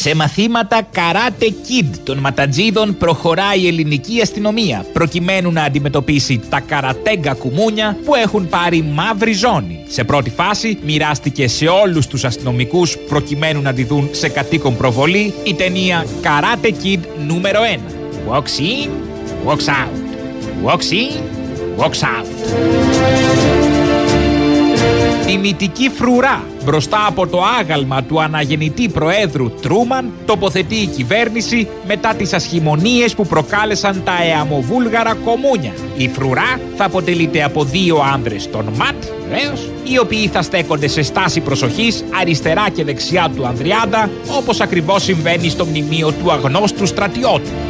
Σε 0.00 0.14
μαθήματα 0.14 0.80
Karate 0.94 1.44
Kid 1.44 1.98
των 2.04 2.18
ματατζίδων 2.18 2.96
προχωράει 2.96 3.60
η 3.60 3.66
ελληνική 3.66 4.20
αστυνομία 4.20 4.84
προκειμένου 4.92 5.52
να 5.52 5.62
αντιμετωπίσει 5.62 6.40
τα 6.50 6.60
καρατέγκα 6.60 7.34
κουμούνια 7.34 7.96
που 8.04 8.14
έχουν 8.14 8.48
πάρει 8.48 8.82
μαύρη 8.82 9.32
ζώνη. 9.32 9.84
Σε 9.88 10.04
πρώτη 10.04 10.30
φάση 10.30 10.78
μοιράστηκε 10.84 11.48
σε 11.48 11.66
όλους 11.66 12.06
τους 12.06 12.24
αστυνομικούς 12.24 12.98
προκειμένου 12.98 13.62
να 13.62 13.72
τη 13.72 13.84
δουν 13.84 14.08
σε 14.12 14.28
κατοίκον 14.28 14.76
προβολή 14.76 15.34
η 15.44 15.54
ταινία 15.54 16.04
Karate 16.22 16.66
Kid 16.66 17.00
νούμερο 17.26 17.60
1. 18.28 18.32
Walks 18.32 18.60
in, 18.60 18.88
walks 19.46 19.68
out. 19.68 19.94
Walks 20.64 20.90
in, 20.92 21.22
walks 21.78 22.02
out. 22.02 22.26
Τιμητική 25.26 25.90
φρουρά 25.96 26.44
μπροστά 26.68 27.06
από 27.06 27.26
το 27.26 27.42
άγαλμα 27.60 28.02
του 28.02 28.22
αναγεννητή 28.22 28.88
Προέδρου 28.88 29.50
Τρούμαν 29.50 30.12
τοποθετεί 30.26 30.74
η 30.74 30.86
κυβέρνηση 30.86 31.68
μετά 31.86 32.14
τις 32.14 32.32
ασχημονίες 32.32 33.14
που 33.14 33.26
προκάλεσαν 33.26 34.02
τα 34.04 34.12
εαμοβούλγαρα 34.22 35.14
κομμούνια. 35.14 35.72
Η 35.96 36.08
φρουρά 36.08 36.60
θα 36.76 36.84
αποτελείται 36.84 37.42
από 37.42 37.64
δύο 37.64 37.98
άνδρες 38.14 38.50
των 38.50 38.64
ΜΑΤ, 38.76 39.04
βεβαίως, 39.28 39.70
οι 39.84 39.98
οποίοι 39.98 40.28
θα 40.28 40.42
στέκονται 40.42 40.88
σε 40.88 41.02
στάση 41.02 41.40
προσοχής 41.40 42.04
αριστερά 42.20 42.68
και 42.68 42.84
δεξιά 42.84 43.30
του 43.36 43.46
Ανδριάντα, 43.46 44.10
όπως 44.36 44.60
ακριβώς 44.60 45.02
συμβαίνει 45.02 45.48
στο 45.48 45.64
μνημείο 45.64 46.12
του 46.12 46.32
αγνώστου 46.32 46.86
στρατιώτου. 46.86 47.67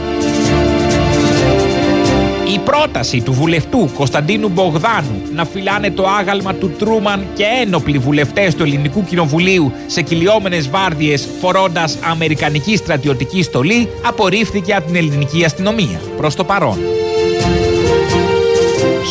Η 2.58 2.60
πρόταση 2.60 3.20
του 3.20 3.32
βουλευτού 3.32 3.90
Κωνσταντίνου 3.94 4.48
Μπογδάνου 4.48 5.22
να 5.34 5.44
φυλάνε 5.44 5.90
το 5.90 6.08
άγαλμα 6.08 6.54
του 6.54 6.70
Τρούμαν 6.70 7.26
και 7.34 7.44
ένοπλοι 7.62 7.98
βουλευτές 7.98 8.54
του 8.54 8.62
Ελληνικού 8.62 9.04
Κοινοβουλίου 9.04 9.72
σε 9.86 10.02
κυλιόμενες 10.02 10.70
βάρδιες 10.70 11.28
φορώντας 11.40 11.98
αμερικανική 12.10 12.76
στρατιωτική 12.76 13.42
στολή 13.42 13.88
απορρίφθηκε 14.02 14.74
από 14.74 14.86
την 14.86 14.96
ελληνική 14.96 15.44
αστυνομία. 15.44 16.00
Προς 16.16 16.34
το 16.34 16.44
παρόν. 16.44 16.78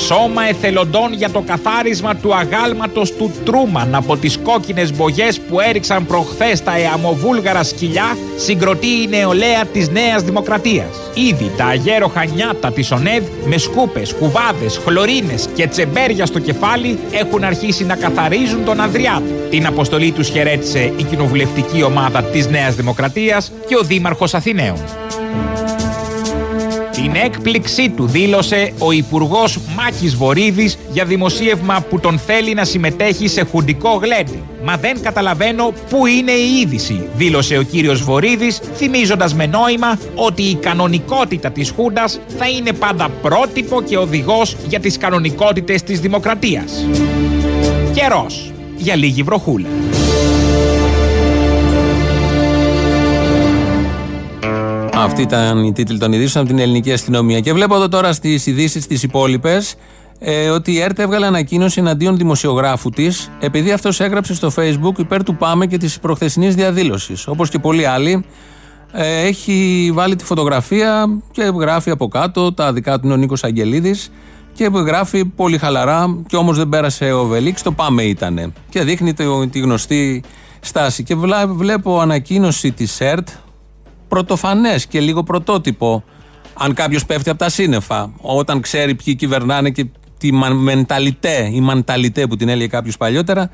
Σώμα 0.06 0.48
εθελοντών 0.50 1.14
για 1.14 1.30
το 1.30 1.42
καθάρισμα 1.42 2.16
του 2.16 2.36
αγάλματος 2.36 3.14
του 3.14 3.32
Τρούμαν 3.46 3.96
από 3.96 4.18
τις 4.18 4.38
κόκκινες 4.44 4.94
μπογιές 4.94 5.40
που 5.40 5.60
έριξαν 5.60 6.06
προχθές 6.06 6.64
τα 6.64 6.78
εαμοβούλγαρα 6.78 7.64
σκυλιά 7.64 8.18
συγκροτεί 8.38 8.88
η 8.88 9.08
νεολαία 9.08 9.66
της 9.66 9.90
Νέας 9.90 10.24
Δημοκρατίας. 10.24 10.88
Ήδη 11.14 11.52
τα 11.58 11.66
αγέροχα 11.66 12.26
νιάτα 12.26 12.72
της 12.72 12.92
ΟΝΕΔ 12.92 13.24
με 13.46 13.58
σκούπες, 13.58 14.14
κουβάδες, 14.14 14.80
χλωρίνες 14.86 15.48
και 15.56 15.68
τσεμπέρια 15.68 16.26
στο 16.26 16.40
κεφάλι 16.40 17.00
έχουν 17.12 17.44
αρχίσει 17.44 17.86
να 17.86 17.96
καθαρίζουν 17.96 18.66
τον 18.66 18.82
Ανδριάτ. 18.82 19.24
Την 19.50 19.66
αποστολή 19.66 20.12
τους 20.12 20.30
χαιρέτησε 20.30 20.94
η 20.98 21.04
κοινοβουλευτική 21.04 21.84
ομάδα 21.84 22.24
της 22.24 22.48
Νέας 22.48 22.76
Δημοκρατίας 22.76 23.52
και 23.68 23.76
ο 23.76 23.82
Δήμαρχος 23.84 24.34
Αθηναίων. 24.34 24.78
Την 27.02 27.16
έκπληξή 27.16 27.90
του 27.90 28.08
δήλωσε 28.08 28.74
ο 28.80 28.92
Υπουργός 28.92 29.60
Μάκης 29.76 30.16
Βορύδης 30.16 30.78
για 30.92 31.06
δημοσίευμα 31.06 31.86
που 31.90 32.00
τον 32.00 32.20
θέλει 32.20 32.54
να 32.54 32.66
συμμετέχει 32.66 33.28
σε 33.28 33.44
χουντικό 33.44 33.90
γλέντι. 33.90 34.44
Μα 34.64 34.78
δεν 34.78 35.02
καταλαβαίνω 35.02 35.74
πού 35.90 36.06
είναι 36.06 36.32
η 36.32 36.60
είδηση, 36.60 37.10
δήλωσε 37.16 37.58
ο 37.58 37.62
κύριος 37.62 38.04
Βορύδης, 38.04 38.60
θυμίζοντας 38.76 39.34
με 39.34 39.46
νόημα 39.46 40.00
ότι 40.16 40.42
η 40.42 40.56
κανονικότητα 40.56 41.52
της 41.52 41.70
Χούντας 41.70 42.20
θα 42.38 42.50
είναι 42.50 42.74
πάντα 42.74 43.10
πρότυπο 43.22 43.82
και 43.82 43.98
οδηγός 43.98 44.56
για 44.68 44.80
τις 44.80 44.98
κανονικότητες 44.98 45.84
της 45.84 46.00
δημοκρατίας. 46.00 46.86
Καιρός 47.94 48.52
για 48.78 48.96
λίγη 48.96 49.24
βροχούλα. 49.24 49.68
Αυτή 55.04 55.22
ήταν 55.22 55.64
η 55.64 55.74
τίτλη 55.74 55.98
των 55.98 56.14
ειδήσεων 56.14 56.44
από 56.46 56.54
την 56.54 56.64
ελληνική 56.64 56.92
αστυνομία. 56.92 57.40
Και 57.40 57.54
βλέπω 57.54 57.76
εδώ 57.76 57.88
τώρα 57.88 58.14
στις 58.14 58.46
ειδήσεις 58.46 58.88
τις 58.88 59.04
υπόλοιπες 59.04 59.76
ε, 60.20 60.50
ότι 60.50 60.72
η 60.72 60.80
ΕΡΤ 60.82 61.00
έβγαλε 61.00 61.26
ανακοίνωση 61.26 61.80
εναντίον 61.80 62.18
δημοσιογράφου 62.18 62.90
της, 62.90 63.32
επειδή 63.40 63.72
αυτός 63.72 64.00
έγραψε 64.00 64.34
στο 64.34 64.52
Facebook 64.56 65.00
υπέρ 65.00 65.24
του 65.24 65.36
Πάμε 65.36 65.66
και 65.66 65.78
της 65.78 66.00
προχθεσινής 66.00 66.56
διαδήλωσης. 66.56 67.28
Όπως 67.28 67.50
και 67.50 67.60
πολλοί 67.60 67.86
άλλοι, 67.86 68.26
ε, 68.92 69.22
έχει 69.22 69.90
βάλει 69.94 70.16
τη 70.16 70.24
φωτογραφία 70.24 71.06
και 71.32 71.52
γράφει 71.56 71.90
από 71.90 72.08
κάτω 72.08 72.54
τα 72.54 72.74
δικά 72.74 73.00
του 73.00 73.06
είναι 73.06 73.14
ο 73.14 73.18
Νίκος 73.18 73.44
Αγγελίδης 73.44 74.12
και 74.54 74.70
γράφει 74.74 75.26
πολύ 75.26 75.58
χαλαρά 75.58 76.24
και 76.28 76.36
όμως 76.36 76.58
δεν 76.58 76.70
πέρασε 76.70 77.12
ο 77.12 77.26
Βελίξ, 77.26 77.62
το 77.62 77.72
Πάμε 77.72 78.04
ήτανε. 78.04 78.54
Και 78.70 78.84
δείχνει 78.84 79.14
τη 79.50 79.60
γνωστή 79.60 80.24
στάση. 80.60 81.04
Και 81.04 81.16
βλέπω 81.48 82.00
ανακοίνωση 82.00 82.72
της 82.72 83.02
ΕΡΤ 83.02 83.28
πρωτοφανές 84.08 84.86
και 84.86 85.00
λίγο 85.00 85.24
πρωτότυπο. 85.24 86.04
Αν 86.54 86.74
κάποιος 86.74 87.06
πέφτει 87.06 87.30
από 87.30 87.40
τα 87.40 87.50
σύννεφα, 87.50 88.12
όταν 88.22 88.62
ξέρει 88.62 88.96
ποιοι 88.96 89.16
κυβερνάνε 89.16 89.70
και 89.70 89.86
τη 90.18 90.32
μενταλιτέ, 90.32 91.50
η 91.54 91.62
μανταλιτέ 91.62 92.28
που 92.28 92.36
την 92.36 92.50
έλεγε 92.50 92.68
κάποιος 92.68 92.98
παλιότερα, 92.98 93.50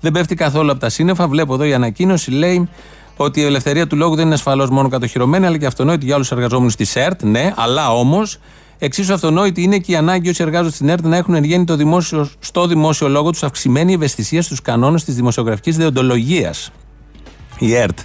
δεν 0.00 0.12
πέφτει 0.12 0.34
καθόλου 0.34 0.70
από 0.70 0.80
τα 0.80 0.88
σύννεφα. 0.88 1.28
Βλέπω 1.28 1.54
εδώ 1.54 1.64
η 1.64 1.74
ανακοίνωση 1.74 2.30
λέει 2.30 2.68
ότι 3.16 3.40
η 3.40 3.44
ελευθερία 3.44 3.86
του 3.86 3.96
λόγου 3.96 4.14
δεν 4.14 4.24
είναι 4.24 4.34
ασφαλώς 4.34 4.70
μόνο 4.70 4.88
κατοχυρωμένη, 4.88 5.46
αλλά 5.46 5.58
και 5.58 5.66
αυτονόητη 5.66 6.04
για 6.04 6.14
όλους 6.14 6.28
τους 6.28 6.36
εργαζόμενους 6.36 6.74
της 6.74 6.96
ΕΡΤ. 6.96 7.22
Ναι, 7.22 7.52
αλλά 7.56 7.92
όμως 7.92 8.38
εξίσου 8.78 9.12
αυτονόητη 9.12 9.62
είναι 9.62 9.78
και 9.78 9.92
η 9.92 9.96
ανάγκη 9.96 10.28
όσοι 10.28 10.42
εργάζονται 10.42 10.74
στην 10.74 10.88
ΕΡΤ 10.88 11.04
να 11.06 11.16
έχουν 11.16 11.34
εν 11.34 11.44
γέννη 11.44 11.64
το 11.64 11.76
δημόσιο, 11.76 12.28
στο 12.38 12.66
δημόσιο 12.66 13.08
λόγο 13.08 13.30
τους 13.30 13.42
αυξημένη 13.42 13.92
ευαισθησία 13.92 14.42
στους 14.42 14.62
κανόνες 14.62 15.04
της 15.04 15.14
δημοσιογραφικής 15.14 15.76
δεοντολογίας. 15.76 16.70
Η 17.58 17.74
ΕΡΤ 17.74 17.98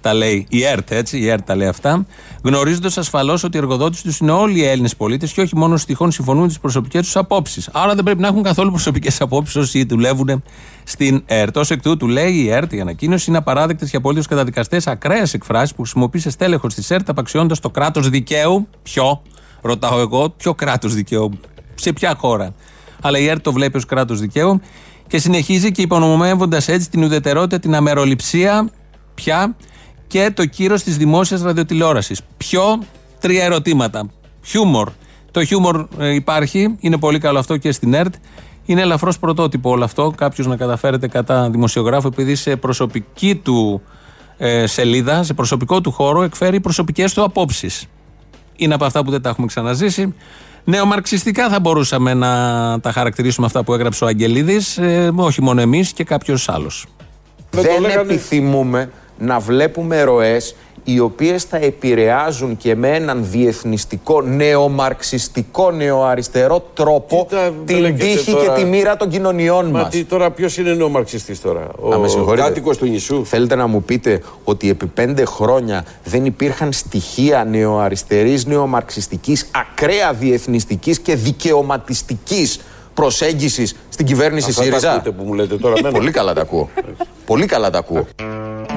τα 0.00 0.14
λέει 0.14 0.46
η 0.50 0.64
ΕΡΤ, 0.64 0.90
έτσι, 0.90 1.18
η 1.18 1.28
ΕΡΤ 1.28 1.46
τα 1.46 1.56
λέει 1.56 1.68
αυτά, 1.68 2.06
γνωρίζοντας 2.42 2.98
ασφαλώς 2.98 3.44
ότι 3.44 3.56
οι 3.56 3.60
εργοδότες 3.60 4.02
τους 4.02 4.18
είναι 4.18 4.30
όλοι 4.30 4.58
οι 4.58 4.64
Έλληνες 4.64 4.96
πολίτες 4.96 5.32
και 5.32 5.40
όχι 5.40 5.56
μόνο 5.56 5.78
τυχόν 5.86 6.10
συμφωνούν 6.10 6.42
με 6.42 6.48
τις 6.48 6.58
προσωπικές 6.58 7.02
τους 7.02 7.16
απόψεις. 7.16 7.68
Άρα 7.72 7.94
δεν 7.94 8.04
πρέπει 8.04 8.20
να 8.20 8.26
έχουν 8.26 8.42
καθόλου 8.42 8.70
προσωπικές 8.70 9.20
απόψεις 9.20 9.56
όσοι 9.56 9.84
δουλεύουν 9.84 10.42
στην 10.84 11.22
ΕΡΤ. 11.26 11.56
Ω 11.56 11.62
εκ 11.68 11.82
τούτου, 11.82 12.08
λέει 12.08 12.32
η 12.32 12.50
ΕΡΤ, 12.50 12.72
η 12.72 12.80
ανακοίνωση 12.80 13.24
είναι 13.28 13.38
απαράδεκτες 13.38 13.90
και 13.90 13.96
απολύτω 13.96 14.28
καταδικαστές 14.28 14.86
ακραίες 14.86 15.34
εκφράσεις 15.34 15.74
που 15.74 15.82
χρησιμοποίησε 15.82 16.30
στέλεχος 16.30 16.74
της 16.74 16.90
ΕΡΤ 16.90 17.08
απαξιώντα 17.08 17.56
το 17.60 17.70
κράτος 17.70 18.08
δικαίου. 18.08 18.68
Ποιο, 18.82 19.22
ρωτάω 19.60 20.00
εγώ, 20.00 20.30
ποιο 20.30 20.54
κράτος 20.54 20.94
δικαίου, 20.94 21.30
σε 21.74 21.92
ποια 21.92 22.14
χώρα; 22.18 22.54
Αλλά 23.00 23.18
η 23.18 23.26
ΕΡΤ 23.26 23.42
το 23.42 23.52
βλέπει 23.52 23.76
ως 23.76 23.84
κράτος 23.84 24.20
δικαίου 24.20 24.60
και 25.06 25.18
συνεχίζει 25.18 25.72
και 25.72 25.82
υπονομεύοντας 25.82 26.68
έτσι 26.68 26.90
την 26.90 27.02
ουδετερότητα, 27.02 27.58
την 27.58 27.74
αμεροληψία 27.74 28.70
πια 29.14 29.56
και 30.08 30.30
το 30.34 30.46
κύρος 30.46 30.82
της 30.82 30.96
δημόσιας 30.96 31.42
ραδιοτηλεόρασης. 31.42 32.20
Ποιο, 32.36 32.78
τρία 33.20 33.44
ερωτήματα. 33.44 34.10
Χιούμορ. 34.44 34.90
Το 35.30 35.44
χιούμορ 35.44 35.86
ε, 35.98 36.14
υπάρχει, 36.14 36.76
είναι 36.80 36.98
πολύ 36.98 37.18
καλό 37.18 37.38
αυτό 37.38 37.56
και 37.56 37.72
στην 37.72 37.94
ΕΡΤ. 37.94 38.14
Είναι 38.64 38.80
ελαφρώς 38.80 39.18
πρωτότυπο 39.18 39.70
όλο 39.70 39.84
αυτό. 39.84 40.12
Κάποιος 40.16 40.46
να 40.46 40.56
καταφέρεται 40.56 41.08
κατά 41.08 41.50
δημοσιογράφο, 41.50 42.08
επειδή 42.08 42.34
σε 42.34 42.56
προσωπική 42.56 43.34
του 43.34 43.82
ε, 44.36 44.66
σελίδα, 44.66 45.22
σε 45.22 45.34
προσωπικό 45.34 45.80
του 45.80 45.90
χώρο, 45.90 46.22
εκφέρει 46.22 46.60
προσωπικές 46.60 47.14
του 47.14 47.22
απόψεις. 47.22 47.86
Είναι 48.56 48.74
από 48.74 48.84
αυτά 48.84 49.04
που 49.04 49.10
δεν 49.10 49.22
τα 49.22 49.28
έχουμε 49.28 49.46
ξαναζήσει. 49.46 50.14
Νεομαρξιστικά 50.64 51.48
θα 51.48 51.60
μπορούσαμε 51.60 52.14
να 52.14 52.30
τα 52.80 52.92
χαρακτηρίσουμε 52.92 53.46
αυτά 53.46 53.64
που 53.64 53.74
έγραψε 53.74 54.04
ο 54.04 54.06
Αγγελίδης, 54.06 54.78
ε, 54.78 55.10
όχι 55.16 55.42
μόνο 55.42 55.60
εμείς 55.60 55.92
και 55.92 56.04
κάποιος 56.04 56.48
άλλος. 56.48 56.86
Δεν 57.50 57.84
επιθυμούμε 57.84 58.90
να 59.18 59.38
βλέπουμε 59.38 60.02
ροές 60.02 60.54
οι 60.84 60.98
οποίες 60.98 61.44
θα 61.44 61.56
επηρεάζουν 61.56 62.56
και 62.56 62.74
με 62.74 62.88
έναν 62.88 63.26
διεθνιστικό, 63.30 64.20
νεομαρξιστικό, 64.22 65.70
νεοαριστερό 65.70 66.64
τρόπο 66.74 67.26
την 67.64 67.98
τύχη 67.98 68.32
και 68.32 68.50
τη 68.56 68.64
μοίρα 68.64 68.96
των 68.96 69.08
κοινωνιών 69.08 69.70
μα. 69.70 69.80
μας. 69.80 69.90
Τι, 69.90 70.04
τώρα 70.04 70.30
ποιος 70.30 70.56
είναι 70.56 70.72
νεομαρξιστής 70.72 71.40
τώρα, 71.40 71.66
ο 72.26 72.34
κάτοικος 72.34 72.78
του 72.78 72.86
νησού. 72.86 73.24
Θέλετε 73.24 73.54
να 73.54 73.66
μου 73.66 73.82
πείτε 73.82 74.22
ότι 74.44 74.70
επί 74.70 74.86
πέντε 74.86 75.24
χρόνια 75.24 75.84
δεν 76.04 76.24
υπήρχαν 76.24 76.72
στοιχεία 76.72 77.44
νεοαριστερής, 77.44 78.46
νεομαρξιστικής, 78.46 79.50
ακραία 79.52 80.12
διεθνιστικής 80.12 80.98
και 80.98 81.14
δικαιωματιστικής 81.14 82.60
προσέγγισης 83.00 83.74
στην 83.88 84.06
κυβέρνηση 84.06 84.50
Αυτά 84.50 84.62
ΣΥΡΙΖΑ; 84.62 85.00
Τα 85.00 85.12
που 85.12 85.24
μου 85.24 85.34
λέτε 85.34 85.56
τώρα, 85.56 85.90
Πολύ 85.90 86.10
καλά 86.10 86.32
τα 86.32 86.40
ακούω. 86.40 86.70
Πολύ 87.26 87.46
καλά 87.46 87.70
τα 87.70 87.78
ακούω. 87.78 88.06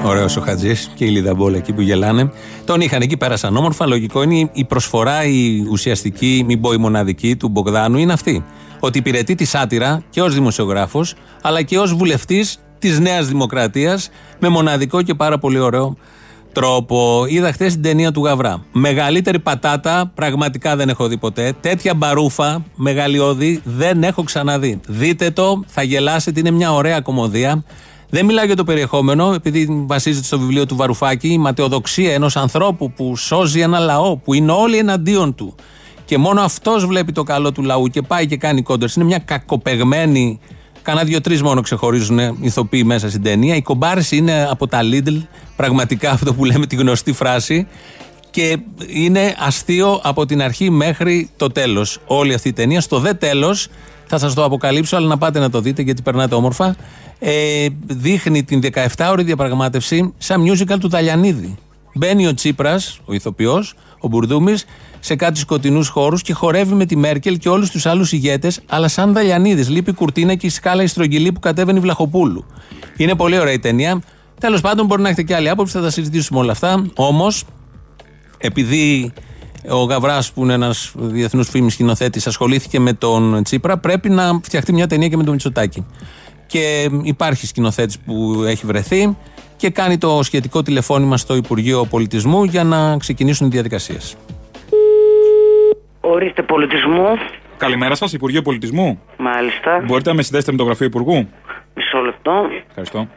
Ωραίος 0.04 0.36
ο 0.36 0.40
Χατζής 0.40 0.90
και 0.94 1.04
η 1.04 1.08
Λιδαμπόλα 1.08 1.56
εκεί 1.56 1.72
που 1.72 1.80
γελάνε. 1.80 2.32
Τον 2.64 2.80
είχαν 2.80 3.02
εκεί, 3.02 3.16
πέρασαν 3.16 3.56
όμορφα. 3.56 3.86
Λογικό 3.86 4.22
είναι 4.22 4.50
η 4.52 4.64
προσφορά, 4.64 5.24
η 5.24 5.66
ουσιαστική, 5.70 6.44
μην 6.46 6.60
πω 6.60 6.72
η 6.72 6.76
μοναδική 6.76 7.36
του 7.36 7.48
Μπογδάνου 7.48 7.98
είναι 7.98 8.12
αυτή. 8.12 8.44
Ότι 8.80 8.98
υπηρετεί 8.98 9.34
τη 9.34 9.44
σάτυρα 9.44 10.02
και 10.10 10.22
ως 10.22 10.34
δημοσιογράφος, 10.34 11.14
αλλά 11.42 11.62
και 11.62 11.78
ως 11.78 11.94
βουλευτής 11.94 12.58
της 12.78 13.00
Νέας 13.00 13.26
Δημοκρατίας 13.26 14.10
με 14.38 14.48
μοναδικό 14.48 15.02
και 15.02 15.14
πάρα 15.14 15.38
πολύ 15.38 15.58
ωραίο 15.58 15.96
τρόπο. 16.52 17.24
Είδα 17.28 17.52
χθες 17.52 17.72
την 17.72 17.82
ταινία 17.82 18.12
του 18.12 18.24
Γαβρά. 18.24 18.64
Μεγαλύτερη 18.72 19.38
πατάτα 19.38 20.12
πραγματικά 20.14 20.76
δεν 20.76 20.88
έχω 20.88 21.08
δει 21.08 21.16
ποτέ. 21.16 21.54
Τέτοια 21.60 21.94
μπαρούφα, 21.94 22.62
μεγαλειώδη, 22.74 23.60
δεν 23.64 24.02
έχω 24.02 24.22
ξαναδεί. 24.22 24.80
Δείτε 24.86 25.30
το, 25.30 25.62
θα 25.66 25.82
γελάσετε, 25.82 26.40
είναι 26.40 26.50
μια 26.50 26.72
ωραία 26.72 27.00
κομμωδία. 27.00 27.64
Δεν 28.10 28.24
μιλάω 28.24 28.44
για 28.44 28.56
το 28.56 28.64
περιεχόμενο, 28.64 29.32
επειδή 29.34 29.84
βασίζεται 29.86 30.24
στο 30.24 30.38
βιβλίο 30.38 30.66
του 30.66 30.76
Βαρουφάκη, 30.76 31.28
η 31.28 31.38
ματαιοδοξία 31.38 32.12
ενός 32.12 32.36
ανθρώπου 32.36 32.92
που 32.92 33.16
σώζει 33.16 33.60
ένα 33.60 33.78
λαό, 33.78 34.16
που 34.16 34.34
είναι 34.34 34.52
όλοι 34.52 34.78
εναντίον 34.78 35.34
του. 35.34 35.54
Και 36.04 36.18
μόνο 36.18 36.40
αυτός 36.40 36.86
βλέπει 36.86 37.12
το 37.12 37.22
καλό 37.22 37.52
του 37.52 37.62
λαού 37.62 37.86
και 37.86 38.02
πάει 38.02 38.26
και 38.26 38.36
κάνει 38.36 38.62
κόντρε. 38.62 38.88
Είναι 38.96 39.04
μια 39.04 39.18
κακοπεγμένη. 39.18 40.40
Κάνα 40.82 41.04
δύο-τρεις 41.04 41.42
μόνο 41.42 41.60
ξεχωρίζουν 41.60 42.18
ηθοποιοί 42.40 42.82
μέσα 42.86 43.08
στην 43.08 43.22
ταινία. 43.22 43.56
Η 43.56 43.62
κομπάρε 43.62 44.00
είναι 44.10 44.46
από 44.50 44.66
τα 44.66 44.80
Lidl, 44.82 45.20
πραγματικά 45.56 46.10
αυτό 46.10 46.34
που 46.34 46.44
λέμε 46.44 46.66
τη 46.66 46.76
γνωστή 46.76 47.12
φράση. 47.12 47.66
Και 48.30 48.58
είναι 48.86 49.34
αστείο 49.38 50.00
από 50.02 50.26
την 50.26 50.42
αρχή 50.42 50.70
μέχρι 50.70 51.30
το 51.36 51.48
τέλος. 51.48 51.98
Όλη 52.06 52.34
αυτή 52.34 52.48
η 52.48 52.52
ταινία. 52.52 52.80
Στο 52.80 52.98
δε 52.98 53.14
τέλος, 53.14 53.68
θα 54.06 54.18
σας 54.18 54.34
το 54.34 54.44
αποκαλύψω, 54.44 54.96
αλλά 54.96 55.06
να 55.06 55.18
πάτε 55.18 55.38
να 55.38 55.50
το 55.50 55.60
δείτε 55.60 55.82
γιατί 55.82 56.02
περνάτε 56.02 56.34
όμορφα 56.34 56.76
ε, 57.24 57.66
δείχνει 57.86 58.44
την 58.44 58.60
17ωρη 58.96 59.20
διαπραγμάτευση 59.24 60.14
σαν 60.18 60.42
musical 60.42 60.76
του 60.80 60.88
Ταλιανίδη. 60.88 61.54
Μπαίνει 61.94 62.26
ο 62.26 62.34
Τσίπρας, 62.34 63.00
ο 63.04 63.12
ηθοποιός, 63.12 63.74
ο 64.00 64.08
Μπουρδούμης, 64.08 64.64
σε 65.04 65.16
κάτι 65.16 65.38
σκοτεινούς 65.38 65.88
χώρους 65.88 66.22
και 66.22 66.32
χορεύει 66.32 66.74
με 66.74 66.86
τη 66.86 66.96
Μέρκελ 66.96 67.38
και 67.38 67.48
όλους 67.48 67.70
τους 67.70 67.86
άλλους 67.86 68.12
ηγέτες, 68.12 68.60
αλλά 68.66 68.88
σαν 68.88 69.12
Ταλιανίδη. 69.12 69.62
Λείπει 69.62 69.90
η 69.90 69.94
κουρτίνα 69.94 70.34
και 70.34 70.46
η 70.46 70.50
σκάλα 70.50 70.82
η 70.82 70.86
στρογγυλή 70.86 71.32
που 71.32 71.40
κατέβαινε 71.40 71.78
η 71.78 71.80
Βλαχοπούλου. 71.80 72.44
Είναι 72.96 73.14
πολύ 73.14 73.38
ωραία 73.38 73.52
η 73.52 73.58
ταινία. 73.58 74.02
Τέλος 74.40 74.60
πάντων, 74.60 74.86
μπορεί 74.86 75.02
να 75.02 75.08
έχετε 75.08 75.22
και 75.22 75.34
άλλη 75.34 75.48
άποψη, 75.48 75.72
θα 75.72 75.82
τα 75.82 75.90
συζητήσουμε 75.90 76.38
όλα 76.38 76.52
αυτά. 76.52 76.84
Όμως, 76.94 77.44
επειδή 78.38 79.12
ο 79.68 79.82
Γαβράς, 79.82 80.32
που 80.32 80.42
είναι 80.42 80.52
ένας 80.52 80.92
διεθνούς 80.96 81.48
φήμης 81.48 81.72
σκηνοθέτης, 81.72 82.26
ασχολήθηκε 82.26 82.80
με 82.80 82.92
τον 82.92 83.42
Τσίπρα, 83.42 83.78
πρέπει 83.78 84.08
να 84.08 84.40
φτιαχτεί 84.42 84.72
μια 84.72 84.86
ταινία 84.86 85.08
και 85.08 85.16
με 85.16 85.22
τον 85.22 85.32
Μητσοτάκη 85.32 85.86
και 86.46 86.90
υπάρχει 87.02 87.46
σκηνοθέτης 87.46 87.98
που 87.98 88.42
έχει 88.46 88.66
βρεθεί 88.66 89.16
και 89.56 89.70
κάνει 89.70 89.98
το 89.98 90.20
σχετικό 90.22 90.62
τηλεφώνημα 90.62 91.16
στο 91.16 91.36
Υπουργείο 91.36 91.86
Πολιτισμού 91.86 92.44
για 92.44 92.64
να 92.64 92.96
ξεκινήσουν 92.96 93.46
οι 93.46 93.50
διαδικασίες. 93.50 94.16
Ορίστε 96.04 96.42
πολιτισμού. 96.42 97.06
Καλημέρα 97.56 97.94
σας, 97.94 98.12
Υπουργείο 98.12 98.42
Πολιτισμού. 98.42 99.00
Μάλιστα. 99.16 99.82
Μπορείτε 99.84 100.08
να 100.08 100.14
με 100.16 100.22
συνδέσετε 100.22 100.52
με 100.52 100.58
το 100.58 100.64
γραφείο 100.64 100.86
Υπουργού; 100.86 101.28
Μισό 101.74 101.98
λεπτό. 101.98 102.48
Ευχαριστώ. 102.68 103.08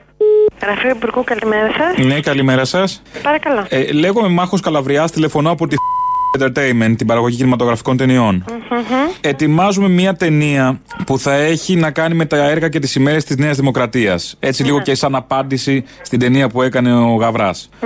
Γραφείο 0.61 0.89
Υπουργού, 0.89 1.23
καλημέρα 1.23 1.71
σας. 1.71 2.05
Ναι, 2.05 2.19
καλημέρα 2.19 2.65
σας. 2.65 3.01
Παρακαλώ. 3.23 3.65
Ε, 3.69 3.91
λέγομαι 3.91 4.27
Μάχος 4.27 4.61
Καλαβριάς, 4.61 5.11
τηλεφωνώ 5.11 5.51
από 5.51 5.67
τη 5.67 5.75
Entertainment, 6.39 6.93
την 6.97 7.07
παραγωγή 7.07 7.37
κινηματογραφικών 7.37 7.97
ταινιών. 7.97 8.45
Mm-hmm. 8.47 9.17
Ετοιμάζουμε 9.21 9.89
μια 9.89 10.13
ταινία 10.13 10.79
που 11.05 11.19
θα 11.19 11.33
έχει 11.33 11.75
να 11.75 11.91
κάνει 11.91 12.15
με 12.15 12.25
τα 12.25 12.49
έργα 12.49 12.69
και 12.69 12.79
τις 12.79 12.95
ημέρες 12.95 13.23
της 13.23 13.37
Νέας 13.37 13.57
Δημοκρατίας. 13.57 14.35
Έτσι, 14.39 14.63
λίγο 14.63 14.81
και 14.81 14.95
σαν 14.95 15.15
απάντηση 15.15 15.83
στην 16.01 16.19
ταινία 16.19 16.49
που 16.49 16.61
έκανε 16.61 16.93
ο 16.93 17.15
Γαβράς. 17.15 17.69
Mm-hmm. 17.81 17.85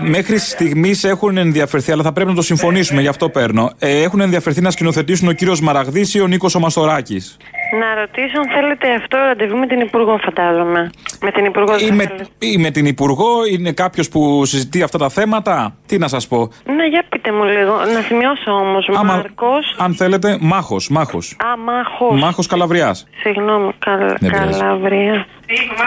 Μέχρι 0.00 0.38
στιγμής 0.38 1.04
έχουν 1.04 1.36
ενδιαφερθεί, 1.36 1.92
αλλά 1.92 2.02
θα 2.02 2.12
πρέπει 2.12 2.30
να 2.30 2.36
το 2.36 2.42
συμφωνήσουμε, 2.42 3.00
γι' 3.00 3.08
αυτό 3.08 3.28
παίρνω. 3.28 3.70
Ε, 3.78 4.02
έχουν 4.02 4.20
ενδιαφερθεί 4.20 4.60
να 4.60 4.70
σκηνοθετήσουν 4.70 5.28
ο 5.28 5.32
κύριος 5.32 5.60
Μαραγδί 5.60 6.06
ή 6.12 6.20
ο 6.20 6.26
Νίκος 6.26 6.54
Ομαστοράκης. 6.54 7.36
Να 7.80 7.94
ρωτήσω 8.00 8.40
αν 8.40 8.48
θέλετε 8.54 8.94
αυτό 8.94 9.16
ραντεβού 9.16 9.56
με 9.56 9.66
την 9.66 9.80
Υπουργό, 9.80 10.18
φαντάζομαι. 10.24 10.90
Με 11.22 11.30
την 11.30 11.44
Υπουργό 11.44 11.78
ή 11.78 11.90
με, 11.90 12.04
ή 12.38 12.58
με 12.58 12.70
την 12.70 12.86
Υπουργό, 12.86 13.46
είναι 13.52 13.72
κάποιος 13.72 14.08
που 14.08 14.44
συζητεί 14.44 14.82
αυτά 14.82 14.98
τα 14.98 15.08
θέματα; 15.08 15.76
Τι 15.86 15.98
να 15.98 16.08
σας 16.08 16.28
πω; 16.28 16.50
Ναι, 16.76 16.86
για 16.86 17.04
πείτε 17.08 17.32
μου 17.32 17.44
λίγο. 17.44 17.72
Να 17.94 18.00
σημειώσω 18.00 18.50
όμως. 18.50 18.88
Μάρκος. 19.04 19.76
Αν 19.78 19.94
θέλετε, 19.94 20.38
μάχος. 20.40 20.88
Μάχος. 20.88 21.36
Α, 21.38 21.56
μάχος. 21.56 22.20
Μάχος 22.20 22.46
Καλαβριά. 22.46 22.96
Συγγνώμη, 23.22 23.72
καλ, 23.78 24.30
Καλαβριά. 24.30 25.26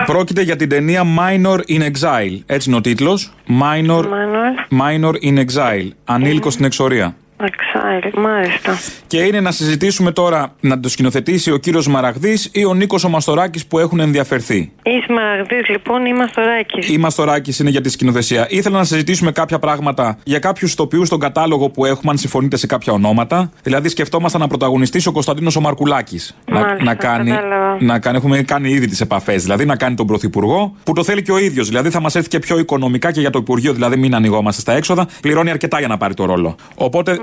Πρόκειται 0.06 0.42
για 0.42 0.56
την 0.56 0.70
ταινία 0.70 1.04
Minor 1.20 1.60
in 1.72 1.82
Exile. 1.82 2.40
Έτσι 2.46 2.70
είναι 2.70 2.78
ο 2.78 2.82
τίτλος. 2.82 3.34
Minor, 3.48 4.04
Minor. 4.04 4.82
Minor 4.82 5.14
in 5.24 5.46
Exile. 5.46 5.90
Ανήλικο 6.06 6.50
στην 6.50 6.66
εξορία. 6.66 7.16
Εξάιλ, 7.38 8.22
μάλιστα. 8.22 8.78
Και 9.08 9.18
είναι 9.18 9.40
να 9.40 9.52
συζητήσουμε 9.52 10.12
τώρα 10.12 10.56
να 10.60 10.80
το 10.80 10.90
σκηνοθετήσει 10.90 11.52
ο 11.52 11.58
κύριος 11.58 11.88
Μαραγδί 11.88 12.38
ή 12.52 12.66
ο 12.66 12.74
Νίκος 12.74 13.04
ο 13.04 13.10
Μαστοράκη 13.10 13.68
που 13.68 13.80
έχουν 13.80 14.00
ενδιαφερθεί. 14.00 14.72
Είσαι 14.84 15.14
Μαραγδί, 15.14 15.56
λοιπόν, 15.70 16.06
ή 16.06 16.14
Μαστοράκης. 16.14 16.90
Η 16.90 16.98
Μαστοράκης 16.98 17.60
είναι 17.60 17.70
για 17.70 17.82
τη 17.82 17.90
σκηνοθεσία. 17.90 18.48
Ήθελα 18.50 18.78
να 18.78 18.84
συζητήσουμε 18.84 19.32
κάποια 19.32 19.60
πράγματα 19.60 20.18
για 20.24 20.40
κάποιους 20.40 20.72
ηθοποιού 20.72 21.06
στον 21.06 21.20
κατάλογο 21.20 21.70
που 21.70 21.86
έχουμε, 21.86 22.12
αν 22.12 22.18
συμφωνείτε 22.18 22.58
σε 22.58 22.68
κάποια 22.68 22.94
ονόματα. 22.94 23.52
Δηλαδή, 23.64 23.90
σκεφτόμασταν 23.90 24.42
να 24.42 24.48
πρωταγωνιστήσει 24.48 25.08
ο 25.08 25.12
Κωνσταντίνος 25.12 25.56
ο 25.56 25.62
Μαρκουλάκη. 25.62 26.20
Να, 26.46 26.84
να, 26.84 26.96
κάνει, 26.96 27.32
να 27.80 28.00
κάνει. 28.00 28.18
Έχουμε 28.18 28.42
κάνει 28.42 28.70
ήδη 28.70 28.88
τις 28.88 29.02
επαφές. 29.02 29.44
Δηλαδή, 29.44 29.66
να 29.66 29.76
κάνει 29.76 29.96
τον 29.96 30.08
Πρωθυπουργό 30.08 30.76
που 30.84 30.94
το 30.94 31.04
θέλει 31.04 31.22
και 31.22 31.32
ο 31.32 31.38
ίδιος. 31.38 31.68
Δηλαδή, 31.68 31.90
θα 31.90 32.02
μας 32.02 32.16
έρθει 32.16 32.28
και 32.28 32.40
πιο 32.40 32.60
οικονομικά 32.60 33.12
και 33.12 33.20
για 33.20 33.30
το 33.30 33.40
Υπουργείο. 33.40 33.74
Δηλαδή, 33.74 33.98
μην 33.98 34.16
ανοιγόμαστε 34.16 34.62
στα 34.62 34.74
έξοδα. 34.74 35.08
Πληρώνει 35.22 35.50
αρκετά 35.50 35.80
για 35.80 35.88
να 35.88 35.98
πάρει 35.98 36.14
το 36.14 36.26
ρόλο. 36.26 36.56
Οπότε 36.76 37.20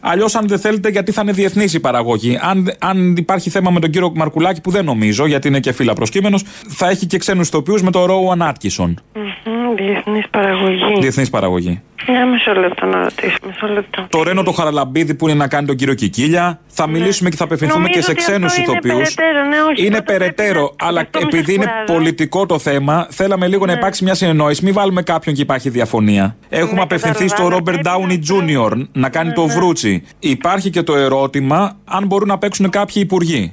Αλλιώς, 0.00 0.34
αν 0.34 0.46
δεν 0.48 0.58
θέλετε, 0.58 0.88
γιατί 0.88 1.12
θα 1.12 1.22
είναι 1.22 1.32
διεθνής 1.32 1.74
η 1.74 1.80
παραγωγή. 1.80 2.38
Αν, 2.40 2.72
αν 2.78 3.16
υπάρχει 3.16 3.50
θέμα 3.50 3.70
με 3.70 3.80
τον 3.80 3.90
κύριο 3.90 4.12
Μαρκουλάκη, 4.14 4.60
που 4.60 4.70
δεν 4.70 4.84
νομίζω, 4.84 5.26
γιατί 5.26 5.48
είναι 5.48 5.60
και 5.60 5.72
φύλλα 5.72 5.92
προσκύμενος, 5.92 6.42
θα 6.68 6.88
έχει 6.88 7.06
και 7.06 7.18
ξένους 7.18 7.48
ηθοποιούς 7.48 7.82
με 7.82 7.90
τον 7.90 8.04
Ρόου 8.04 8.32
Άτκισον. 8.38 9.00
Διεθνής 9.76 10.28
παραγωγή. 10.30 11.00
Διεθνής 11.00 11.30
παραγωγή. 11.30 11.82
Μια 12.08 12.26
μισό 12.26 12.52
λεπτό 12.52 12.86
να 12.86 12.98
ρωτήσω. 13.02 13.36
Μισό 13.46 13.66
λεπτό. 13.66 14.06
Το 14.08 14.22
Ρένο 14.22 14.42
το 14.42 14.52
Χαραλαμπίδη 14.52 15.14
που 15.14 15.28
είναι 15.28 15.38
να 15.38 15.48
κάνει 15.48 15.66
τον 15.66 15.76
κύριο 15.76 15.94
Κικίλια. 15.94 16.60
Θα 16.66 16.86
ναι. 16.86 16.92
μιλήσουμε 16.92 17.30
και 17.30 17.36
θα 17.36 17.44
απευθυνθούμε 17.44 17.88
και 17.88 18.02
σε 18.02 18.14
ξένους 18.14 18.56
ηθοποιού. 18.56 18.90
Είναι 18.90 19.02
περαιτέρω, 19.04 19.48
ναι, 19.48 19.56
όχι, 19.70 19.86
είναι 19.86 20.02
περαιτέρω 20.02 20.74
αλλά 20.78 21.08
επειδή 21.20 21.54
είναι 21.54 21.66
πολιτικό 21.86 22.46
το 22.46 22.58
θέμα, 22.58 23.06
θέλαμε 23.10 23.48
λίγο 23.48 23.66
να 23.66 23.72
Ναι. 23.72 23.78
υπάρξει 23.78 24.04
μια 24.04 24.14
συνεννόηση. 24.14 24.64
Μην 24.64 24.74
βάλουμε 24.74 25.02
κάποιον 25.02 25.34
και 25.34 25.42
υπάρχει 25.42 25.70
διαφωνία. 25.70 26.36
Έχουμε 26.48 26.80
απευθυνθεί 26.80 27.28
στο 27.28 27.48
Ρόμπερ 27.48 27.78
Ντάουνι 27.78 28.18
Τζούνιορ 28.18 28.76
να 28.92 29.08
κάνει 29.08 29.32
το 29.32 29.41
βρούτσι. 29.46 30.02
Υπάρχει 30.18 30.70
και 30.70 30.82
το 30.82 30.96
ερώτημα 30.96 31.76
αν 31.84 32.06
μπορούν 32.06 32.28
να 32.28 32.38
παίξουν 32.38 32.70
κάποιοι 32.70 33.02
υπουργοί. 33.06 33.52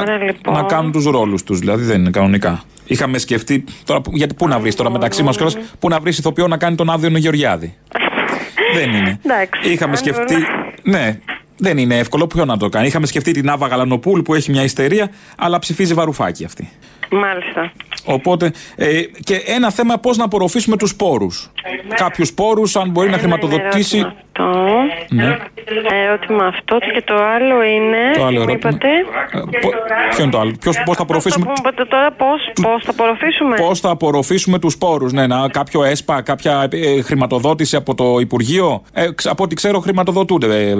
Ωραία, 0.00 0.16
λοιπόν. 0.16 0.54
Να 0.54 0.62
κάνουν 0.62 0.92
τους 0.92 1.04
ρόλους 1.04 1.42
τους, 1.42 1.58
δηλαδή 1.58 1.84
δεν 1.84 2.00
είναι 2.00 2.10
κανονικά. 2.10 2.62
Είχαμε 2.86 3.18
σκεφτεί. 3.18 3.64
Τώρα, 3.84 4.00
που- 4.00 4.10
γιατί 4.14 4.34
πού 4.34 4.48
να 4.48 4.58
βρεις 4.58 4.74
τώρα 4.74 4.90
μεταξύ 4.90 5.22
μας 5.22 5.36
κιόλας, 5.36 5.56
πού 5.78 5.88
να 5.88 6.00
βρεις 6.00 6.18
ηθοποιό 6.18 6.46
να 6.48 6.56
κάνει 6.56 6.76
τον 6.76 6.90
Άδειο 6.90 7.18
Γεωργιάδη. 7.18 7.74
δεν 8.76 8.92
είναι. 8.94 9.20
Εντάξει. 9.24 9.70
Είχαμε 9.72 9.90
αν 9.90 9.96
σκεφτεί. 9.96 10.34
μπορώ- 10.34 10.46
Ναι, 10.82 11.18
δεν 11.56 11.78
είναι 11.78 11.98
εύκολο. 11.98 12.26
Ποιο 12.26 12.44
να 12.44 12.56
το 12.56 12.68
κάνει. 12.68 12.86
Είχαμε 12.86 13.06
σκεφτεί 13.06 13.32
την 13.32 13.50
Άβα 13.50 13.66
Γαλανοπούλ 13.66 14.20
που 14.20 14.34
έχει 14.34 14.50
μια 14.50 14.62
ιστερία, 14.62 15.10
αλλά 15.38 15.58
ψηφίζει 15.58 15.94
βαρουφάκι 15.94 16.44
αυτή. 16.44 16.70
Μάλιστα. 17.10 17.72
Οπότε, 18.04 18.52
ε, 18.76 19.00
και 19.24 19.42
ένα 19.46 19.70
θέμα 19.70 19.98
πώς 19.98 20.16
να 20.16 20.24
απορροφήσουμε 20.24 20.76
τους 20.76 20.96
πόρους. 20.96 21.50
Κάποιους 21.94 22.32
πόρους, 22.32 22.76
αν 22.76 22.90
μπορεί 22.90 23.10
να 23.10 23.18
χρηματοδοτήσει. 23.18 23.98
Αυτό. 24.00 24.52
Ναι. 25.08 25.36
Ερώτημα 26.04 26.46
αυτό 26.46 26.78
και 26.94 27.02
το 27.04 27.14
άλλο 27.14 27.62
είναι. 27.62 27.96
Το 28.16 28.24
άλλο 28.24 28.40
μου 28.40 28.46
ερώτημα. 28.48 28.70
είπατε. 28.70 28.88
Ποιο 30.10 30.22
είναι 30.22 30.32
το 30.32 30.40
άλλο, 30.40 30.54
πώς 30.84 30.96
θα 30.96 31.02
απορροφήσουμε. 31.02 31.44
Μου 31.46 31.52
είπατε 31.58 31.84
τώρα 31.84 32.12
πώ 32.12 32.26
πώς 32.62 32.84
θα 32.84 32.90
απορροφήσουμε; 32.90 33.56
Πώς 33.56 33.80
θα 33.80 33.90
απορροφήσουμε 33.90 34.58
τους 34.58 34.78
πόρους, 34.78 35.12
ναι, 35.12 35.26
να, 35.26 35.48
κάποιο 35.48 35.84
ΕΣΠΑ, 35.84 36.22
κάποια 36.22 36.68
ε, 36.70 37.02
χρηματοδότηση 37.02 37.76
από 37.76 37.94
το 37.94 38.18
Υπουργείο; 38.20 38.82
Ε, 38.92 39.12
ξ- 39.14 39.28
από 39.30 39.42
ό,τι 39.42 39.54
ξέρω, 39.54 39.78
χρηματοδοτούνται 39.80 40.68
ε, 40.70 40.74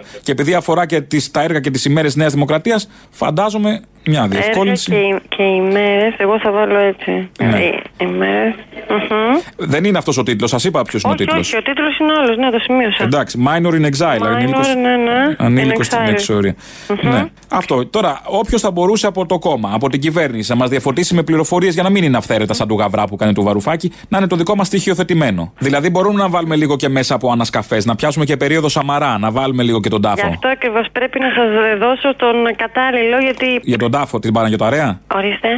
ε, 0.00 0.02
πράγματα. 0.02 0.20
Και 0.22 0.32
επειδή 0.32 0.54
αφορά 0.54 0.86
και 0.86 1.00
τις, 1.00 1.30
τα 1.30 1.42
έργα 1.42 1.60
και 1.60 1.70
τις 1.70 1.84
ημέρες 1.84 2.16
Νέας 2.16 2.32
Δημοκρατίας, 2.32 2.88
φαντάζομαι 3.10 3.80
μια 4.06 4.22
Έργα 4.22 4.40
διευκόλυνση. 4.40 4.90
και, 4.90 4.96
οι- 4.96 5.20
και 5.28 5.42
οι 5.42 5.60
μέρε, 5.60 6.14
εγώ 6.16 6.38
θα 6.42 6.50
βάλω 6.50 6.78
έτσι. 6.78 7.30
Ναι. 7.42 7.58
Οι, 7.58 7.82
οι 8.00 8.06
μέρες. 8.06 8.54
Μμμ. 8.90 9.66
Δεν 9.68 9.84
είναι 9.84 9.98
αυτός 9.98 10.18
ο 10.18 10.22
τίτλος, 10.22 10.50
σας 10.50 10.64
είπα 10.64 10.82
ποιος 10.82 11.02
είναι 11.02 11.12
ο 11.12 11.14
Όχι, 11.14 11.24
τίτλος. 11.26 11.46
όχι, 11.46 11.56
ο 11.56 11.62
τίτλος 11.62 11.98
είναι 11.98 12.12
άλλος. 12.22 12.36
Ναι, 12.36 12.50
το 12.50 12.58
σημείωσα. 12.58 13.02
Εντάξει, 13.04 13.38
Minor 13.46 13.72
in 13.72 13.84
Exile. 13.90 14.26
ανήλικος- 14.26 14.66
Minor, 14.68 14.76
ναι, 14.82 14.96
ναι. 14.96 15.34
Ανήλικος 15.38 15.86
In 15.86 15.90
στην 15.92 15.98
exile. 16.06 16.10
εξορία. 16.10 16.54
Ναι. 17.02 17.24
Αυτό. 17.48 17.86
Τώρα, 17.86 18.20
όποιος 18.24 18.60
θα 18.60 18.70
μπορούσε 18.70 19.06
από 19.06 19.26
το 19.26 19.38
κόμμα, 19.38 19.70
από 19.74 19.88
την 19.88 20.00
κυβέρνηση, 20.00 20.50
να 20.50 20.56
μας 20.56 20.68
διαφωτίσει 20.68 21.14
με 21.14 21.22
πληροφορίες 21.22 21.74
για 21.74 21.82
να 21.82 21.90
μην 21.90 22.04
είναι 22.04 22.16
αυθαίρετα 22.16 22.54
σαν 22.54 22.68
του 22.68 22.78
γαβρά 22.78 23.04
που 23.04 23.16
κάνει 23.16 23.32
του 23.32 23.42
βαρουφάκι, 23.42 23.92
να 24.08 24.18
είναι 24.18 24.26
το 24.26 24.36
δικό 24.36 24.56
μας 24.56 24.66
στοιχειοθετημένο. 24.66 25.52
Δηλαδή, 25.58 25.90
μπορούμε 25.90 26.22
να 26.22 26.28
βάλουμε 26.28 26.56
λίγο 26.56 26.76
και 26.76 26.88
μέσα 26.88 27.14
από 27.14 27.30
ανασκαφές, 27.32 27.84
να 27.84 27.94
πιάσουμε 27.94 28.24
και 28.24 28.36
περίοδο 28.36 28.68
Σαμαρά, 28.68 29.18
να 29.18 29.30
βάλουμε 29.30 29.62
λίγο 29.62 29.80
και 29.80 29.88
τον 29.90 30.00
Γι' 30.00 30.06
τάφο. 30.06 30.26
αυτό 30.28 30.48
ακριβώς 30.48 30.86
πρέπει 30.92 31.18
να 31.20 31.28
σας 31.36 31.78
δώσω 31.78 32.16
τον 32.16 32.36
κατάλληλο, 32.56 33.18
γιατί 33.18 33.60
Για 33.62 33.78
τον 33.78 33.90
τον 33.90 34.00
τάφο, 34.00 34.18
την 34.18 34.32
Παναγιοταρέα; 34.32 35.00
Ορίστε. 35.14 35.48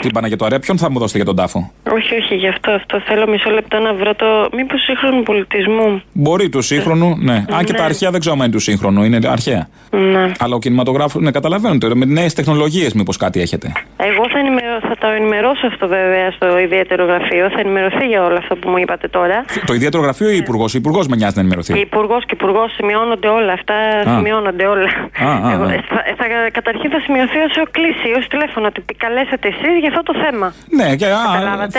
Την 0.00 0.12
Παναγιοταρέα, 0.12 0.58
ποιον 0.58 0.78
θα 0.78 0.90
μου 0.90 0.98
δώσετε 0.98 1.16
για 1.16 1.26
τον 1.26 1.36
τάφο; 1.36 1.72
Όχι, 1.96 2.14
όχι, 2.14 2.34
γι' 2.34 2.48
αυτό, 2.48 2.70
αυτό 2.70 3.00
θέλω 3.06 3.28
μισό 3.28 3.50
λεπτό 3.50 3.78
να 3.78 3.94
βρω 3.94 4.14
το. 4.14 4.26
Μήπως 4.56 4.80
σύγχρονου 4.82 5.22
πολιτισμού. 5.22 6.02
Μπορεί 6.12 6.48
του 6.48 6.62
σύγχρονου, 6.62 7.16
ναι. 7.18 7.32
Αν 7.50 7.64
και 7.64 7.72
Ναι. 7.72 7.78
τα 7.78 7.84
αρχαία 7.84 8.10
δεν 8.10 8.20
ξέρω 8.20 8.34
αν 8.34 8.40
είναι 8.42 8.50
του 8.52 8.58
σύγχρονου, 8.58 9.02
είναι 9.04 9.18
αρχαία. 9.28 9.68
Ναι. 9.90 10.30
Αλλά 10.38 10.54
ο 10.54 10.58
κινηματογράφος, 10.58 11.22
ναι, 11.22 11.30
καταλαβαίνετε. 11.30 11.94
Με 11.94 12.04
νέες 12.04 12.32
τεχνολογίες, 12.34 12.92
μήπως 12.92 13.16
κάτι 13.16 13.40
έχετε. 13.40 13.72
Εγώ 13.96 14.24
θα, 14.32 14.38
ενημερώ, 14.38 14.80
θα 14.88 14.96
το 14.98 15.06
ενημερώσω 15.06 15.66
αυτό 15.66 15.88
βέβαια 15.88 16.30
στο 16.30 16.58
ιδιαίτερο 16.58 17.04
γραφείο. 17.04 17.50
Θα 17.54 17.60
ενημερωθεί 17.60 18.06
για 18.06 18.22
όλο 18.24 18.36
αυτό 18.36 18.56
που 18.56 18.68
μου 18.68 18.76
είπατε 18.78 19.08
τώρα. 19.08 19.44
Το 19.66 19.74
ιδιαίτερο 19.74 20.02
γραφείο 20.02 20.30
ή 20.30 20.36
υπουργός; 20.36 20.74
Ο 20.74 20.78
υπουργός 20.78 21.06
με 21.08 21.16
νοιάζει 21.16 21.34
να 21.34 21.40
ενημερωθεί. 21.40 21.78
Υπουργός 21.80 22.24
και 22.26 22.34
υπουργός 22.40 22.72
σημειώνονται 22.76 23.28
όλα. 23.28 23.52
Αυτά 23.52 23.74
Α. 23.74 24.16
σημειώνονται 24.16 24.64
όλα. 24.66 24.88
Α, 25.28 25.30
α, 25.48 25.52
Εγώ, 25.52 25.62
α. 25.64 25.68
θα, 25.68 26.00
θα, 26.18 26.24
καταρχήν 26.52 26.90
θα 26.90 27.00
σημειωθεί 27.00 27.38
ως 27.38 27.54
κλίση, 27.70 28.08
ως 28.18 28.26
τηλέφωνο 28.26 28.66
ότι 28.66 28.80
καλέσατε 29.04 29.48
εσείς 29.48 29.74
για 29.80 29.88
αυτό 29.88 30.02
το 30.02 30.14
θέμα. 30.24 30.46
Ναι, 30.78 30.96
και 30.96 31.06
α, 31.06 31.20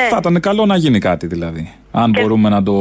Καταλάβατε. 0.04 0.10
θα 0.10 0.18
ήταν 0.18 0.39
καλό 0.41 0.66
να 0.66 0.76
γίνει 0.76 0.99
κάτι 0.99 1.28
δηλαδή. 1.28 1.74
Αν 1.96 2.10
μπορούμε 2.16 2.50
να 2.50 2.64
το 2.64 2.74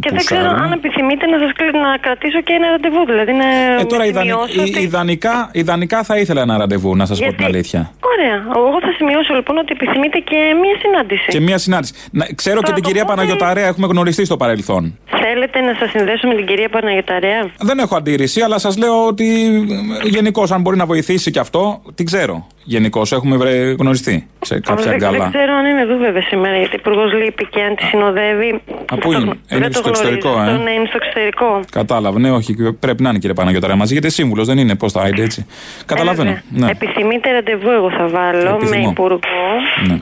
Και 0.00 0.10
δεν 0.12 0.24
ξέρω 0.24 0.40
αν 0.40 0.48
πουσάρουμε. 0.50 0.74
επιθυμείτε 0.74 1.26
να 1.26 1.38
σας 1.38 1.50
να 1.84 1.96
κρατήσω 2.00 2.40
και 2.40 2.52
ένα 2.52 2.66
ραντεβού. 2.70 3.04
Δηλαδή 3.06 3.32
να 3.32 3.46
Ε, 3.80 3.84
τώρα 3.84 4.04
ιδανι- 4.06 4.30
σημειώσω 4.30 4.54
ι- 4.54 4.68
ότι- 4.74 4.80
ιδανικά, 4.82 5.48
ιδανικά 5.52 6.02
θα 6.02 6.18
ήθελα 6.18 6.40
ένα 6.42 6.56
ραντεβού, 6.58 6.96
να 6.96 7.06
σας 7.06 7.18
πω 7.18 7.32
την 7.32 7.44
αλήθεια. 7.44 7.90
Ωραία. 8.12 8.36
Εγώ 8.56 8.78
θα 8.80 8.92
σημειώσω 8.96 9.34
λοιπόν 9.34 9.58
ότι 9.58 9.72
επιθυμείτε 9.72 10.18
και 10.18 10.36
μία 10.62 10.76
συνάντηση. 10.82 11.26
Και 11.28 11.40
μία 11.40 11.58
συνάντηση. 11.58 11.92
Να, 12.10 12.24
ξέρω 12.34 12.58
και 12.60 12.66
Θα 12.66 12.72
την 12.72 12.82
το 12.82 12.88
κυρία 12.88 13.04
πω 13.04 13.12
Παναγιοταρέα, 13.14 13.66
έχουμε 13.66 13.86
γνωριστεί 13.86 14.24
στο 14.24 14.36
παρελθόν. 14.36 14.98
Θέλετε 15.22 15.60
να 15.60 15.74
σας 15.78 15.90
συνδέσω 15.90 16.26
με 16.28 16.34
την 16.34 16.46
κυρία 16.46 16.68
Παναγιοταρέα; 16.68 17.50
Δεν 17.60 17.78
έχω 17.78 17.96
αντίρρηση, 17.96 18.40
αλλά 18.40 18.58
σας 18.58 18.78
λέω 18.78 19.06
ότι 19.06 19.24
γενικώς, 20.02 20.52
αν 20.52 20.60
μπορεί 20.60 20.76
να 20.76 20.86
βοηθήσει 20.86 21.30
και 21.30 21.38
αυτό, 21.38 21.82
την 21.94 22.04
ξέρω. 22.06 22.46
Γενικώς 22.66 23.12
έχουμε 23.12 23.36
βρε- 23.36 23.78
γνωριστεί 23.80 24.28
σε 24.40 24.60
κάποια 24.60 24.84
δεν, 24.84 24.96
γκάλα. 24.98 25.18
δεν 25.18 25.28
ξέρω 25.30 25.52
αν 25.54 25.66
είναι 25.66 25.80
εδώ 25.80 25.96
βέβαια 25.96 26.22
σήμερα, 26.22 26.56
γιατί 26.56 26.72
ο 26.74 26.78
υπουργός 26.80 27.12
λείπει 27.12 27.46
και 27.46 27.60
αν 27.62 27.74
τη 27.76 27.84
συνοδεύει. 27.84 28.53
Α, 28.92 28.96
πού 28.96 29.12
είναι; 29.12 29.24
Δεν 29.48 29.58
Είναι 29.58 29.68
το 29.68 29.78
στο 29.78 29.88
εξωτερικό, 29.88 30.28
γνωρίζω. 30.28 30.50
ε; 30.50 30.54
Αυτό, 30.54 30.64
Ναι, 30.64 30.70
είναι 30.70 30.86
στο 30.88 30.98
εξωτερικό. 31.02 31.60
Κατάλαβα, 31.70 32.18
ναι, 32.18 32.30
όχι, 32.30 32.72
πρέπει 32.72 33.02
να 33.02 33.08
είναι 33.08 33.18
κύριε 33.18 33.34
Παναγιοταρέα 33.34 33.76
μαζί, 33.76 33.92
γιατί 33.92 34.10
σύμβουλος 34.10 34.46
δεν 34.46 34.58
είναι. 34.58 34.74
Πώς 34.74 34.92
θα 34.92 35.08
είναι 35.08 35.22
έτσι. 35.22 35.46
Καταλαβαίνω. 35.86 36.30
Ε, 36.30 36.42
Ναι. 36.48 36.70
Επιθυμείτε 36.70 37.32
ραντεβού, 37.32 37.70
εγώ 37.70 37.90
θα 37.90 38.08
βάλω 38.08 38.54
Επιθυμώ. 38.54 38.82
με 38.84 38.90
υπουργό. 38.90 39.18
Ναι. 39.88 40.00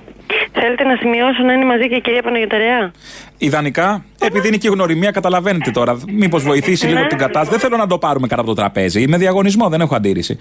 Θέλετε 0.53 0.84
να 0.84 0.96
σημειώσω 0.96 1.42
να 1.42 1.53
είναι 1.53 1.64
μαζί 1.64 1.88
και 1.88 1.94
η 1.94 2.00
κυρία 2.00 2.22
Παναγιοταρέα. 2.22 2.90
Ιδανικά, 3.38 4.05
επειδή 4.20 4.48
είναι 4.48 4.57
και 4.57 4.68
η 4.68 4.70
γνωριμία, 4.70 5.11
καταλαβαίνετε 5.11 5.70
τώρα. 5.70 5.98
Μήπως 6.12 6.42
βοηθήσει 6.42 6.86
Ναι. 6.86 6.92
λίγο 6.92 7.07
την 7.07 7.18
κατάσταση. 7.18 7.50
Δεν 7.50 7.59
θέλω 7.59 7.76
να 7.76 7.86
το 7.86 7.98
πάρουμε 7.98 8.26
κάτω 8.26 8.40
από 8.40 8.50
το 8.50 8.57
τραπέζι. 8.57 9.03
Είναι 9.03 9.16
διαγωνισμό, 9.16 9.68
δεν 9.68 9.80
έχω 9.80 9.94
αντίρρηση. 9.94 10.38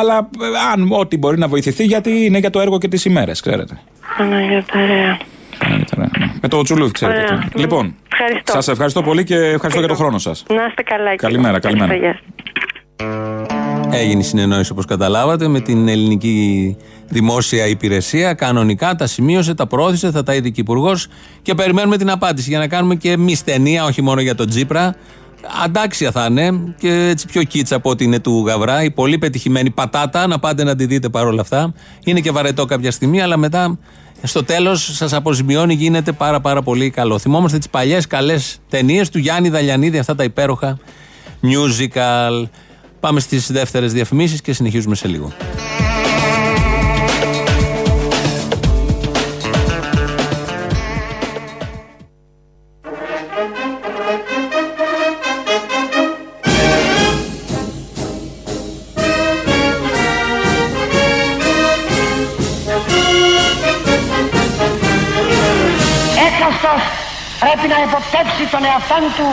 Αλλά 0.00 0.28
ε, 0.40 0.72
αν 0.72 0.88
ό,τι 0.90 1.16
μπορεί 1.18 1.38
να 1.38 1.48
βοηθηθεί, 1.48 1.84
γιατί 1.84 2.24
είναι 2.24 2.38
για 2.38 2.50
το 2.50 2.60
έργο 2.60 2.78
και 2.78 2.88
τις 2.88 3.04
ημέρες, 3.04 3.40
ξέρετε. 3.40 3.78
Παναγιοταρέα. 4.18 5.18
Παναγιοταρέα, 5.64 6.10
ναι. 6.18 6.32
Με 6.42 6.48
το 6.48 6.62
τσουλούδι, 6.62 6.90
ξέρετε. 6.90 7.20
Ωραία. 7.20 7.48
τι. 7.52 7.60
Λοιπόν, 7.60 7.94
Ευχαριστώ. 8.12 8.52
σας 8.52 8.68
ευχαριστώ 8.68 9.02
πολύ 9.02 9.24
και 9.24 9.36
ευχαριστώ 9.36 9.78
για 9.78 9.88
τον 9.88 9.96
χρόνο 9.96 10.18
σας. 10.18 10.44
Να 10.48 10.66
είστε 10.66 10.82
καλά. 10.82 11.02
κύριε. 11.02 11.16
Καλημέρα, 11.16 11.58
καλημέρα. 11.58 11.92
Ευχαριστώ, 11.92 12.24
γεια 12.24 12.34
σας. 12.36 14.00
Έγινε 14.00 14.22
συνεννόηση 14.22 14.72
όπως 14.72 14.84
καταλάβατε 14.84 15.48
με 15.48 15.60
την 15.60 15.88
ελληνική 15.88 16.76
δημόσια 17.08 17.66
υπηρεσία. 17.66 18.34
Κανονικά 18.34 18.94
τα 18.94 19.06
σημείωσε, 19.06 19.54
τα 19.54 19.66
προώθησε, 19.66 20.10
θα 20.10 20.22
τα 20.22 20.34
είδε 20.34 20.48
και 20.48 20.60
υπουργός 20.60 21.06
και 21.42 21.54
περιμένουμε 21.54 21.96
την 21.96 22.10
απάντηση 22.10 22.48
για 22.48 22.58
να 22.58 22.68
κάνουμε 22.68 22.94
και 22.94 23.10
εμείς 23.10 23.44
ταινία, 23.44 23.84
όχι 23.84 24.02
μόνο 24.02 24.20
για 24.20 24.34
τον 24.34 24.48
Τζίπρα. 24.48 24.94
Αντάξια 25.64 26.10
θα 26.10 26.26
είναι 26.30 26.74
και 26.78 27.08
έτσι 27.08 27.26
πιο 27.26 27.42
κίτσα 27.42 27.76
από 27.76 27.90
ό,τι 27.90 28.04
είναι 28.04 28.18
του 28.18 28.44
Γαβρά. 28.46 28.82
Η 28.82 28.90
πολύ 28.90 29.18
πετυχημένη 29.18 29.70
πατάτα, 29.70 30.26
να 30.26 30.38
πάτε 30.38 30.64
να 30.64 30.76
τη 30.76 30.86
δείτε 30.86 31.08
παρόλα 31.08 31.40
αυτά. 31.40 31.74
Είναι 32.04 32.20
και 32.20 32.30
βαρετό 32.30 32.64
κάποια 32.64 32.90
στιγμή, 32.90 33.22
αλλά 33.22 33.36
μετά 33.36 33.78
στο 34.22 34.44
τέλος 34.44 34.96
σας 34.96 35.12
αποζημιώνει, 35.12 35.74
γίνεται 35.74 36.12
πάρα 36.12 36.40
πάρα 36.40 36.62
πολύ 36.62 36.90
καλό. 36.90 37.18
Θυμόμαστε 37.18 37.58
τις 37.58 37.68
παλιές 37.68 38.06
καλές 38.06 38.58
ταινίες 38.68 39.08
του 39.08 39.18
Γιάννη 39.18 39.48
Δαλιανίδη, 39.48 39.98
αυτά 39.98 40.14
τα 40.14 40.24
υπέροχα 40.24 40.78
musical. 41.42 42.48
Πάμε 43.00 43.20
στις 43.20 43.52
δεύτερες 43.52 43.92
διαφημίσεις 43.92 44.40
και 44.40 44.52
συνεχίζουμε 44.52 44.94
σε 44.94 45.08
λίγο. 45.08 45.32
Τον 68.50 68.64
εαυτόν 68.64 69.02
του 69.16 69.28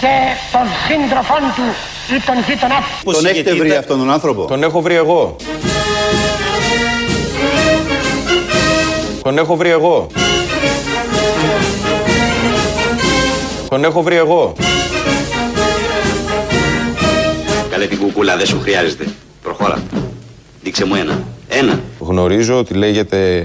και 0.00 0.12
των 0.52 0.66
σύντροφών 0.86 1.42
του 1.56 1.66
ή 2.14 2.20
τον 2.26 2.36
γείτονά 2.46 2.78
του. 3.04 3.12
Τον 3.12 3.26
έχετε 3.26 3.54
βρει 3.54 3.72
αυτόν 3.72 3.98
τον 3.98 4.10
άνθρωπο; 4.10 4.44
Τον 4.44 4.62
έχω 4.62 4.80
βρει 4.80 4.94
εγώ. 4.94 5.36
Τον 9.22 9.38
έχω 9.38 9.56
βρει 9.56 9.70
εγώ. 9.70 10.06
Τον 13.68 13.84
έχω 13.84 14.02
βρει 14.02 14.16
εγώ. 14.16 14.52
Καλέ 17.70 17.86
την 17.86 17.98
κουκούλα, 17.98 18.36
δεν 18.36 18.46
σου 18.46 18.60
χρειάζεται. 18.60 19.04
Προχώρα. 19.42 19.82
Δείξε 20.62 20.84
μου 20.84 20.94
ένα. 20.94 21.22
Ένα. 21.48 21.80
Γνωρίζω 21.98 22.58
ότι 22.58 22.74
λέγεται 22.74 23.44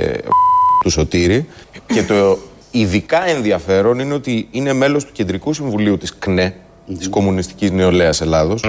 του 0.84 0.90
Σωτήρη 0.90 1.48
και 1.94 2.04
το 2.04 2.38
ειδικά 2.80 3.30
ενδιαφέρον 3.30 4.00
είναι 4.00 4.14
ότι 4.14 4.48
είναι 4.52 4.74
μέλος 4.74 5.06
του 5.06 5.12
Κεντρικού 5.12 5.54
Συμβουλίου 5.54 5.98
της 5.98 6.18
ΚΝΕ, 6.20 6.56
της 6.98 7.10
Κομμουνιστικής 7.10 7.72
Νεολαίας 7.72 8.22
Ελλάδος. 8.22 8.64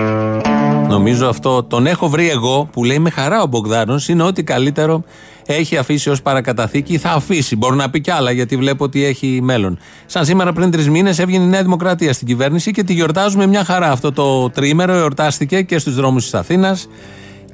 Νομίζω 0.89 1.29
αυτό 1.29 1.63
τον 1.63 1.87
έχω 1.87 2.09
βρει 2.09 2.31
εγώ 2.31 2.69
που 2.73 2.85
λέει 2.85 2.99
με 2.99 3.11
χαρά 3.11 3.43
ο 3.43 3.47
Μπογδάνος 3.47 4.09
είναι 4.09 4.23
ότι 4.23 4.43
καλύτερο 4.43 5.05
έχει 5.47 5.77
αφήσει 5.77 6.11
ως 6.11 6.23
παρακαταθήκη. 6.23 6.99
Θα 6.99 7.11
αφήσει. 7.11 7.57
Μπορεί 7.57 7.77
να 7.77 7.91
πει 7.91 8.01
κι 8.01 8.11
άλλα 8.11 8.31
γιατί 8.31 8.57
βλέπω 8.57 8.85
ότι 8.85 9.05
έχει 9.05 9.41
μέλλον. 9.43 9.79
Σαν 10.07 10.25
σήμερα 10.25 10.53
πριν 10.53 10.71
τρεις 10.71 10.89
μήνες 10.89 11.19
έβγαινε 11.19 11.45
η 11.45 11.49
Νέα 11.49 11.63
Δημοκρατία 11.63 12.13
στην 12.13 12.27
κυβέρνηση 12.27 12.71
και 12.71 12.83
τη 12.83 12.93
γιορτάζουμε 12.93 13.47
μια 13.47 13.65
χαρά. 13.65 13.91
Αυτό 13.91 14.13
το 14.13 14.51
τρίμερο 14.51 14.93
εορτάστηκε 14.93 15.63
και 15.63 15.79
στους 15.79 15.95
δρόμους 15.95 16.23
της 16.23 16.35
Αθήνας 16.35 16.89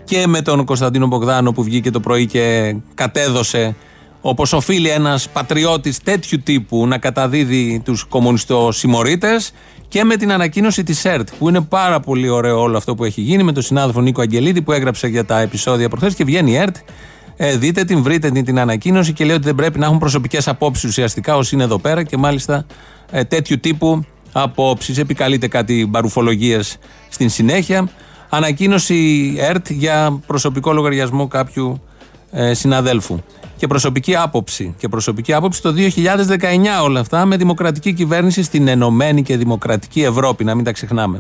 και 0.05 0.27
με 0.27 0.43
τον 0.43 0.65
Κωνσταντίνο 0.65 1.07
Μπογδάνο 1.07 1.53
που 1.53 1.63
βγήκε 1.63 1.91
το 1.91 2.01
πρωί 2.01 2.27
και 2.27 2.77
κατέδωσε 2.95 3.77
όπως 4.23 4.53
οφείλει 4.53 4.89
ένας 4.89 5.29
πατριώτης 5.29 6.03
τέτοιου 6.03 6.41
τύπου 6.45 6.87
να 6.87 6.99
καταδίδει 6.99 7.81
τους 7.85 8.05
κομμουνιστοσημωρίτες 8.05 9.53
και 9.89 10.05
με 10.05 10.17
την 10.17 10.33
ανακοίνωση 10.33 10.83
της 10.83 11.05
ΕΡΤ 11.05 11.29
που 11.39 11.49
είναι 11.49 11.61
πάρα 11.61 12.01
πολύ 12.01 12.29
ωραίο 12.29 12.61
όλο 12.61 12.77
αυτό 12.77 12.95
που 12.95 13.05
έχει 13.05 13.21
γίνει 13.21 13.43
με 13.43 13.53
τον 13.53 13.63
συνάδελφο 13.63 14.01
Νίκο 14.01 14.21
Αγγελίδη 14.21 14.63
που 14.63 14.73
έγραψε 14.73 15.07
για 15.07 15.25
τα 15.25 15.41
επεισόδια 15.41 15.89
προχθές 15.89 16.15
και 16.15 16.25
βγαίνει 16.25 16.51
η 16.51 16.57
ΕΡΤ. 16.57 16.77
Ε, 17.37 17.57
δείτε 17.57 17.85
την, 17.85 18.03
βρείτε 18.03 18.31
την, 18.31 18.45
την 18.45 18.59
ανακοίνωση 18.59 19.13
και 19.13 19.25
λέει 19.25 19.35
ότι 19.35 19.45
δεν 19.45 19.55
πρέπει 19.55 19.79
να 19.79 19.87
έχουν 19.87 19.99
προσωπικές 19.99 20.49
απόψεις 20.49 20.85
ουσιαστικά 20.85 21.37
όσοι 21.37 21.55
είναι 21.55 21.65
εδώ 21.65 21.79
πέρα 21.79 22.03
και 22.03 22.17
μάλιστα 22.17 22.67
ε, 23.11 23.25
τέτοιου 23.25 23.61
τύπου 23.61 24.05
απόψεις. 24.33 24.99
Επικαλείται 24.99 25.49
κάτι 25.49 25.87
μπαρουφολογίες 25.87 26.77
στην 27.09 27.29
συνέχεια. 27.29 27.89
Ανακοίνωση 28.29 29.35
ΕΡΤ 29.39 29.71
για 29.71 30.21
προσωπικό 30.27 30.73
λογαριασμό 30.73 31.27
κάποιου 31.27 31.83
ε, 32.31 32.55
συναδέλφου. 32.55 33.21
Και 33.63 33.69
προσωπική 33.69 34.17
άποψη. 34.17 34.75
Και 34.79 34.89
προσωπική 34.89 35.33
άποψη 35.33 35.63
το 35.63 35.73
2019 35.73 36.85
όλα 36.85 37.01
αυτά 37.01 37.25
με 37.27 37.37
δημοκρατική 37.37 37.93
κυβέρνηση 37.93 38.43
στην 38.43 38.69
Ενωμένη 38.69 39.23
και 39.23 39.37
Δημοκρατική 39.37 40.03
Ευρώπη, 40.03 40.45
να 40.45 40.55
μην 40.55 40.65
τα 40.65 40.73
ξεχνάμε. 40.73 41.19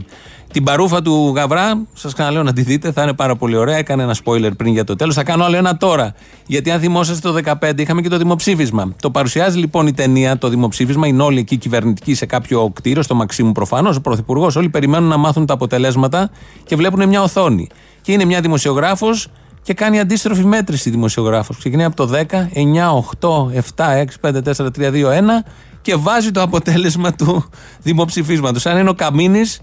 Την 0.52 0.64
παρούφα 0.64 1.02
του 1.02 1.32
Γαβρά, 1.36 1.86
σας 1.92 2.12
ξαναλέω 2.12 2.42
να 2.42 2.52
τη 2.52 2.62
δείτε, 2.62 2.92
θα 2.92 3.02
είναι 3.02 3.12
πάρα 3.12 3.36
πολύ 3.36 3.56
ωραία. 3.56 3.76
Έκανε 3.76 4.02
ένα 4.02 4.16
spoiler 4.24 4.50
πριν 4.56 4.72
για 4.72 4.84
το 4.84 4.96
τέλος. 4.96 5.14
Θα 5.14 5.24
κάνω 5.24 5.44
άλλο 5.44 5.56
ένα 5.56 5.76
τώρα. 5.76 6.14
Γιατί 6.46 6.70
αν 6.70 6.80
θυμόσαστε 6.80 7.28
το 7.28 7.54
2015 7.60 7.80
είχαμε 7.80 8.02
και 8.02 8.08
το 8.08 8.18
δημοψήφισμα. 8.18 8.94
Το 9.00 9.10
παρουσιάζει 9.10 9.58
λοιπόν 9.58 9.86
η 9.86 9.92
ταινία, 9.92 10.38
το 10.38 10.48
δημοψήφισμα. 10.48 11.06
Είναι 11.06 11.22
όλοι 11.22 11.38
εκεί 11.38 11.56
κυβερνητικοί 11.56 12.14
σε 12.14 12.26
κάποιο 12.26 12.70
κτίριο, 12.74 13.02
στο 13.02 13.14
Μαξίμου 13.14 13.52
προφανώς, 13.52 13.96
ο 13.96 14.00
Πρωθυπουργός. 14.00 14.56
Όλοι 14.56 14.68
περιμένουν 14.68 15.08
να 15.08 15.16
μάθουν 15.16 15.46
τα 15.46 15.54
αποτελέσματα 15.54 16.30
και 16.64 16.76
βλέπουν 16.76 17.08
μια 17.08 17.22
οθόνη. 17.22 17.68
Και 18.02 18.12
είναι 18.12 18.24
μια 18.24 18.40
δημοσιογράφος 18.40 19.28
και 19.62 19.74
κάνει 19.74 20.00
αντίστροφη 20.00 20.44
μέτρηση 20.44 20.90
δημοσιογράφος. 20.90 21.56
Ξεκινάει 21.58 21.86
από 21.86 21.96
το 21.96 22.06
10, 22.06 22.48
9, 22.54 22.92
8, 22.92 23.50
7, 23.50 23.96
6, 23.96 24.18
5, 24.20 24.42
4, 24.42 24.70
3, 24.70 24.90
2, 24.90 25.10
1 25.10 25.44
και 25.82 25.94
βάζει 25.96 26.30
το 26.30 26.42
αποτέλεσμα 26.42 27.12
του 27.12 27.44
δημοψηφίσματος. 27.82 28.66
Αν 28.66 28.78
είναι 28.78 28.90
ο 28.90 28.94
Καμίνης 28.94 29.60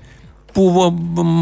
που 0.54 0.94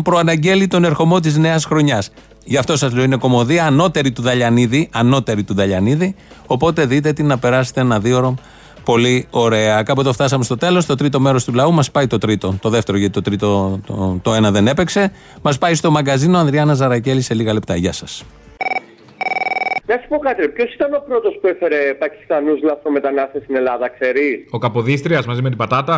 προαναγγέλει 0.04 0.68
τον 0.68 0.84
ερχομό 0.84 1.20
της 1.20 1.38
νέας 1.38 1.66
χρονιάς. 1.66 2.12
Γι' 2.44 2.58
αυτό 2.58 2.78
σας 2.78 2.94
λέω 2.94 3.04
είναι 3.04 3.16
κομμωδία 3.16 3.66
ανώτερη 3.66 4.12
του 4.12 4.22
Δαλιανίδη, 4.22 4.90
ανώτερη 4.92 5.44
του 5.44 5.54
Δαλιανίδη, 5.54 6.16
οπότε 6.48 6.86
δείτε 6.86 7.14
την 7.14 7.28
να 7.28 7.38
περάσετε 7.38 7.82
ένα 7.82 8.00
δύο 8.00 8.36
πολύ 8.84 9.28
ωραία. 9.30 9.84
Κάποτε 9.84 10.12
φτάσαμε 10.12 10.44
στο 10.44 10.58
τέλος, 10.58 10.86
το 10.86 10.96
τρίτο 10.96 11.20
μέρος 11.20 11.44
του 11.44 11.54
λαού 11.54 11.74
μας 11.74 11.92
πάει 11.92 12.08
το 12.08 12.18
τρίτο, 12.18 12.56
το 12.62 12.70
δεύτερο 12.70 12.98
γιατί 12.98 13.14
το 13.14 13.22
τρίτο 13.22 13.80
το, 13.86 14.20
το 14.22 14.34
ένα 14.34 14.52
δεν 14.52 14.68
έπαιξε, 14.68 15.12
μας 15.42 15.58
πάει 15.58 15.76
στο 15.76 15.92
μαγκαζίνο 15.92 16.38
Ανδριάννα 16.38 16.74
Ζαρακέλη 16.74 17.22
σε 17.22 17.34
λίγα 17.34 17.54
λεπτά. 17.54 17.76
Γεια 17.76 17.94
σας. 17.94 18.24
Να 19.90 19.96
σου 20.02 20.08
πω 20.08 20.18
κάτι, 20.18 20.50
ποιος 20.50 20.74
ήταν 20.74 20.94
ο 20.94 21.02
πρώτος 21.08 21.34
που 21.42 21.48
έφερε 21.48 21.80
Πακιστανούς 22.04 22.60
λαθρομετανάστε 22.62 23.40
στην 23.44 23.56
Ελλάδα, 23.56 23.88
ξέρεις; 23.98 24.36
Ο 24.52 24.58
Καποδίστριας 24.58 25.26
μαζί 25.26 25.42
με 25.42 25.50
την 25.50 25.58
πατάτα; 25.58 25.98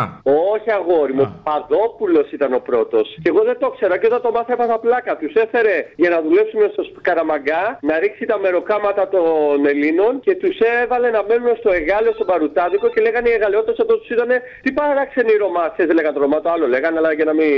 Όχι, 0.54 0.70
αγόρι 0.80 1.14
μου. 1.14 1.22
Ο 1.22 1.50
Παδόπουλος 1.50 2.28
ήταν 2.38 2.52
ο 2.60 2.62
πρώτος. 2.70 3.08
Και 3.24 3.30
εγώ 3.34 3.42
δεν 3.50 3.58
το 3.60 3.68
ήξερα 3.72 3.96
και 4.00 4.08
όταν 4.12 4.22
το 4.22 4.32
μάθα 4.36 4.54
έπαθα 4.54 4.80
πλάκα. 4.80 5.12
Τους 5.18 5.34
έφερε 5.44 5.76
για 6.02 6.10
να 6.14 6.22
δουλέψουν 6.26 6.62
στο 6.74 6.84
Καραμαγκά, 7.08 7.64
να 7.90 8.00
ρίξει 8.00 8.26
τα 8.32 8.38
μεροκάματα 8.44 9.04
των 9.16 9.66
Ελλήνων 9.72 10.20
και 10.26 10.34
τους 10.42 10.58
έβαλε 10.84 11.10
να 11.18 11.22
μένουν 11.28 11.56
στο 11.62 11.70
Εγάλιο, 11.80 12.12
στο 12.18 12.26
Παρουτάδικο 12.32 12.88
και 12.94 13.02
λέγανε 13.02 13.30
οι 13.30 13.34
Εγαλαιότε 13.38 13.72
όταν 13.86 13.98
τους 14.00 14.10
είδανε 14.10 14.42
τι 14.64 14.72
παράξενοι 14.72 15.32
Ρωμάς. 15.44 15.72
Δεν 15.78 15.96
λέγανε 15.98 16.16
το 16.18 16.22
Ρωμά, 16.26 16.40
το 16.46 16.50
άλλο 16.54 16.68
λέγανε, 16.74 16.98
αλλά 16.98 17.12
για 17.20 17.26
να 17.30 17.34
μην 17.40 17.50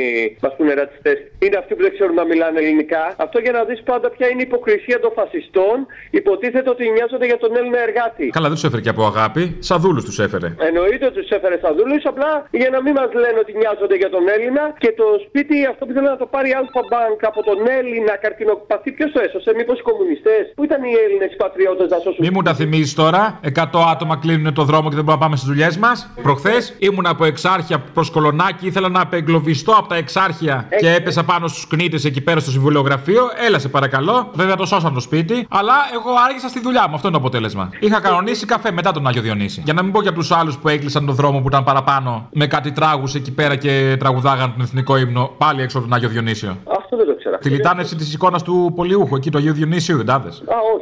μας 0.44 0.54
πούνε 0.58 0.74
ρατσιστές. 0.74 1.18
Είναι 1.44 1.58
αυτοί 1.62 1.72
που 1.76 1.82
δεν 1.86 1.94
ξέρουν 1.96 2.16
να 2.22 2.26
μιλάνε 2.32 2.58
ελληνικά. 2.60 3.04
Αυτό 3.26 3.38
για 3.46 3.52
να 3.58 3.62
δεις 3.64 3.82
πάντα 3.90 4.08
ποια 4.16 4.28
είναι 4.30 4.42
η 4.46 4.48
υποκρισία 4.50 5.00
των 5.00 5.12
φασιστών. 5.20 5.76
Υποτίθεται 6.22 6.70
ότι 6.76 6.84
νοιάζονται 6.96 7.28
για 7.32 7.40
τον 7.44 7.52
Έλληνα 7.60 7.80
εργάτη. 7.88 8.26
Καλά, 8.38 8.48
δεν 8.50 8.56
τους 8.58 8.66
έφερε 8.68 8.82
και 8.86 8.94
από 8.96 9.04
αγάπη. 9.12 9.44
Σαδούλους 9.70 10.04
τους 10.08 10.18
έφερε. 10.26 10.48
Εννοείται 10.70 11.06
ότι 11.10 11.18
τους 11.22 11.32
έφερε 11.38 11.58
σαδούλους, 11.64 12.02
απλά 12.12 12.32
για 12.62 12.70
να 12.76 12.80
μην 12.84 12.94
μας 13.00 13.10
λένε 13.24 13.40
ότι 13.44 13.54
νοιάζονται 13.62 13.96
για 14.02 14.10
τον 14.16 14.24
Έλληνα 14.36 14.64
και 14.84 14.92
το 15.02 15.08
σπίτι 15.26 15.56
αυτό 15.72 15.82
που 15.86 15.92
ήθελε 15.94 16.10
να 16.16 16.20
το 16.24 16.28
πάρει 16.34 16.50
η 16.54 16.56
Αλφα 16.60 16.84
Bank 16.94 17.20
από 17.32 17.40
τον 17.50 17.60
Έλληνα 17.80 18.14
καρκινοπαθή. 18.24 18.90
Ποιος 18.98 19.10
το 19.16 19.20
έσωσε, 19.26 19.50
μήπως 19.60 19.78
οι 19.80 19.84
κομμουνιστές. 19.90 20.44
Πού 20.58 20.64
ήταν 20.70 20.80
οι 20.90 20.94
Έλληνες 21.06 21.32
πατριώτες 21.42 21.88
να 21.94 21.98
σώσουν. 22.04 22.22
Μη 22.26 22.30
μου 22.36 22.42
τα 22.48 22.54
θυμίζεις 22.60 22.94
τώρα. 23.02 23.22
100 23.42 23.80
άτομα 23.94 24.16
κλείνουν 24.24 24.54
το 24.60 24.64
δρόμο 24.70 24.88
και 24.90 24.96
δεν 25.00 25.04
μπορούμε 25.06 25.20
να 25.20 25.24
πάμε 25.26 25.36
στις 25.40 25.48
δουλειές 25.52 25.74
μας. 25.84 25.98
Προχθές 26.26 26.62
ήμουν 26.88 27.06
από 27.14 27.24
εξάρχεια 27.32 27.78
προς 27.96 28.08
κολονάκι, 28.16 28.64
ήθελα 28.72 28.90
να 28.90 29.02
απεγκλωβιστώ 29.02 29.72
από 29.80 29.88
τα 29.88 29.98
εξάρχεια 30.04 30.56
και 30.80 30.90
έπεσα 31.00 31.22
πάνω 31.32 31.46
στους 31.48 31.68
κνήτες 31.68 32.02
εκεί 32.10 32.22
πέρα 32.28 32.40
στο 32.40 32.52
συμβουλιογραφείο. 32.52 33.24
Έλα 33.48 33.60
σε 33.60 33.70
παρακαλώ. 33.70 34.32
Βέβαια 34.34 34.56
το 34.56 34.66
σώσαν 34.66 34.94
το 34.94 35.00
σπίτι, 35.00 35.48
αλλά 35.50 35.74
εγώ 35.94 36.11
άργησα 36.26 36.48
στη 36.48 36.60
δουλειά 36.60 36.88
μου. 36.88 36.96
Αυτό 36.96 37.08
είναι 37.08 37.18
το 37.18 37.24
αποτέλεσμα. 37.24 37.70
Είχα 37.80 38.00
κανονίσει 38.02 38.46
καφέ 38.46 38.72
μετά 38.72 38.92
τον 38.92 39.08
Άγιο 39.08 39.22
Διονύση. 39.22 39.62
Για 39.66 39.74
να 39.74 39.84
μην 39.84 39.92
πω 39.92 40.02
για 40.02 40.14
τους 40.14 40.32
άλλους 40.32 40.58
που 40.58 40.68
έκλεισαν 40.70 41.06
τον 41.06 41.16
δρόμο 41.16 41.40
που 41.40 41.48
ήταν 41.48 41.64
παραπάνω 41.64 42.28
με 42.34 42.48
κάτι 42.48 42.72
τράγους 42.72 43.16
εκεί 43.16 43.32
πέρα 43.32 43.56
και 43.56 43.96
τραγουδάγαν 44.00 44.52
τον 44.52 44.62
εθνικό 44.62 44.98
ύμνο 44.98 45.32
πάλι 45.38 45.62
έξω 45.62 45.78
από 45.78 45.88
τον 45.88 45.96
Άγιο 45.96 46.10
Διονύσιο. 46.10 46.58
Αυτό 46.78 46.98
δεν 46.98 47.06
το 47.06 47.16
ξέρα. 47.16 47.38
Τη 47.38 47.50
λιτάνευση 47.50 47.96
της 47.96 48.14
εικόνας 48.14 48.44
του 48.44 48.74
Πολιούχου 48.76 49.16
εκεί, 49.16 49.32
του 49.32 49.38
Αγίου 49.38 49.54
Διονύσιου, 49.54 49.98
δεν 49.98 50.06
τάδε. 50.06 50.30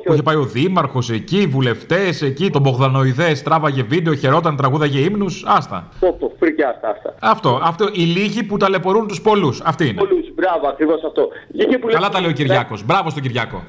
Που 0.06 0.14
είχε 0.14 0.22
πάει 0.24 0.36
ο 0.36 0.44
Δήμαρχος 0.44 1.10
εκεί, 1.10 1.38
οι 1.38 1.48
βουλευτές 1.48 2.22
εκεί, 2.22 2.50
τον 2.50 2.62
Μπογδανοειδές, 2.62 3.44
τράβαγε 3.44 3.84
βίντεο, 3.84 4.14
χαιρόταν, 4.14 4.56
τραγούδαγε 4.56 5.00
ύμνους. 5.00 5.44
Άστα. 5.48 5.88
Το, 6.00 6.14
το, 6.20 6.32
φρικιά 6.40 6.70
αυτά, 6.70 6.90
αυτά. 6.90 7.14
Αυτό, 7.20 7.60
αυτό. 7.64 7.90
Οι 7.92 8.02
λίγοι 8.02 8.44
που 8.44 8.58
ταλαιπωρούν 8.58 9.08
τους 9.08 9.22
πολλούς. 9.22 9.62
Αυτή 9.62 9.88
είναι. 9.88 10.02
Πολλούς, 10.02 10.34
μπράβο, 10.36 10.68
ακριβώς 10.68 11.04
αυτό. 11.04 11.28
Καλά 11.92 12.10
τα 12.10 12.20
λέει 12.22 12.30
ο 12.30 12.34
Κυριάκος. 12.34 12.86
Μπράβο 12.86 13.10
στον 13.10 13.22
Κυριάκο. 13.22 13.64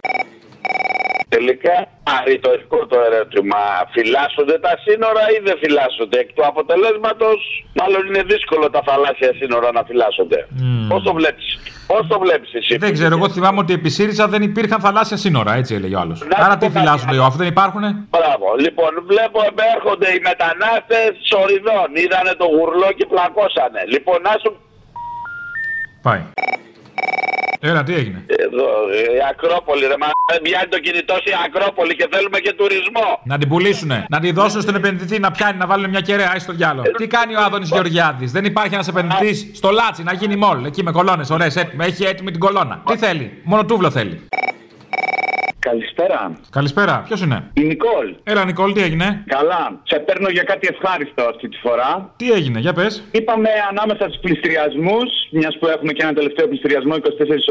Τελικά, 1.34 1.76
αρρητορικό 2.18 2.78
το 2.86 2.96
ερώτημα. 3.08 3.60
Φυλάσσονται 3.94 4.56
τα 4.66 4.74
σύνορα 4.84 5.22
ή 5.34 5.38
δεν 5.46 5.56
φυλάσσονται; 5.62 6.18
Εκ 6.22 6.28
του 6.32 6.44
αποτελέσματος, 6.50 7.38
μάλλον 7.80 8.02
είναι 8.08 8.22
δύσκολο 8.32 8.70
τα 8.70 8.82
θαλάσσια 8.88 9.32
σύνορα 9.40 9.68
να 9.72 9.82
φυλάσσονται. 9.88 10.38
Mm. 10.50 10.86
Πώς 10.92 11.02
το 11.02 11.12
βλέπεις; 11.18 11.46
Πώς 11.86 12.06
το 12.08 12.18
βλέπεις 12.24 12.50
εσύ; 12.54 12.76
Δεν 12.76 12.92
ξέρω, 12.92 13.14
εγώ 13.16 13.28
θυμάμαι 13.28 13.58
ότι 13.64 13.72
επί 13.72 13.90
ΣΥΡΙΖΑ 13.96 14.28
δεν 14.28 14.42
υπήρχαν 14.42 14.80
θαλάσσια 14.80 15.16
σύνορα, 15.16 15.52
έτσι 15.60 15.74
έλεγε 15.74 15.94
ο 15.96 16.00
άλλος. 16.00 16.18
Άρα 16.44 16.56
τι 16.56 16.70
φυλάσσονται, 16.70 17.16
αφού 17.28 17.36
δεν 17.42 17.46
υπάρχουν. 17.54 17.82
Μπράβο. 18.14 18.46
Λοιπόν, 18.64 18.90
βλέπω 19.06 19.38
έρχονται 19.74 20.08
οι 20.14 20.20
μετανάστες 20.30 21.10
σοριδών. 21.30 21.88
Είδανε 22.02 22.32
το 22.40 22.46
γουρλό 22.54 22.90
και 22.98 23.06
πλακώσανε. 23.12 23.80
Λοιπόν, 23.94 24.18
να 24.22 24.34
σου. 24.42 24.50
Πάει. 26.02 26.22
Έλα, 27.62 27.82
τι 27.82 27.94
έγινε; 27.94 28.24
Εδώ, 28.26 28.68
η 28.92 29.18
Ακρόπολη, 29.30 29.86
ρε 29.86 29.96
μα. 29.98 30.06
Πιάνει 30.42 30.68
το 30.68 30.78
κινητό 30.78 31.14
η 31.14 31.32
Ακρόπολη 31.46 31.96
και 31.96 32.08
θέλουμε 32.12 32.38
και 32.38 32.52
τουρισμό. 32.52 33.20
Να 33.24 33.38
την 33.38 33.48
πουλήσουνε. 33.48 34.06
Να 34.08 34.20
την 34.20 34.34
δώσουν 34.34 34.60
στον 34.60 34.74
επενδυτή 34.74 35.18
να 35.18 35.30
πιάνει, 35.30 35.58
να 35.58 35.66
βάλουν 35.66 35.90
μια 35.90 36.00
κεραία, 36.00 36.38
στο 36.38 36.52
διάλογο. 36.52 36.90
Τι 36.90 37.06
κάνει 37.06 37.34
ο 37.36 37.40
Άδωνης 37.40 37.68
Γεωργιάδης; 37.68 38.32
Δεν 38.32 38.44
υπάρχει 38.44 38.74
ένας 38.74 38.88
επενδυτής 38.88 39.50
στο 39.52 39.70
Λάτσι 39.70 40.02
να 40.02 40.12
γίνει 40.12 40.36
μόλ. 40.36 40.64
Εκεί 40.64 40.82
με 40.82 40.90
κολόνε, 40.90 41.24
ωραίες 41.30 41.56
έτοιμε. 41.56 41.84
Έχει 41.84 42.04
έτοιμη 42.04 42.30
την 42.30 42.40
κολόνα. 42.40 42.82
Τι 42.86 42.96
θέλει; 42.96 43.40
Μόνο 43.44 43.64
τούβλο 43.64 43.90
θέλει. 43.90 44.20
Καλησπέρα. 45.70 46.20
Καλησπέρα. 46.58 46.94
Ποιος 47.08 47.20
είναι; 47.24 47.38
Η 47.60 47.62
Νικόλ. 47.70 48.06
Έλα, 48.22 48.44
Νικόλ, 48.44 48.72
τι 48.72 48.82
έγινε; 48.88 49.08
Καλά. 49.36 49.64
Σε 49.90 49.98
παίρνω 50.06 50.28
για 50.36 50.42
κάτι 50.50 50.66
ευχάριστο 50.72 51.22
αυτή 51.32 51.46
τη 51.48 51.56
φορά. 51.64 51.90
Τι 52.16 52.26
έγινε, 52.38 52.58
για 52.66 52.72
πες. 52.72 52.92
Είπαμε 53.18 53.50
ανάμεσα 53.70 54.04
στους 54.08 54.20
πληστηριασμούς, 54.24 55.10
μιας 55.30 55.54
που 55.58 55.66
έχουμε 55.74 55.92
και 55.92 56.02
ένα 56.06 56.12
τελευταίο 56.12 56.46
πληστηριασμό 56.50 56.94
24 56.94 57.00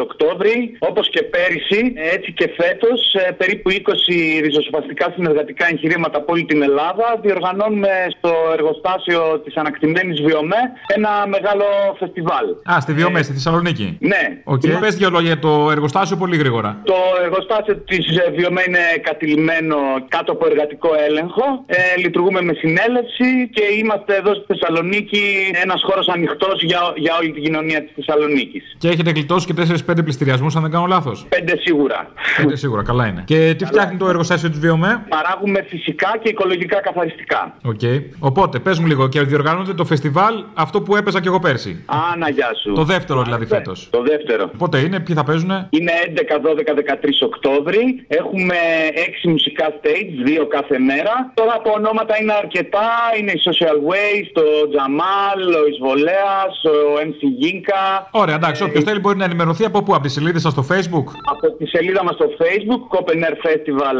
Οκτώβρη, 0.07 0.55
όπως 0.79 1.09
και 1.09 1.21
πέρυσι, 1.33 1.81
έτσι 2.15 2.29
και 2.39 2.47
φέτος, 2.59 2.99
περίπου 3.37 3.69
20 3.69 4.39
ριζοσπαστικά 4.45 5.05
συνεργατικά 5.15 5.65
εγχειρήματα 5.71 6.17
από 6.17 6.29
όλη 6.33 6.45
την 6.51 6.61
Ελλάδα, 6.61 7.07
διοργανώνουμε 7.21 7.93
στο 8.17 8.31
εργοστάσιο 8.57 9.21
της 9.45 9.55
ανακτημένης 9.55 10.21
Βιομέ 10.21 10.61
ένα 10.95 11.11
μεγάλο 11.35 11.65
φεστιβάλ. 11.99 12.45
Α, 12.71 12.79
στη 12.79 12.93
Βιομέ, 12.93 13.21
στη 13.21 13.33
Θεσσαλονίκη. 13.33 13.97
Ναι. 13.99 14.23
OK, 14.43 14.61
okay. 14.65 14.77
πες 14.79 14.95
δύο 14.95 15.09
λόγια 15.09 15.39
το 15.39 15.71
εργοστάσιο 15.71 16.17
πολύ 16.17 16.37
γρήγορα. 16.37 16.81
Το 16.83 16.99
εργοστάσιο 17.23 17.75
της 17.75 18.08
Βιομέ 18.35 18.63
είναι 18.67 18.83
κατειλημμένο 19.01 19.77
κάτω 20.07 20.31
από 20.31 20.45
εργατικό 20.45 20.89
έλεγχο. 21.07 21.45
Ε, 21.65 21.75
λειτουργούμε 21.97 22.41
με 22.41 22.53
συνέλευση 22.53 23.49
και 23.55 23.63
είμαστε 23.79 24.15
εδώ 24.15 24.33
στη 24.33 24.45
Θεσσαλονίκη 24.47 25.23
ένας 25.63 25.81
χώρος 25.87 26.07
ανοιχτός 26.07 26.63
για, 26.63 26.79
για 26.95 27.13
όλη 27.19 27.31
την 27.31 27.43
κοινωνία 27.43 27.83
της 27.83 27.91
Θεσσαλονίκης. 27.95 28.63
Και 28.77 28.87
έχετε 28.87 29.09
γλιτώσει 29.11 29.45
και 29.45 29.53
4-5 29.91 30.03
πλειστηριασμούς, 30.03 30.55
αν 30.55 30.61
δεν 30.61 30.71
κάνω 30.71 30.85
λάθος; 30.85 31.25
Πέντε 31.29 31.53
σίγουρα. 31.59 32.11
Πέντε 32.37 32.55
σίγουρα, 32.55 32.83
καλά 32.83 33.07
είναι. 33.07 33.23
Και 33.25 33.55
τι 33.57 33.65
φτιάχνει 33.65 33.97
το 33.97 34.07
εργοστάσιο 34.07 34.49
της 34.49 34.59
Βιομέ. 34.59 35.05
Παράγουμε 35.09 35.61
φυσικά 35.61 36.17
και 36.21 36.29
οικολογικά 36.29 36.81
καθαριστικά. 36.81 37.55
OK. 37.63 37.79
Okay. 37.81 38.01
Οπότε, 38.19 38.59
πες 38.59 38.79
μου 38.79 38.87
λίγο 38.87 39.07
και 39.07 39.21
διοργανώνεται 39.21 39.73
το 39.73 39.85
φεστιβάλ 39.85 40.43
αυτό 40.53 40.81
που 40.81 40.95
έπαιζα 40.95 41.21
και 41.21 41.27
εγώ 41.27 41.39
πέρσι. 41.39 41.83
Άνα, 41.85 42.29
γεια 42.29 42.51
σου. 42.61 42.73
Το 42.73 42.83
δεύτερο 42.83 43.23
δηλαδή 43.23 43.45
φέτος. 43.45 43.87
Το 43.91 44.01
δεύτερο. 44.01 44.51
Πότε 44.57 44.77
είναι, 44.79 44.99
ποιοι 44.99 45.15
θα 45.15 45.23
παίζουν. 45.23 45.49
Είναι 45.69 45.91
11, 46.05 46.39
12, 46.39 46.73
13 46.73 47.21
Οκτώβρη. 47.21 47.88
Έχουμε 48.07 48.55
6 49.23 49.29
μουσικά 49.29 49.65
stage, 49.77 50.11
δύο 50.23 50.47
κάθε 50.47 50.79
μέρα. 50.79 51.31
Τώρα 51.33 51.53
από 51.55 51.69
ονόματα 51.71 52.13
είναι 52.21 52.33
αρκετά. 52.33 52.87
Είναι 53.19 53.31
η 53.31 53.41
Social 53.47 53.77
Waste, 53.89 54.29
το 54.33 54.43
Τζαμάλ, 54.71 55.41
ο 55.61 55.63
Ισβολέας, 55.73 56.53
ο 56.73 56.77
MC 57.09 57.21
Ginka. 57.41 57.83
Ωραία, 58.11 58.35
εντάξει. 58.35 58.63
Όποιος 58.63 58.83
θέλει 58.83 58.99
μπορεί 58.99 59.17
να 59.17 59.23
ενημερωθεί 59.23 59.65
από 59.65 59.83
πού, 59.83 59.93
από 59.93 60.03
τη 60.03 60.09
σελίδα 60.09 60.39
σας 60.39 60.51
στο 60.51 60.65
Facebook. 60.71 61.07
Από 61.33 61.47
τη 61.57 61.65
σελίδα 61.67 62.03
μας 62.03 62.15
στο 62.15 62.27
Facebook, 62.41 62.81
Copen 62.95 63.19
Air 63.27 63.35
Festival 63.47 63.97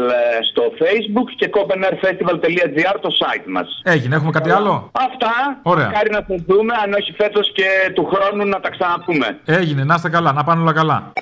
στο 0.50 0.62
Facebook 0.80 1.28
και 1.36 1.50
copenairfestival.gr 1.56 2.96
το 3.00 3.10
site 3.20 3.46
μας. 3.46 3.80
Έγινε, 3.84 4.14
έχουμε 4.14 4.30
κάτι 4.30 4.50
άλλο; 4.50 4.90
Αυτά. 4.92 5.60
Ωραία. 5.62 5.90
Χάρη 5.94 6.10
να 6.10 6.24
σας 6.28 6.42
δούμε, 6.46 6.74
αν 6.84 6.92
όχι 6.92 7.12
φέτος 7.12 7.52
και 7.52 7.68
του 7.94 8.04
χρόνου 8.12 8.44
να 8.48 8.60
τα 8.60 8.70
ξαναπούμε. 8.70 9.38
Έγινε, 9.44 9.84
να 9.84 9.94
είστε 9.94 10.08
καλά, 10.08 10.32
να 10.32 10.44
πάνε 10.44 10.60
όλα 10.60 10.72
καλά. 10.72 11.12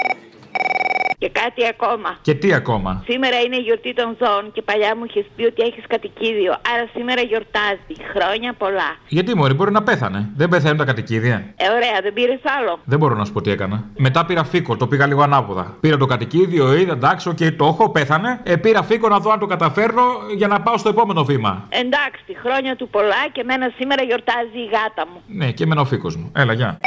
Και 1.19 1.29
κάτι 1.29 1.67
ακόμα. 1.67 2.11
Και 2.21 2.35
τι 2.35 2.53
ακόμα; 2.55 3.03
Σήμερα 3.09 3.37
είναι 3.41 3.57
η 3.57 3.61
γιορτή 3.61 3.95
των 3.95 4.17
ζώων 4.21 4.53
και 4.53 4.63
παλιά 4.63 4.97
μου 4.97 5.05
είχες 5.09 5.27
πει 5.37 5.45
ότι 5.45 5.63
έχεις 5.63 5.85
κατοικίδιο. 5.87 6.53
Άρα 6.73 6.89
σήμερα 6.95 7.21
γιορτάζει. 7.21 7.95
Χρόνια 8.15 8.53
πολλά. 8.53 8.97
Γιατί 9.09 9.37
μωρή, 9.37 9.55
μπορεί 9.55 9.73
να 9.73 9.83
πέθανε. 9.83 10.29
Δεν 10.37 10.49
πεθαίνουν 10.49 10.77
τα 10.77 10.85
κατοικίδια. 10.85 11.37
Ε, 11.57 11.69
ωραία, 11.77 11.97
δεν 12.03 12.13
πήρες 12.13 12.41
άλλο. 12.59 12.79
Δεν 12.85 12.99
μπορώ 12.99 13.15
να 13.15 13.25
σου 13.25 13.33
πω 13.33 13.41
τι 13.41 13.51
έκανα. 13.51 13.85
Μετά 13.97 14.25
πήρα 14.25 14.45
φίκο, 14.45 14.77
το 14.77 14.87
πήγα 14.87 15.07
λίγο 15.07 15.23
ανάποδα. 15.23 15.77
Πήρα 15.81 15.97
το 15.97 16.07
κατοικίδιο, 16.07 16.75
είδα 16.75 16.93
εντάξει, 16.93 17.29
οκ, 17.29 17.39
το 17.57 17.65
έχω, 17.67 17.91
πέθανε. 17.91 18.41
Ε, 18.43 18.57
πήρα 18.57 18.83
φίκο 18.83 19.09
να 19.09 19.19
δω 19.19 19.31
αν 19.31 19.39
το 19.39 19.47
καταφέρνω 19.47 20.03
για 20.37 20.47
να 20.47 20.61
πάω 20.61 20.77
στο 20.79 20.89
επόμενο 20.89 21.25
βήμα. 21.25 21.67
Εντάξει, 21.69 22.37
χρόνια 22.43 22.77
του 22.77 22.89
πολλά 22.89 23.29
και 23.33 23.43
μένα 23.45 23.73
σήμερα 23.77 24.03
γιορτάζει 24.03 24.59
η 24.59 24.69
γάτα 24.73 25.07
μου. 25.13 25.23
Ναι, 25.27 25.53
και 25.53 25.63
εμένα 25.63 25.81
ο 25.81 25.85
φίκο 25.85 26.09
μου. 26.17 26.33
Έλα, 26.37 26.53
γεια. 26.53 26.79